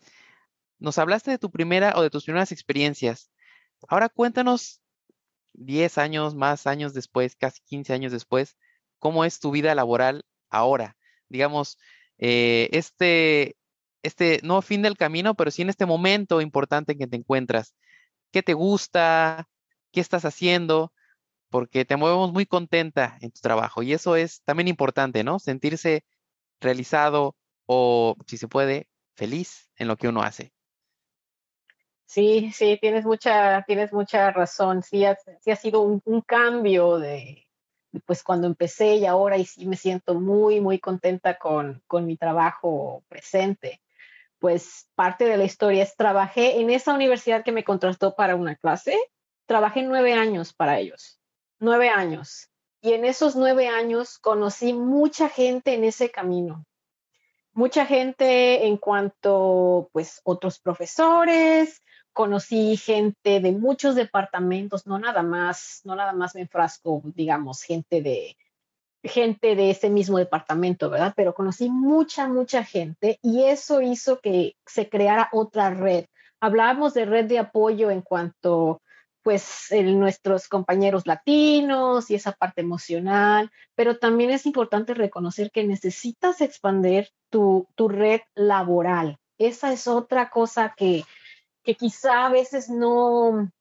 Nos 0.80 0.98
hablaste 0.98 1.32
de 1.32 1.40
tu 1.40 1.52
primera 1.52 1.92
o 1.98 2.02
de 2.02 2.10
tus 2.10 2.24
primeras 2.24 2.54
experiencias. 2.54 3.30
Ahora 3.90 4.08
cuéntanos 4.08 4.80
10 5.56 5.98
años, 5.98 6.36
más 6.36 6.68
años 6.68 6.94
después, 6.94 7.36
casi 7.36 7.60
15 7.66 7.92
años 7.92 8.14
después, 8.14 8.56
cómo 8.98 9.26
es 9.26 9.42
tu 9.42 9.52
vida 9.52 9.76
laboral 9.76 10.24
ahora. 10.50 10.96
Digamos, 11.28 11.78
eh, 12.18 12.70
este, 12.72 13.58
este, 14.04 14.40
no 14.42 14.62
fin 14.62 14.84
del 14.84 14.96
camino, 14.96 15.36
pero 15.36 15.52
sí 15.52 15.64
en 15.64 15.70
este 15.70 15.86
momento 15.86 16.40
importante 16.40 16.94
en 16.94 17.00
que 17.00 17.08
te 17.08 17.18
encuentras. 17.18 17.76
¿Qué 18.32 18.42
te 18.42 18.54
gusta? 18.54 19.50
¿Qué 19.92 20.00
estás 20.00 20.24
haciendo? 20.24 20.94
Porque 21.56 21.86
te 21.86 21.96
movemos 21.96 22.34
muy 22.34 22.46
contenta 22.46 23.18
en 23.22 23.32
tu 23.32 23.40
trabajo 23.40 23.82
y 23.82 23.94
eso 23.94 24.18
es 24.18 24.42
también 24.42 24.68
importante, 24.68 25.24
¿no? 25.24 25.40
Sentirse 25.40 26.04
realizado 26.60 27.34
o, 27.66 28.18
si 28.28 28.36
se 28.36 28.50
puede, 28.50 28.90
feliz 29.16 29.70
en 29.78 29.88
lo 29.88 29.96
que 29.96 30.10
uno 30.10 30.22
hace. 30.22 30.52
Sí, 32.08 32.52
sí, 32.52 32.78
tienes 32.82 33.06
mucha, 33.06 33.64
tienes 33.66 33.94
mucha 33.94 34.32
razón. 34.32 34.84
Sí 34.84 35.06
ha, 35.06 35.18
ha 35.46 35.56
sido 35.56 35.80
un, 35.80 36.22
cambio 36.28 37.00
de, 37.00 37.48
pues 38.06 38.22
cuando 38.22 38.48
empecé 38.48 38.96
y 38.96 39.06
ahora 39.06 39.38
y 39.38 39.46
sí 39.46 39.66
me 39.66 39.78
siento 39.78 40.16
muy, 40.16 40.60
muy 40.60 40.80
contenta 40.80 41.38
con, 41.38 41.82
con 41.88 42.06
mi 42.06 42.18
trabajo 42.18 43.06
presente. 43.08 43.82
Pues 44.40 44.90
parte 44.94 45.24
de 45.24 45.38
la 45.38 45.46
historia 45.46 45.84
es, 45.84 45.96
trabajé 45.96 46.60
en 46.60 46.70
esa 46.70 46.94
universidad 46.94 47.46
que 47.46 47.54
me 47.54 47.64
contrató 47.64 48.14
para 48.14 48.36
una 48.36 48.58
clase, 48.58 48.98
trabajé 49.46 49.84
nueve 49.84 50.12
años 50.12 50.54
para 50.54 50.80
ellos 50.80 51.22
nueve 51.60 51.90
años. 51.90 52.50
Y 52.82 52.94
en 52.94 53.06
esos 53.06 53.36
nueve 53.36 53.68
años 53.68 54.18
conocí 54.20 54.74
mucha 54.74 55.30
gente 55.30 55.74
en 55.74 55.84
ese 55.84 56.12
camino. 56.12 56.66
Mucha 57.54 57.86
gente 57.86 58.68
en 58.68 58.78
cuanto, 58.78 59.90
pues, 59.94 60.22
otros 60.24 60.60
profesores, 60.60 61.82
conocí 62.14 62.78
gente 62.78 63.40
de 63.40 63.52
muchos 63.52 63.96
departamentos, 63.96 64.86
no 64.86 65.00
nada 65.00 65.24
más, 65.24 65.82
no 65.84 65.96
nada 65.96 66.14
más 66.14 66.36
me 66.36 66.42
enfrasco, 66.42 67.02
digamos, 67.16 67.62
gente 67.62 68.02
de, 68.02 68.38
gente 69.08 69.56
de 69.56 69.72
ese 69.72 69.90
mismo 69.90 70.18
departamento, 70.18 70.90
¿verdad? 70.90 71.14
Pero 71.16 71.34
conocí 71.34 71.70
mucha, 71.70 72.28
mucha 72.28 72.64
gente 72.64 73.20
y 73.22 73.44
eso 73.44 73.82
hizo 73.82 74.20
que 74.20 74.56
se 74.66 74.90
creara 74.90 75.30
otra 75.32 75.70
red. 75.70 76.06
Hablábamos 76.40 76.94
de 76.94 77.06
red 77.06 77.26
de 77.26 77.40
apoyo 77.40 77.90
en 77.92 78.02
cuanto 78.02 78.82
pues 79.26 79.70
nuestros 79.72 80.48
compañeros 80.48 81.08
latinos 81.08 82.12
y 82.12 82.16
esa 82.16 82.34
parte 82.34 82.62
emocional, 82.62 83.52
pero 83.74 83.98
también 83.98 84.30
es 84.30 84.46
importante 84.46 84.94
reconocer 84.94 85.50
que 85.50 85.64
necesitas 85.64 86.42
expandir 86.42 87.10
tu, 87.32 87.68
red 87.76 88.22
laboral. 88.36 89.18
Esa 89.40 89.74
es 89.74 89.88
otra 89.88 90.30
cosa 90.30 90.76
que, 90.78 91.06
que 91.64 91.74
quizá 91.74 92.28
a 92.28 92.30
veces 92.30 92.70
no, 92.70 93.52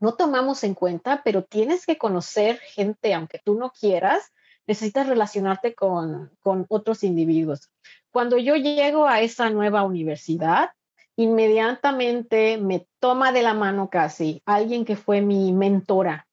no 0.00 0.14
tomamos 0.14 0.64
en 0.64 0.72
cuenta, 0.72 1.20
pero 1.22 1.44
tienes 1.44 1.84
que 1.84 1.98
conocer 1.98 2.58
gente, 2.60 3.12
aunque 3.12 3.38
tú 3.44 3.54
no 3.54 3.72
quieras, 3.78 4.32
necesitas 4.66 5.06
relacionarte 5.06 5.74
con, 5.74 6.34
con 6.40 6.64
otros 6.70 7.04
individuos. 7.04 7.68
Cuando 8.10 8.38
yo 8.38 8.56
llego 8.56 9.06
a 9.06 9.20
esa 9.20 9.50
nueva 9.50 9.82
universidad, 9.82 10.70
inmediatamente 11.16 12.58
me 12.58 12.86
toma 13.00 13.32
de 13.32 13.42
la 13.42 13.54
mano 13.54 13.88
casi 13.88 14.42
alguien 14.44 14.84
que 14.84 14.96
fue 14.96 15.22
mi 15.22 15.52
mentora, 15.52 16.28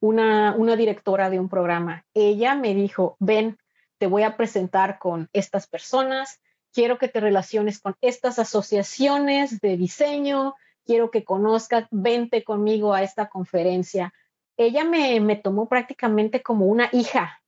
una, 0.00 0.54
directora 0.76 1.30
de 1.30 1.40
un 1.40 1.48
programa. 1.48 2.04
Ella 2.14 2.54
me 2.54 2.74
dijo, 2.74 3.16
ven, 3.18 3.58
te 3.98 4.06
voy 4.06 4.22
a 4.22 4.36
presentar 4.36 4.98
con 4.98 5.28
estas 5.32 5.66
personas, 5.66 6.40
quiero 6.72 6.98
que 6.98 7.08
te 7.08 7.20
relaciones 7.20 7.80
con 7.80 7.96
estas 8.02 8.38
asociaciones 8.38 9.60
de 9.60 9.78
diseño, 9.78 10.54
quiero 10.84 11.10
que 11.10 11.24
conozcas, 11.24 11.86
vente 11.90 12.44
conmigo 12.44 12.92
a 12.92 13.02
esta 13.02 13.28
conferencia. 13.28 14.12
Ella 14.58 14.84
me, 14.84 15.18
me 15.20 15.36
tomó 15.36 15.68
prácticamente 15.68 16.42
como 16.42 16.66
una 16.66 16.90
hija, 16.92 17.40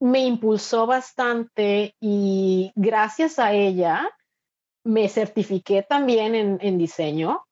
me 0.00 0.20
impulsó 0.20 0.86
bastante 0.86 1.94
y 2.00 2.72
gracias 2.74 3.38
a 3.38 3.52
ella 3.52 4.10
me 4.84 5.08
certifiqué 5.08 5.82
también 5.82 6.34
en, 6.34 6.78
diseño 6.78 7.46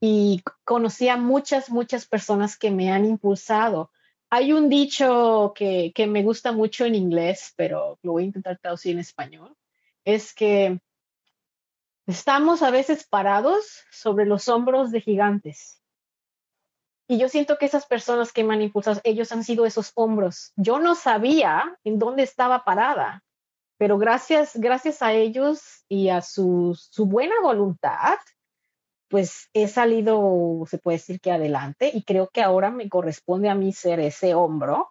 y 0.00 0.42
conocí 0.64 1.08
a 1.08 1.16
muchas, 1.16 1.70
muchas 1.70 2.06
personas 2.06 2.58
que 2.58 2.70
me 2.70 2.92
han 2.92 3.06
impulsado. 3.06 3.90
Hay 4.28 4.52
un 4.52 4.68
dicho 4.68 5.52
que, 5.56 5.92
que 5.94 6.06
me 6.06 6.22
gusta 6.22 6.52
mucho 6.52 6.84
en 6.84 6.94
inglés, 6.94 7.54
pero 7.56 7.98
lo 8.02 8.12
voy 8.12 8.24
a 8.24 8.26
intentar 8.26 8.58
traducir 8.58 8.92
en 8.92 8.98
español. 8.98 9.56
Es 10.04 10.34
que 10.34 10.78
estamos 12.06 12.62
a 12.62 12.70
veces 12.70 13.06
parados 13.06 13.84
sobre 13.90 14.26
los 14.26 14.48
hombros 14.48 14.90
de 14.92 15.00
gigantes. 15.00 15.80
Y 17.08 17.18
yo 17.18 17.28
siento 17.28 17.56
que 17.58 17.66
esas 17.66 17.86
personas 17.86 18.32
que 18.32 18.44
me 18.44 18.54
han 18.54 18.62
impulsado, 18.62 19.00
ellos 19.04 19.32
han 19.32 19.44
sido 19.44 19.64
esos 19.64 19.92
hombros. 19.94 20.52
Yo 20.56 20.78
no 20.78 20.94
sabía 20.94 21.78
en 21.84 21.98
dónde 21.98 22.22
estaba 22.22 22.64
parada, 22.64 23.22
pero 23.76 23.98
gracias, 23.98 24.52
gracias 24.54 25.02
a 25.02 25.12
ellos 25.12 25.84
y 25.88 26.08
a 26.08 26.22
su, 26.22 26.78
su 26.78 27.06
buena 27.06 27.34
voluntad, 27.42 28.18
pues 29.08 29.48
he 29.52 29.68
salido, 29.68 30.64
se 30.68 30.78
puede 30.78 30.98
decir 30.98 31.20
que 31.20 31.30
adelante, 31.30 31.90
y 31.92 32.02
creo 32.02 32.28
que 32.28 32.42
ahora 32.42 32.70
me 32.70 32.88
corresponde 32.88 33.48
a 33.48 33.54
mí 33.54 33.72
ser 33.72 34.00
ese 34.00 34.34
hombro 34.34 34.90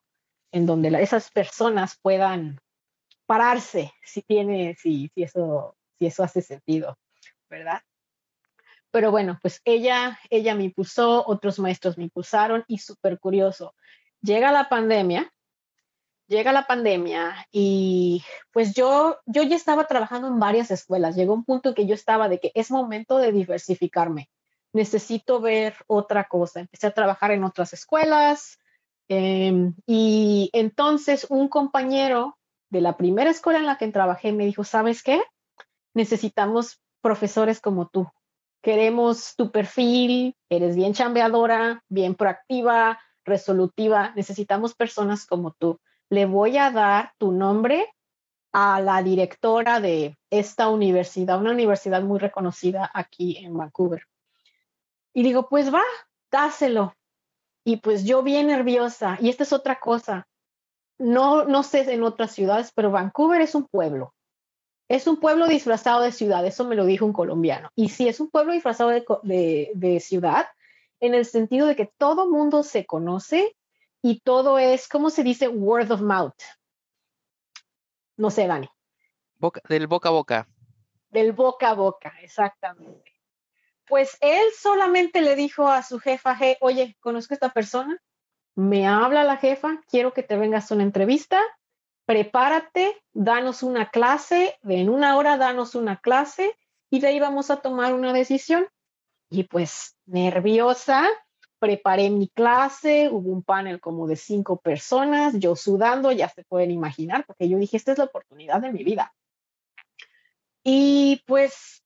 en 0.52 0.66
donde 0.66 0.90
esas 1.02 1.32
personas 1.32 1.98
puedan 2.02 2.60
pararse, 3.26 3.92
si 4.04 4.22
tiene, 4.22 4.76
si, 4.76 5.10
si, 5.16 5.24
eso, 5.24 5.76
si 5.98 6.06
eso 6.06 6.24
hace 6.24 6.42
sentido, 6.42 6.98
¿verdad? 7.50 7.82
Pero 8.92 9.10
bueno, 9.10 9.40
pues 9.42 9.60
ella, 9.66 10.20
ella 10.30 10.54
me 10.54 10.66
impulsó, 10.66 11.26
otros 11.26 11.58
maestros 11.58 11.98
me 11.98 12.04
impulsaron 12.04 12.64
y 12.68 12.78
súper 12.78 13.20
curioso. 13.20 13.74
Llega 14.22 14.52
la 14.52 14.70
pandemia, 14.70 15.33
llega 16.28 16.52
la 16.52 16.68
pandemia 16.68 17.48
y 17.52 18.24
pues 18.52 18.74
yo, 18.74 19.18
yo 19.26 19.44
ya 19.44 19.56
estaba 19.56 19.88
trabajando 19.88 20.28
en 20.28 20.40
varias 20.40 20.72
escuelas. 20.72 21.16
Llegó 21.16 21.34
un 21.34 21.46
punto 21.46 21.70
en 21.70 21.76
que 21.76 21.86
yo 21.86 21.94
estaba 21.94 22.30
de 22.30 22.40
que 22.40 22.52
es 22.56 22.72
momento 22.72 23.18
de 23.18 23.32
diversificarme. 23.32 24.30
Necesito 24.74 25.40
ver 25.40 25.76
otra 25.88 26.26
cosa. 26.26 26.62
Empecé 26.62 26.88
a 26.88 26.94
trabajar 26.94 27.32
en 27.32 27.44
otras 27.44 27.74
escuelas 27.74 28.60
em, 29.08 29.76
y 29.86 30.50
entonces 30.54 31.28
un 31.30 31.48
compañero 31.48 32.38
de 32.70 32.82
la 32.82 32.98
primera 32.98 33.30
escuela 33.30 33.60
en 33.60 33.68
la 33.68 33.78
que 33.78 33.88
trabajé 33.90 34.32
me 34.32 34.46
dijo, 34.46 34.64
¿sabes 34.64 35.04
qué? 35.04 35.22
Necesitamos 35.94 36.82
profesores 37.02 37.62
como 37.62 37.88
tú 37.88 38.10
queremos 38.64 39.36
tu 39.36 39.52
perfil, 39.52 40.36
eres 40.50 40.76
bien 40.76 40.94
chambeadora, 40.94 41.84
bien 41.90 42.16
proactiva, 42.16 43.00
resolutiva, 43.26 44.14
necesitamos 44.16 44.74
personas 44.74 45.26
como 45.26 45.52
tú. 45.52 45.80
Le 46.14 46.28
voy 46.28 46.60
a 46.60 46.70
dar 46.70 47.12
tu 47.18 47.32
nombre 47.32 47.92
a 48.52 48.80
la 48.82 49.02
directora 49.02 49.80
de 49.80 50.16
esta 50.30 50.70
universidad, 50.70 51.40
una 51.40 51.50
universidad 51.50 52.04
muy 52.04 52.20
reconocida 52.20 52.92
aquí 52.94 53.38
en 53.38 53.58
Vancouver. 53.58 54.04
Y 55.12 55.24
digo, 55.24 55.50
pues 55.50 55.74
va, 55.74 55.82
dáselo. 56.30 56.94
Y 57.66 57.78
pues 57.78 58.04
yo 58.04 58.22
bien 58.22 58.46
nerviosa, 58.46 59.18
y 59.22 59.30
esta 59.30 59.42
es 59.42 59.54
otra 59.54 59.80
cosa, 59.80 60.28
no, 61.00 61.46
no 61.46 61.64
sé 61.64 61.92
en 61.92 62.04
otras 62.04 62.32
ciudades, 62.32 62.72
pero 62.76 62.92
Vancouver 62.92 63.42
es 63.42 63.56
un 63.56 63.66
pueblo. 63.66 64.14
Es 64.88 65.08
un 65.08 65.20
pueblo 65.20 65.48
disfrazado 65.48 66.04
de 66.04 66.12
ciudad, 66.12 66.46
eso 66.46 66.64
me 66.64 66.76
lo 66.76 66.86
dijo 66.86 67.08
un 67.08 67.14
colombiano. 67.14 67.72
Y 67.74 67.90
sí, 67.90 68.08
es 68.08 68.20
un 68.20 68.30
pueblo 68.30 68.54
disfrazado 68.54 68.92
de, 68.92 70.00
ciudad 70.00 70.46
en 71.00 71.16
el 71.16 71.26
sentido 71.26 71.66
de 71.66 71.76
que 71.76 71.92
todo 71.98 72.30
mundo 72.30 72.62
se 72.62 72.86
conoce 72.86 73.56
y 74.04 74.20
todo 74.20 74.60
es, 74.60 74.88
¿cómo 74.88 75.10
se 75.10 75.24
dice? 75.24 75.48
Word 75.48 75.92
of 75.92 76.02
mouth. 76.02 76.40
No 78.16 78.30
sé, 78.30 78.46
Dani. 78.46 78.70
del 79.68 79.88
boca 79.88 80.10
a 80.10 80.12
boca. 80.12 80.48
Del 81.10 81.32
boca 81.32 81.72
a 81.72 81.74
boca, 81.74 82.14
exactamente. 82.22 83.12
Pues 83.88 84.16
él 84.22 84.46
solamente 84.56 85.22
le 85.22 85.36
dijo 85.36 85.68
a 85.68 85.82
su 85.82 86.00
jefa, 86.00 86.38
oye, 86.62 86.96
conozco 87.00 87.34
a 87.34 87.36
esta 87.36 87.50
persona, 87.50 88.00
me 88.54 88.86
habla 88.86 89.24
la 89.24 89.38
jefa, 89.38 89.82
quiero 89.90 90.14
que 90.14 90.22
te 90.22 90.38
vengas 90.38 90.72
a 90.72 90.76
una 90.76 90.84
entrevista 90.84 91.42
prepárate, 92.06 93.02
danos 93.14 93.64
una 93.64 93.90
clase, 93.90 94.58
en 94.64 94.90
una 94.90 95.18
hora 95.18 95.38
danos 95.38 95.76
una 95.76 96.00
clase 96.00 96.58
y 96.90 97.00
de 97.00 97.08
ahí 97.08 97.20
vamos 97.20 97.50
a 97.50 97.58
tomar 97.58 97.94
una 97.94 98.14
decisión. 98.14 98.68
Y 99.30 99.44
pues 99.44 99.98
nerviosa, 100.06 101.08
preparé 101.64 102.10
mi 102.10 102.28
clase, 102.28 103.08
hubo 103.10 103.32
un 103.32 103.42
panel 103.42 103.80
como 103.80 104.06
de 104.06 104.18
cinco 104.18 104.58
personas, 104.58 105.40
yo 105.40 105.56
sudando, 105.56 106.12
ya 106.12 106.28
se 106.28 106.44
pueden 106.44 106.72
imaginar, 106.72 107.24
porque 107.26 107.48
yo 107.48 107.58
dije, 107.58 107.78
esta 107.78 107.94
es 107.94 107.98
la 108.00 108.04
oportunidad 108.04 108.60
de 108.60 108.74
mi 108.74 108.84
vida. 108.84 109.14
Y 110.62 111.24
pues, 111.26 111.82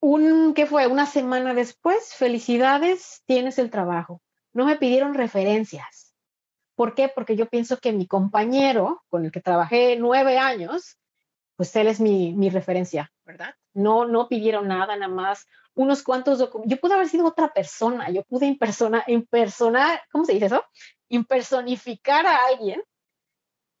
un, 0.00 0.52
¿qué 0.52 0.66
fue? 0.66 0.86
Una 0.86 1.06
semana 1.06 1.54
después, 1.54 2.12
felicidades, 2.14 3.22
tienes 3.24 3.58
el 3.58 3.70
trabajo. 3.70 4.20
No 4.52 4.66
me 4.66 4.76
pidieron 4.76 5.14
referencias 5.14 6.08
¿Por 6.78 6.94
qué? 6.94 7.08
Porque 7.08 7.34
yo 7.34 7.46
pienso 7.46 7.78
que 7.78 7.92
mi 7.92 8.06
compañero 8.06 9.02
con 9.08 9.24
el 9.24 9.32
que 9.32 9.40
trabajé 9.40 9.96
nueve 9.96 10.38
años, 10.38 10.96
pues 11.56 11.74
él 11.74 11.88
es 11.88 11.98
mi, 11.98 12.32
mi 12.34 12.50
referencia, 12.50 13.10
¿verdad? 13.24 13.56
No, 13.74 14.04
no 14.04 14.28
pidieron 14.28 14.68
nada, 14.68 14.94
nada 14.94 15.12
más 15.12 15.48
unos 15.78 16.02
cuantos 16.02 16.38
documentos. 16.38 16.76
Yo 16.76 16.80
pude 16.80 16.94
haber 16.94 17.08
sido 17.08 17.26
otra 17.26 17.52
persona, 17.52 18.10
yo 18.10 18.24
pude 18.24 18.46
impersona, 18.46 19.04
impersonar, 19.06 20.02
¿cómo 20.10 20.24
se 20.24 20.32
dice 20.32 20.46
eso? 20.46 20.64
Impersonificar 21.08 22.26
a 22.26 22.46
alguien. 22.46 22.82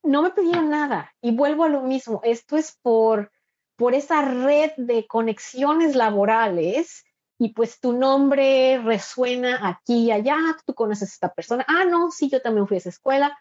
No 0.04 0.22
me 0.22 0.30
pidieron 0.30 0.70
nada. 0.70 1.12
Y 1.20 1.34
vuelvo 1.34 1.64
a 1.64 1.68
lo 1.68 1.82
mismo, 1.82 2.20
esto 2.22 2.56
es 2.56 2.78
por, 2.82 3.32
por 3.74 3.94
esa 3.94 4.22
red 4.22 4.70
de 4.76 5.08
conexiones 5.08 5.96
laborales 5.96 7.04
y 7.36 7.48
pues 7.48 7.80
tu 7.80 7.92
nombre 7.92 8.78
resuena 8.78 9.68
aquí 9.68 10.04
y 10.04 10.10
allá, 10.12 10.36
tú 10.64 10.74
conoces 10.74 11.10
a 11.10 11.12
esta 11.12 11.34
persona, 11.34 11.64
ah, 11.66 11.84
no, 11.84 12.12
sí, 12.12 12.30
yo 12.30 12.40
también 12.40 12.68
fui 12.68 12.76
a 12.76 12.78
esa 12.78 12.90
escuela. 12.90 13.36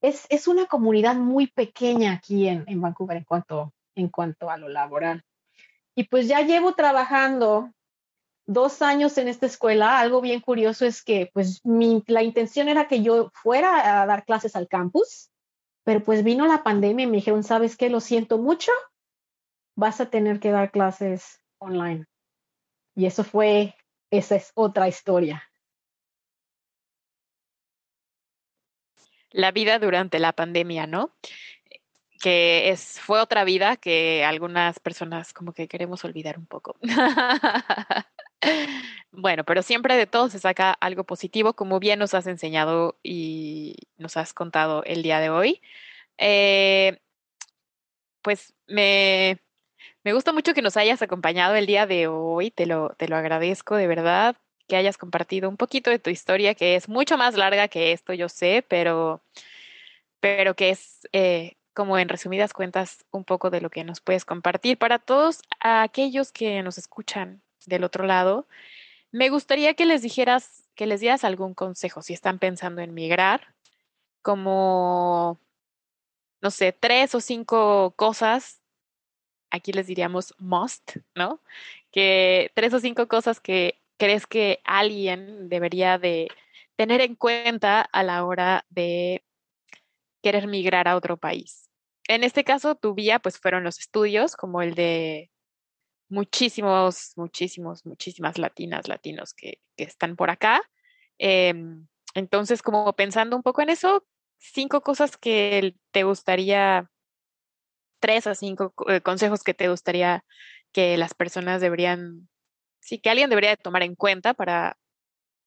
Es, 0.00 0.24
es 0.28 0.46
una 0.46 0.66
comunidad 0.66 1.16
muy 1.16 1.48
pequeña 1.48 2.12
aquí 2.12 2.46
en, 2.46 2.62
en, 2.68 2.80
Vancouver 2.80 3.16
en 3.16 3.24
cuanto, 3.24 3.72
en 3.96 4.08
cuanto 4.08 4.50
a 4.50 4.56
lo 4.56 4.68
laboral. 4.68 5.24
Y 5.96 6.04
pues 6.04 6.28
ya 6.28 6.42
llevo 6.42 6.74
trabajando 6.74 7.72
dos 8.48 8.82
años 8.82 9.18
en 9.18 9.28
esta 9.28 9.46
escuela. 9.46 10.00
Algo 10.00 10.20
bien 10.20 10.40
curioso 10.40 10.84
es 10.86 11.04
que 11.04 11.30
pues 11.32 11.64
mi, 11.64 12.02
la 12.08 12.22
intención 12.22 12.68
era 12.68 12.88
que 12.88 13.02
yo 13.02 13.30
fuera 13.34 14.02
a 14.02 14.06
dar 14.06 14.24
clases 14.24 14.56
al 14.56 14.66
campus, 14.66 15.30
pero 15.84 16.02
pues 16.02 16.24
vino 16.24 16.46
la 16.46 16.64
pandemia 16.64 17.04
y 17.04 17.06
me 17.06 17.16
dijeron, 17.18 17.44
¿sabes 17.44 17.76
qué? 17.76 17.90
Lo 17.90 18.00
siento 18.00 18.38
mucho, 18.38 18.72
vas 19.76 20.00
a 20.00 20.10
tener 20.10 20.40
que 20.40 20.50
dar 20.50 20.70
clases 20.70 21.40
online. 21.58 22.06
Y 22.96 23.06
eso 23.06 23.22
fue, 23.22 23.76
esa 24.10 24.36
es 24.36 24.50
otra 24.54 24.88
historia. 24.88 25.44
La 29.30 29.52
vida 29.52 29.78
durante 29.78 30.18
la 30.18 30.32
pandemia, 30.32 30.86
¿no? 30.86 31.12
Que 32.18 32.70
es, 32.70 32.98
fue 32.98 33.20
otra 33.20 33.44
vida 33.44 33.76
que 33.76 34.24
algunas 34.24 34.80
personas 34.80 35.34
como 35.34 35.52
que 35.52 35.68
queremos 35.68 36.02
olvidar 36.04 36.38
un 36.38 36.46
poco. 36.46 36.76
bueno, 39.12 39.44
pero 39.44 39.62
siempre 39.62 39.96
de 39.96 40.06
todo 40.06 40.28
se 40.28 40.38
saca 40.38 40.72
algo 40.72 41.04
positivo, 41.04 41.54
como 41.54 41.80
bien 41.80 41.98
nos 41.98 42.14
has 42.14 42.26
enseñado 42.26 42.98
y 43.02 43.76
nos 43.96 44.16
has 44.16 44.32
contado 44.32 44.82
el 44.84 45.02
día 45.02 45.20
de 45.20 45.30
hoy. 45.30 45.60
Eh, 46.18 46.98
pues 48.22 48.54
me, 48.66 49.38
me 50.04 50.12
gusta 50.12 50.32
mucho 50.32 50.54
que 50.54 50.62
nos 50.62 50.76
hayas 50.76 51.02
acompañado 51.02 51.54
el 51.54 51.66
día 51.66 51.86
de 51.86 52.06
hoy, 52.08 52.50
te 52.50 52.66
lo, 52.66 52.90
te 52.96 53.08
lo 53.08 53.16
agradezco 53.16 53.76
de 53.76 53.86
verdad, 53.86 54.36
que 54.68 54.76
hayas 54.76 54.98
compartido 54.98 55.48
un 55.48 55.56
poquito 55.56 55.90
de 55.90 55.98
tu 55.98 56.10
historia, 56.10 56.54
que 56.54 56.76
es 56.76 56.88
mucho 56.88 57.16
más 57.16 57.36
larga 57.36 57.68
que 57.68 57.92
esto, 57.92 58.12
yo 58.12 58.28
sé, 58.28 58.64
pero, 58.68 59.22
pero 60.20 60.54
que 60.54 60.70
es, 60.70 61.08
eh, 61.12 61.56
como 61.74 61.98
en 61.98 62.08
resumidas 62.08 62.52
cuentas, 62.52 63.04
un 63.10 63.24
poco 63.24 63.50
de 63.50 63.60
lo 63.60 63.70
que 63.70 63.84
nos 63.84 64.00
puedes 64.00 64.24
compartir. 64.24 64.78
Para 64.78 64.98
todos 64.98 65.42
aquellos 65.60 66.32
que 66.32 66.62
nos 66.62 66.76
escuchan 66.78 67.42
del 67.68 67.84
otro 67.84 68.04
lado, 68.06 68.46
Me 69.10 69.30
gustaría 69.30 69.74
que 69.74 69.86
les 69.86 70.02
dijeras, 70.02 70.64
que 70.74 70.86
les 70.86 71.00
dieras 71.00 71.24
algún 71.24 71.54
consejo 71.54 72.02
si 72.02 72.12
están 72.12 72.38
pensando 72.38 72.82
en 72.82 72.94
migrar, 72.94 73.54
como, 74.22 75.40
no 76.42 76.50
sé, 76.50 76.72
tres 76.72 77.14
o 77.14 77.20
cinco 77.20 77.94
cosas, 77.96 78.60
aquí 79.50 79.72
les 79.72 79.86
diríamos 79.86 80.34
must, 80.38 80.96
¿no? 81.14 81.40
Que 81.90 82.52
tres 82.54 82.74
o 82.74 82.80
cinco 82.80 83.08
cosas 83.08 83.40
que 83.40 83.80
crees 83.96 84.26
que 84.26 84.60
alguien 84.64 85.48
debería 85.48 85.98
de 85.98 86.28
tener 86.76 87.00
en 87.00 87.14
cuenta 87.16 87.80
a 87.80 88.02
la 88.02 88.24
hora 88.24 88.64
de 88.70 89.24
querer 90.22 90.46
migrar 90.48 90.88
a 90.88 90.96
otro 90.96 91.16
país. 91.16 91.70
En 92.08 92.24
este 92.24 92.44
caso, 92.44 92.74
tu 92.74 92.94
vía, 92.94 93.18
pues 93.18 93.38
fueron 93.38 93.64
los 93.64 93.78
estudios, 93.78 94.36
como 94.36 94.62
el 94.62 94.74
de 94.74 95.30
muchísimos, 96.08 97.12
muchísimos, 97.16 97.84
muchísimas 97.86 98.38
latinas, 98.38 98.88
latinos 98.88 99.34
que, 99.34 99.60
están 99.76 100.16
por 100.16 100.30
acá. 100.30 100.60
Em, 101.18 101.86
entonces, 102.14 102.62
como 102.62 102.92
pensando 102.94 103.36
un 103.36 103.42
poco 103.42 103.62
en 103.62 103.70
eso, 103.70 104.04
cinco 104.38 104.80
cosas 104.80 105.16
que 105.16 105.76
te 105.92 106.02
gustaría, 106.04 106.90
tres 108.00 108.26
a 108.26 108.34
cinco 108.34 108.74
eh, 108.88 109.00
consejos 109.00 109.44
que 109.44 109.54
te 109.54 109.68
gustaría 109.68 110.24
que 110.72 110.96
las 110.96 111.14
personas 111.14 111.60
deberían, 111.60 112.28
sí, 112.80 112.98
que 112.98 113.10
alguien 113.10 113.30
debería 113.30 113.56
tomar 113.56 113.82
en 113.82 113.94
cuenta 113.94 114.34
para, 114.34 114.78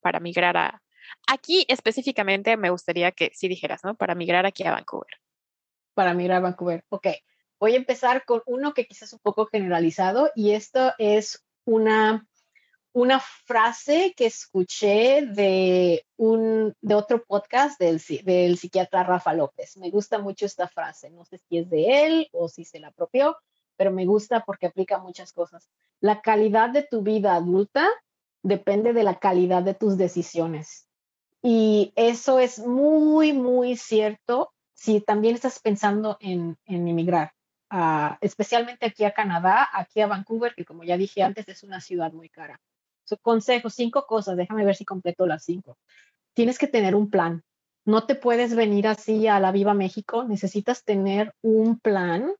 para 0.01 0.19
migrar 0.19 0.57
a... 0.57 0.81
Aquí 1.27 1.65
específicamente 1.67 2.55
me 2.57 2.69
gustaría 2.69 3.11
que 3.11 3.31
sí 3.33 3.47
dijeras, 3.47 3.81
¿no? 3.83 3.95
Para 3.95 4.15
migrar 4.15 4.45
aquí 4.45 4.63
a 4.63 4.71
Vancouver. 4.71 5.19
Para 5.93 6.13
migrar 6.13 6.37
a 6.37 6.41
Vancouver, 6.41 6.85
ok. 6.89 7.07
Voy 7.61 7.75
a 7.75 7.77
empezar 7.77 8.25
con 8.25 8.41
uno 8.47 8.73
que 8.73 8.87
quizás 8.87 9.09
es 9.09 9.13
un 9.13 9.19
poco 9.19 9.45
generalizado 9.45 10.31
y 10.33 10.53
esto 10.53 10.93
es 10.97 11.45
una, 11.63 12.27
una 12.91 13.19
frase 13.19 14.15
que 14.17 14.25
escuché 14.25 15.27
de, 15.27 16.03
un, 16.17 16.73
de 16.81 16.95
otro 16.95 17.23
podcast 17.23 17.79
del, 17.79 18.01
del 18.23 18.57
psiquiatra 18.57 19.03
Rafa 19.03 19.35
López. 19.35 19.77
Me 19.77 19.91
gusta 19.91 20.17
mucho 20.17 20.47
esta 20.47 20.67
frase, 20.67 21.11
no 21.11 21.23
sé 21.23 21.37
si 21.37 21.59
es 21.59 21.69
de 21.69 22.07
él 22.07 22.29
o 22.31 22.49
si 22.49 22.65
se 22.65 22.79
la 22.79 22.87
apropió, 22.87 23.37
pero 23.77 23.91
me 23.91 24.07
gusta 24.07 24.43
porque 24.43 24.65
aplica 24.65 24.97
muchas 24.97 25.31
cosas. 25.31 25.69
La 25.99 26.21
calidad 26.21 26.71
de 26.71 26.81
tu 26.81 27.03
vida 27.03 27.35
adulta 27.35 27.87
depende 28.41 28.91
de 28.91 29.03
la 29.03 29.19
calidad 29.19 29.61
de 29.61 29.75
tus 29.75 29.99
decisiones. 29.99 30.87
Y 31.43 31.93
eso 31.95 32.39
es 32.39 32.57
muy, 32.57 33.33
muy 33.33 33.77
cierto 33.77 34.51
si 34.73 34.99
también 34.99 35.35
estás 35.35 35.59
pensando 35.59 36.17
en, 36.21 36.57
en 36.65 36.87
emigrar 36.87 37.33
especialmente 38.21 38.85
aquí 38.85 39.03
a 39.05 39.13
Canadá, 39.13 39.69
aquí 39.73 40.01
a 40.01 40.07
Vancouver, 40.07 40.53
que 40.55 40.65
como 40.65 40.83
ya 40.83 40.97
dije 40.97 41.23
antes 41.23 41.47
es 41.47 41.63
una 41.63 41.79
ciudad 41.79 42.11
muy 42.11 42.29
cara. 42.29 42.59
Su 43.03 43.17
consejo, 43.17 43.69
cinco 43.69 44.05
cosas, 44.05 44.37
déjame 44.37 44.65
ver 44.65 44.75
si 44.75 44.85
completo 44.85 45.25
las 45.25 45.43
cinco. 45.43 45.77
Tienes 46.33 46.57
que 46.57 46.67
tener 46.67 46.95
un 46.95 47.09
plan. 47.09 47.43
No 47.85 48.05
te 48.05 48.15
puedes 48.15 48.55
venir 48.55 48.87
así 48.87 49.27
a 49.27 49.39
la 49.39 49.51
Viva 49.51 49.73
México, 49.73 50.23
necesitas 50.23 50.83
tener 50.83 51.33
un 51.41 51.79
plan, 51.79 52.31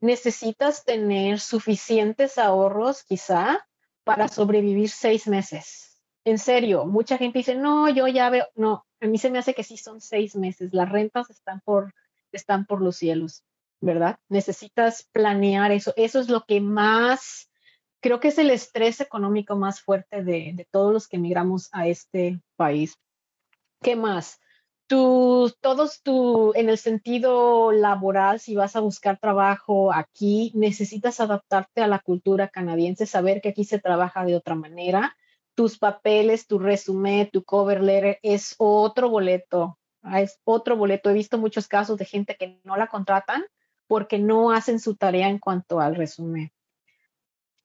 necesitas 0.00 0.84
tener 0.84 1.40
suficientes 1.40 2.38
ahorros 2.38 3.02
quizá 3.04 3.66
para 4.04 4.28
sobrevivir 4.28 4.90
seis 4.90 5.26
meses. 5.26 6.00
En 6.24 6.38
serio, 6.38 6.86
mucha 6.86 7.18
gente 7.18 7.38
dice, 7.38 7.54
no, 7.54 7.88
yo 7.88 8.06
ya 8.06 8.30
veo, 8.30 8.46
no, 8.54 8.86
a 9.00 9.06
mí 9.06 9.18
se 9.18 9.30
me 9.30 9.38
hace 9.38 9.54
que 9.54 9.64
sí 9.64 9.76
son 9.76 10.00
seis 10.00 10.36
meses, 10.36 10.72
las 10.72 10.88
rentas 10.88 11.28
están 11.28 11.60
por, 11.60 11.92
están 12.32 12.64
por 12.66 12.80
los 12.80 12.96
cielos. 12.96 13.42
¿Verdad? 13.80 14.18
Necesitas 14.28 15.08
planear 15.12 15.72
eso. 15.72 15.92
Eso 15.96 16.20
es 16.20 16.28
lo 16.28 16.44
que 16.44 16.60
más, 16.60 17.50
creo 18.00 18.20
que 18.20 18.28
es 18.28 18.38
el 18.38 18.50
estrés 18.50 19.00
económico 19.00 19.56
más 19.56 19.80
fuerte 19.80 20.22
de, 20.22 20.66
todos 20.70 20.92
los 20.92 21.08
que 21.08 21.16
emigramos 21.16 21.68
a 21.72 21.86
este 21.86 22.40
país. 22.56 22.98
¿Qué 23.82 23.96
más? 23.96 24.40
Tú, 24.86 25.52
todos 25.60 26.02
tú, 26.02 26.52
en 26.54 26.68
el 26.68 26.76
sentido 26.76 27.72
laboral, 27.72 28.40
si 28.40 28.54
vas 28.54 28.76
a 28.76 28.80
buscar 28.80 29.18
trabajo 29.18 29.92
aquí, 29.92 30.52
necesitas 30.54 31.20
adaptarte 31.20 31.82
a 31.82 31.88
la 31.88 31.98
cultura 31.98 32.48
canadiense, 32.48 33.06
saber 33.06 33.40
que 33.40 33.50
aquí 33.50 33.64
se 33.64 33.78
trabaja 33.78 34.24
de 34.24 34.36
otra 34.36 34.54
manera. 34.54 35.16
Tus 35.54 35.78
papeles, 35.78 36.46
tu 36.46 36.58
resumen, 36.58 37.30
tu 37.30 37.44
cover 37.44 37.82
letter 37.82 38.18
es 38.22 38.54
otro 38.58 39.08
boleto, 39.08 39.78
es 40.12 40.40
otro 40.44 40.76
boleto. 40.76 41.10
He 41.10 41.14
visto 41.14 41.38
muchos 41.38 41.68
casos 41.68 41.96
de 41.96 42.04
gente 42.04 42.36
que 42.36 42.60
no 42.64 42.76
la 42.76 42.88
contratan 42.88 43.44
porque 43.86 44.18
no 44.18 44.50
hacen 44.50 44.80
su 44.80 44.96
tarea 44.96 45.28
en 45.28 45.38
cuanto 45.38 45.80
al 45.80 45.94
resumen. 45.94 46.52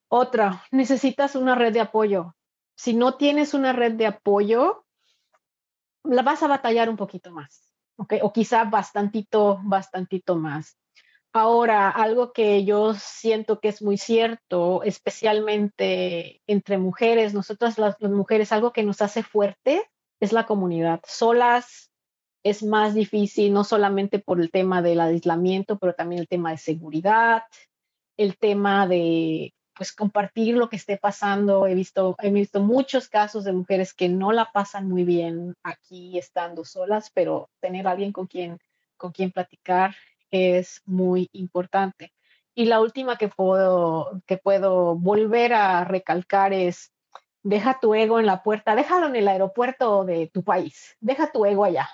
Otra, 0.08 0.64
necesitas 0.72 1.36
una 1.36 1.56
red 1.56 1.74
de 1.74 1.82
apoyo. 1.82 2.36
Si 2.76 2.94
no 2.94 3.16
tienes 3.16 3.54
una 3.54 3.74
red 3.74 3.94
de 3.94 4.08
apoyo, 4.08 4.86
la 6.04 6.22
vas 6.22 6.42
a 6.44 6.48
batallar 6.48 6.90
un 6.90 6.98
poquito 6.98 7.32
más, 7.32 7.74
¿ok? 7.98 8.16
O 8.22 8.34
quizá 8.34 8.64
bastantito, 8.64 9.60
bastantito 9.64 10.36
más. 10.36 10.78
Ahora, 11.32 11.90
algo 11.90 12.34
que 12.34 12.66
yo 12.66 12.96
siento 12.96 13.60
que 13.60 13.68
es 13.68 13.84
muy 13.84 13.98
cierto, 13.98 14.82
especialmente 14.82 16.42
entre 16.48 16.80
mujeres, 16.80 17.36
nosotras 17.36 17.78
las, 17.78 17.96
las 18.00 18.12
mujeres, 18.12 18.52
algo 18.52 18.74
que 18.74 18.82
nos 18.82 19.04
hace 19.04 19.22
fuerte 19.22 19.88
es 20.20 20.34
la 20.34 20.48
comunidad. 20.48 21.02
Solas 21.06 21.92
es 22.44 22.64
más 22.64 22.94
difícil, 22.94 23.54
no 23.54 23.64
solamente 23.64 24.20
por 24.20 24.40
el 24.40 24.52
tema 24.52 24.82
del 24.82 25.02
aislamiento, 25.02 25.78
pero 25.78 25.94
también 25.94 26.22
el 26.22 26.28
tema 26.28 26.52
de 26.52 26.58
seguridad, 26.58 27.44
el 28.18 28.38
tema 28.38 28.88
de 28.88 29.54
pues 29.76 29.94
compartir 29.94 30.58
lo 30.58 30.70
que 30.70 30.76
esté 30.76 30.98
pasando. 30.98 31.66
He 31.68 31.74
visto, 31.74 32.16
he 32.22 32.32
visto 32.32 32.60
muchos 32.62 33.08
casos 33.08 33.46
de 33.46 33.54
mujeres 33.54 33.94
que 33.94 34.10
no 34.10 34.32
la 34.32 34.52
pasan 34.52 34.90
muy 34.90 35.06
bien 35.06 35.56
aquí 35.64 36.18
estando 36.18 36.66
solas, 36.66 37.12
pero 37.14 37.50
tener 37.62 37.88
alguien 37.88 38.12
con 38.12 38.28
quien, 38.28 38.60
con 38.98 39.12
quien 39.12 39.32
platicar 39.32 39.96
es 40.32 40.82
muy 40.86 41.30
importante. 41.32 42.14
Y 42.56 42.66
la 42.66 42.82
última 42.82 43.18
que 43.18 43.30
puedo, 43.30 44.22
que 44.26 44.38
puedo 44.38 44.96
volver 44.96 45.54
a 45.54 45.86
recalcar 45.86 46.52
es, 46.52 46.92
deja 47.42 47.80
tu 47.80 47.96
ego 47.96 48.20
en 48.20 48.26
la 48.26 48.44
puerta, 48.44 48.76
déjalo 48.76 49.08
en 49.08 49.16
el 49.16 49.30
aeropuerto 49.30 50.04
de 50.04 50.28
tu 50.28 50.44
país, 50.44 50.98
deja 51.00 51.32
tu 51.32 51.46
ego 51.46 51.64
allá 51.64 51.90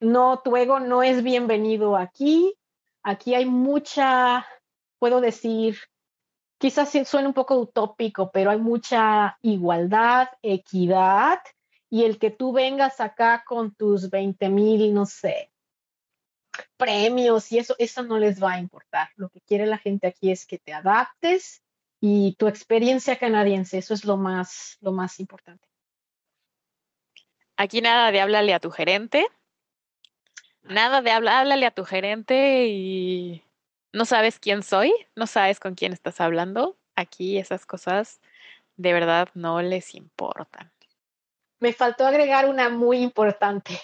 no, 0.00 0.40
tu 0.40 0.56
ego 0.56 0.80
no 0.80 1.02
es 1.02 1.22
bienvenido 1.22 1.96
aquí. 1.96 2.54
Aquí 3.02 3.34
hay 3.34 3.46
mucha, 3.46 4.46
puedo 4.98 5.20
decir, 5.20 5.78
quizás 6.58 6.90
suene 7.06 7.28
un 7.28 7.34
poco 7.34 7.56
utópico, 7.56 8.30
pero 8.30 8.50
hay 8.50 8.58
mucha 8.58 9.38
igualdad, 9.42 10.28
equidad, 10.42 11.40
y 11.90 12.04
el 12.04 12.18
que 12.18 12.30
tú 12.30 12.52
vengas 12.52 13.00
acá 13.00 13.44
con 13.46 13.74
tus 13.74 14.10
20 14.10 14.48
mil, 14.50 14.92
no 14.92 15.06
sé, 15.06 15.50
premios 16.76 17.50
y 17.52 17.58
eso, 17.58 17.74
eso 17.78 18.02
no 18.02 18.18
les 18.18 18.42
va 18.42 18.54
a 18.54 18.60
importar. 18.60 19.08
Lo 19.16 19.30
que 19.30 19.40
quiere 19.40 19.66
la 19.66 19.78
gente 19.78 20.06
aquí 20.06 20.30
es 20.30 20.46
que 20.46 20.58
te 20.58 20.72
adaptes 20.72 21.62
y 22.00 22.34
tu 22.36 22.46
experiencia 22.46 23.18
canadiense, 23.18 23.78
eso 23.78 23.94
es 23.94 24.04
lo 24.04 24.16
más, 24.16 24.76
lo 24.80 24.92
más 24.92 25.18
importante. 25.20 25.66
Aquí 27.56 27.80
nada 27.80 28.12
de 28.12 28.20
háblale 28.20 28.54
a 28.54 28.60
tu 28.60 28.70
gerente, 28.70 29.26
Nada 30.68 31.00
de 31.00 31.10
hablar, 31.10 31.36
háblale 31.40 31.64
a 31.64 31.70
tu 31.70 31.84
gerente 31.84 32.66
y 32.66 33.42
no 33.94 34.04
sabes 34.04 34.38
quién 34.38 34.62
soy, 34.62 34.92
no 35.16 35.26
sabes 35.26 35.60
con 35.60 35.74
quién 35.74 35.94
estás 35.94 36.20
hablando. 36.20 36.76
Aquí 36.94 37.38
esas 37.38 37.64
cosas 37.64 38.20
de 38.76 38.92
verdad 38.92 39.28
no 39.32 39.62
les 39.62 39.94
importan. 39.94 40.70
Me 41.58 41.72
faltó 41.72 42.06
agregar 42.06 42.50
una 42.50 42.68
muy 42.68 42.98
importante, 42.98 43.80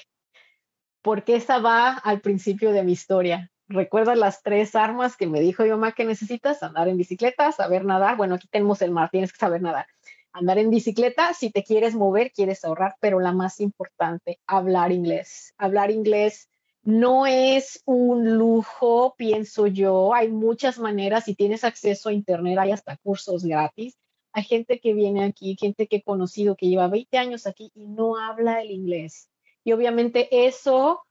porque 1.00 1.36
esa 1.36 1.58
va 1.58 1.94
al 1.94 2.20
principio 2.20 2.70
de 2.72 2.82
mi 2.82 2.92
historia. 2.92 3.50
¿Recuerdas 3.66 4.18
las 4.18 4.42
tres 4.42 4.74
armas 4.74 5.16
que 5.16 5.26
me 5.26 5.40
dijo 5.40 5.62
mi 5.62 5.70
mamá 5.70 5.92
que 5.92 6.04
necesitas? 6.04 6.62
Andar 6.62 6.88
en 6.88 6.98
bicicleta, 6.98 7.50
saber 7.50 7.86
nadar. 7.86 8.18
Bueno, 8.18 8.34
aquí 8.34 8.46
tenemos 8.48 8.82
el 8.82 8.90
mar, 8.90 9.08
tienes 9.10 9.32
que 9.32 9.38
saber 9.38 9.62
nadar. 9.62 9.86
Andar 10.32 10.58
en 10.58 10.68
bicicleta, 10.68 11.32
si 11.32 11.50
te 11.50 11.64
quieres 11.64 11.94
mover, 11.94 12.30
quieres 12.30 12.62
ahorrar, 12.62 12.96
pero 13.00 13.20
la 13.20 13.32
más 13.32 13.58
importante, 13.60 14.38
hablar 14.46 14.92
inglés. 14.92 15.54
Hablar 15.56 15.90
inglés 15.90 16.50
no 16.84 17.26
es 17.26 17.82
un 17.86 18.36
lujo, 18.36 19.14
pienso 19.16 19.66
yo. 19.66 20.12
Hay 20.12 20.28
muchas 20.28 20.78
maneras. 20.78 21.24
Si 21.24 21.34
tienes 21.34 21.64
acceso 21.64 22.10
a 22.10 22.12
Internet, 22.12 22.58
hay 22.58 22.72
hasta 22.72 22.98
cursos 22.98 23.42
gratis. 23.44 23.96
Hay 24.32 24.44
gente 24.44 24.80
que 24.80 24.92
viene 24.92 25.24
aquí, 25.24 25.56
gente 25.58 25.86
que 25.86 25.96
he 25.96 26.02
conocido 26.02 26.56
que 26.56 26.68
lleva 26.68 26.88
20 26.88 27.16
años 27.16 27.46
aquí 27.46 27.70
y 27.74 27.86
no 27.86 28.18
habla 28.18 28.60
el 28.60 28.70
inglés. 28.70 29.30
Y 29.64 29.72
obviamente 29.72 30.46
eso 30.46 31.06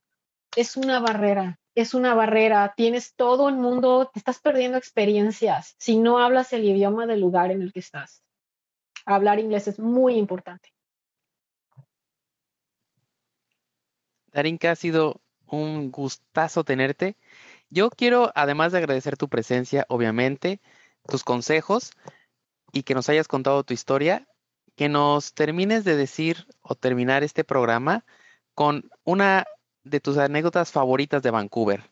es 0.54 0.76
una 0.76 1.00
barrera, 1.00 1.58
es 1.74 1.92
una 1.92 2.14
barrera. 2.14 2.74
Tienes 2.76 3.14
todo 3.16 3.48
el 3.48 3.56
mundo, 3.56 4.10
te 4.12 4.20
estás 4.20 4.38
perdiendo 4.38 4.78
experiencias 4.78 5.74
si 5.78 5.98
no 5.98 6.18
hablas 6.18 6.52
el 6.52 6.64
idioma 6.64 7.06
del 7.06 7.20
lugar 7.20 7.50
en 7.50 7.62
el 7.62 7.72
que 7.72 7.80
estás. 7.80 8.22
Hablar 9.06 9.40
inglés 9.40 9.66
es 9.66 9.80
muy 9.80 10.14
importante. 10.14 10.68
Darinka, 14.32 14.72
ha 14.72 14.76
sido 14.76 15.23
un 15.54 15.90
gustazo 15.90 16.64
tenerte. 16.64 17.16
Yo 17.70 17.90
quiero, 17.90 18.32
además 18.34 18.72
de 18.72 18.78
agradecer 18.78 19.16
tu 19.16 19.28
presencia, 19.28 19.86
obviamente, 19.88 20.60
tus 21.08 21.24
consejos 21.24 21.92
y 22.72 22.82
que 22.82 22.94
nos 22.94 23.08
hayas 23.08 23.28
contado 23.28 23.64
tu 23.64 23.74
historia, 23.74 24.26
que 24.76 24.88
nos 24.88 25.34
termines 25.34 25.84
de 25.84 25.96
decir 25.96 26.46
o 26.62 26.74
terminar 26.74 27.22
este 27.22 27.44
programa 27.44 28.04
con 28.54 28.90
una 29.04 29.46
de 29.84 30.00
tus 30.00 30.18
anécdotas 30.18 30.72
favoritas 30.72 31.22
de 31.22 31.30
Vancouver. 31.30 31.90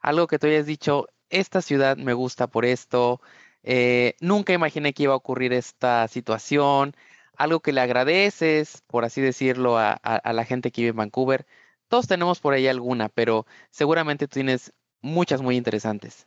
Algo 0.00 0.26
que 0.26 0.38
tú 0.38 0.46
hayas 0.46 0.66
dicho, 0.66 1.08
esta 1.28 1.62
ciudad 1.62 1.96
me 1.96 2.12
gusta 2.14 2.46
por 2.46 2.64
esto, 2.64 3.20
eh, 3.62 4.14
nunca 4.20 4.52
imaginé 4.52 4.92
que 4.92 5.04
iba 5.04 5.12
a 5.12 5.16
ocurrir 5.16 5.52
esta 5.52 6.08
situación, 6.08 6.94
algo 7.36 7.60
que 7.60 7.72
le 7.72 7.80
agradeces, 7.80 8.82
por 8.86 9.04
así 9.04 9.20
decirlo, 9.20 9.78
a, 9.78 9.92
a 9.92 10.32
la 10.32 10.44
gente 10.44 10.70
que 10.70 10.82
vive 10.82 10.90
en 10.90 10.96
Vancouver. 10.96 11.46
Todos 11.90 12.06
tenemos 12.06 12.40
por 12.40 12.54
ahí 12.54 12.68
alguna, 12.68 13.08
pero 13.08 13.46
seguramente 13.68 14.28
tienes 14.28 14.72
muchas 15.02 15.42
muy 15.42 15.56
interesantes. 15.56 16.26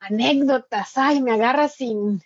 Anécdotas, 0.00 0.98
ay, 0.98 1.22
me 1.22 1.32
agarras 1.32 1.76
sin, 1.76 2.20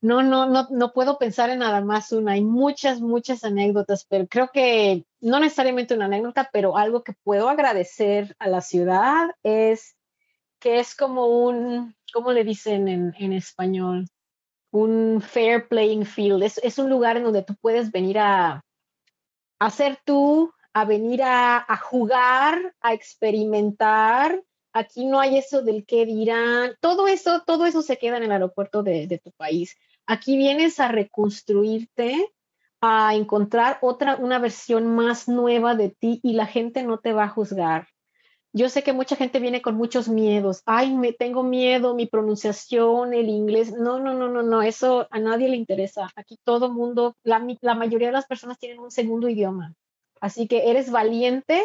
no, 0.00 0.22
no, 0.22 0.46
no, 0.46 0.68
no 0.70 0.92
puedo 0.92 1.18
pensar 1.18 1.50
en 1.50 1.60
nada 1.60 1.80
más 1.80 2.12
una. 2.12 2.32
Hay 2.32 2.42
muchas, 2.42 3.00
muchas 3.00 3.44
anécdotas, 3.44 4.04
pero 4.04 4.26
creo 4.28 4.50
que 4.52 5.06
no 5.20 5.40
necesariamente 5.40 5.94
una 5.94 6.04
anécdota, 6.04 6.50
pero 6.52 6.76
algo 6.76 7.02
que 7.02 7.14
puedo 7.24 7.48
agradecer 7.48 8.36
a 8.38 8.48
la 8.48 8.60
ciudad 8.60 9.30
es 9.42 9.96
que 10.60 10.80
es 10.80 10.94
como 10.94 11.26
un, 11.26 11.96
¿cómo 12.12 12.32
le 12.32 12.44
dicen 12.44 12.88
en, 12.88 13.32
español? 13.32 14.06
Un 14.70 15.22
fair 15.22 15.66
playing 15.66 16.04
field. 16.04 16.42
Es, 16.42 16.58
es, 16.58 16.78
un 16.78 16.90
lugar 16.90 17.16
en 17.16 17.24
donde 17.24 17.42
tú 17.42 17.56
puedes 17.60 17.90
venir 17.90 18.18
a, 18.18 18.62
ser 19.70 19.98
tú, 20.04 20.52
a 20.72 20.84
venir 20.84 21.22
a, 21.22 21.58
a 21.58 21.76
jugar, 21.76 22.74
a 22.80 22.92
experimentar 22.92 24.42
aquí 24.72 25.06
no 25.06 25.20
hay 25.20 25.38
eso 25.38 25.62
del 25.62 25.84
qué 25.84 26.06
dirán, 26.06 26.72
todo 26.80 27.08
eso, 27.08 27.42
todo 27.46 27.66
eso 27.66 27.82
se 27.82 27.98
queda 27.98 28.16
en 28.16 28.24
el 28.24 28.32
aeropuerto 28.32 28.82
de, 28.82 29.06
de, 29.06 29.18
tu 29.18 29.32
país. 29.32 29.76
Aquí 30.06 30.36
vienes 30.36 30.80
a 30.80 30.88
reconstruirte, 30.88 32.32
a 32.80 33.14
encontrar 33.14 33.78
otra, 33.82 34.16
una 34.16 34.38
versión 34.38 34.94
más 34.94 35.28
nueva 35.28 35.74
de 35.74 35.90
ti 35.90 36.20
y 36.22 36.34
la 36.34 36.46
gente 36.46 36.82
no 36.82 36.98
te 36.98 37.12
va 37.12 37.24
a 37.24 37.28
juzgar. 37.28 37.88
Yo 38.54 38.70
sé 38.70 38.82
que 38.82 38.94
mucha 38.94 39.14
gente 39.14 39.40
viene 39.40 39.60
con 39.60 39.74
muchos 39.74 40.08
miedos. 40.08 40.62
Ay, 40.64 40.94
me 40.94 41.12
tengo 41.12 41.42
miedo, 41.42 41.94
mi 41.94 42.06
pronunciación, 42.06 43.12
el 43.12 43.28
inglés. 43.28 43.72
No, 43.72 43.98
no, 43.98 44.14
no, 44.14 44.28
no, 44.28 44.42
no, 44.42 44.62
eso 44.62 45.06
a 45.10 45.18
nadie 45.18 45.48
le 45.48 45.56
interesa. 45.56 46.10
Aquí 46.16 46.38
todo 46.44 46.72
mundo, 46.72 47.14
la, 47.24 47.44
la 47.60 47.74
mayoría 47.74 48.08
de 48.08 48.12
las 48.12 48.26
personas 48.26 48.58
tienen 48.58 48.78
un 48.78 48.90
segundo 48.90 49.28
idioma. 49.28 49.74
Así 50.20 50.48
que 50.48 50.70
eres 50.70 50.90
valiente. 50.90 51.64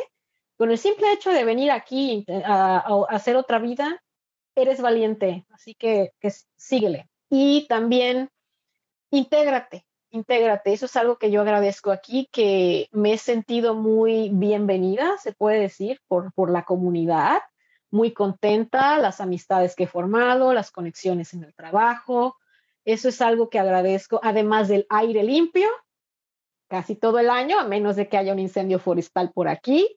Con 0.57 0.71
el 0.71 0.77
simple 0.77 1.11
hecho 1.11 1.31
de 1.31 1.43
venir 1.43 1.71
aquí 1.71 2.25
a, 2.45 3.05
hacer 3.09 3.35
otra 3.35 3.59
vida, 3.59 4.01
eres 4.55 4.81
valiente. 4.81 5.45
Así 5.49 5.73
que, 5.73 6.11
que 6.19 6.31
síguele. 6.55 7.09
Y 7.29 7.65
también 7.67 8.29
intégrate, 9.09 9.85
intégrate. 10.11 10.73
Eso 10.73 10.85
es 10.85 10.95
algo 10.95 11.17
que 11.17 11.31
yo 11.31 11.41
agradezco 11.41 11.91
aquí, 11.91 12.29
que 12.31 12.87
me 12.91 13.13
he 13.13 13.17
sentido 13.17 13.73
muy 13.75 14.29
bienvenida, 14.29 15.17
se 15.17 15.33
puede 15.33 15.59
decir, 15.59 15.99
por, 16.07 16.31
por 16.33 16.51
la 16.51 16.63
comunidad, 16.63 17.41
muy 17.91 18.11
contenta, 18.11 18.97
las 18.97 19.21
amistades 19.21 19.75
que 19.75 19.83
he 19.83 19.87
formado, 19.87 20.53
las 20.53 20.71
conexiones 20.71 21.33
en 21.33 21.43
el 21.43 21.53
trabajo. 21.53 22.37
Eso 22.85 23.09
es 23.09 23.21
algo 23.21 23.49
que 23.49 23.59
agradezco, 23.59 24.19
además 24.23 24.67
del 24.67 24.85
aire 24.89 25.23
limpio, 25.23 25.69
casi 26.73 26.95
todo 26.95 27.19
el 27.19 27.29
año, 27.29 27.59
a 27.59 27.67
menos 27.67 27.95
de 27.95 28.09
que 28.09 28.17
haya 28.17 28.33
un 28.33 28.39
incendio 28.39 28.79
forestal 28.79 29.31
por 29.31 29.47
aquí. 29.47 29.95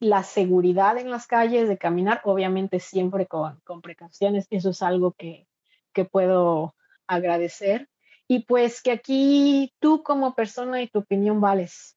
La 0.00 0.24
seguridad 0.24 0.98
en 0.98 1.12
las 1.12 1.28
calles 1.28 1.68
de 1.68 1.78
caminar, 1.78 2.22
obviamente 2.24 2.80
siempre 2.80 3.26
con, 3.26 3.60
con 3.60 3.82
precauciones, 3.82 4.48
eso 4.50 4.70
es 4.70 4.82
algo 4.82 5.12
que, 5.12 5.46
que 5.92 6.04
puedo 6.04 6.74
agradecer 7.06 7.88
y 8.26 8.40
pues 8.40 8.82
que 8.82 8.90
aquí 8.90 9.72
tú 9.78 10.02
como 10.02 10.34
persona 10.34 10.82
y 10.82 10.88
tu 10.88 10.98
opinión 10.98 11.40
vales. 11.40 11.96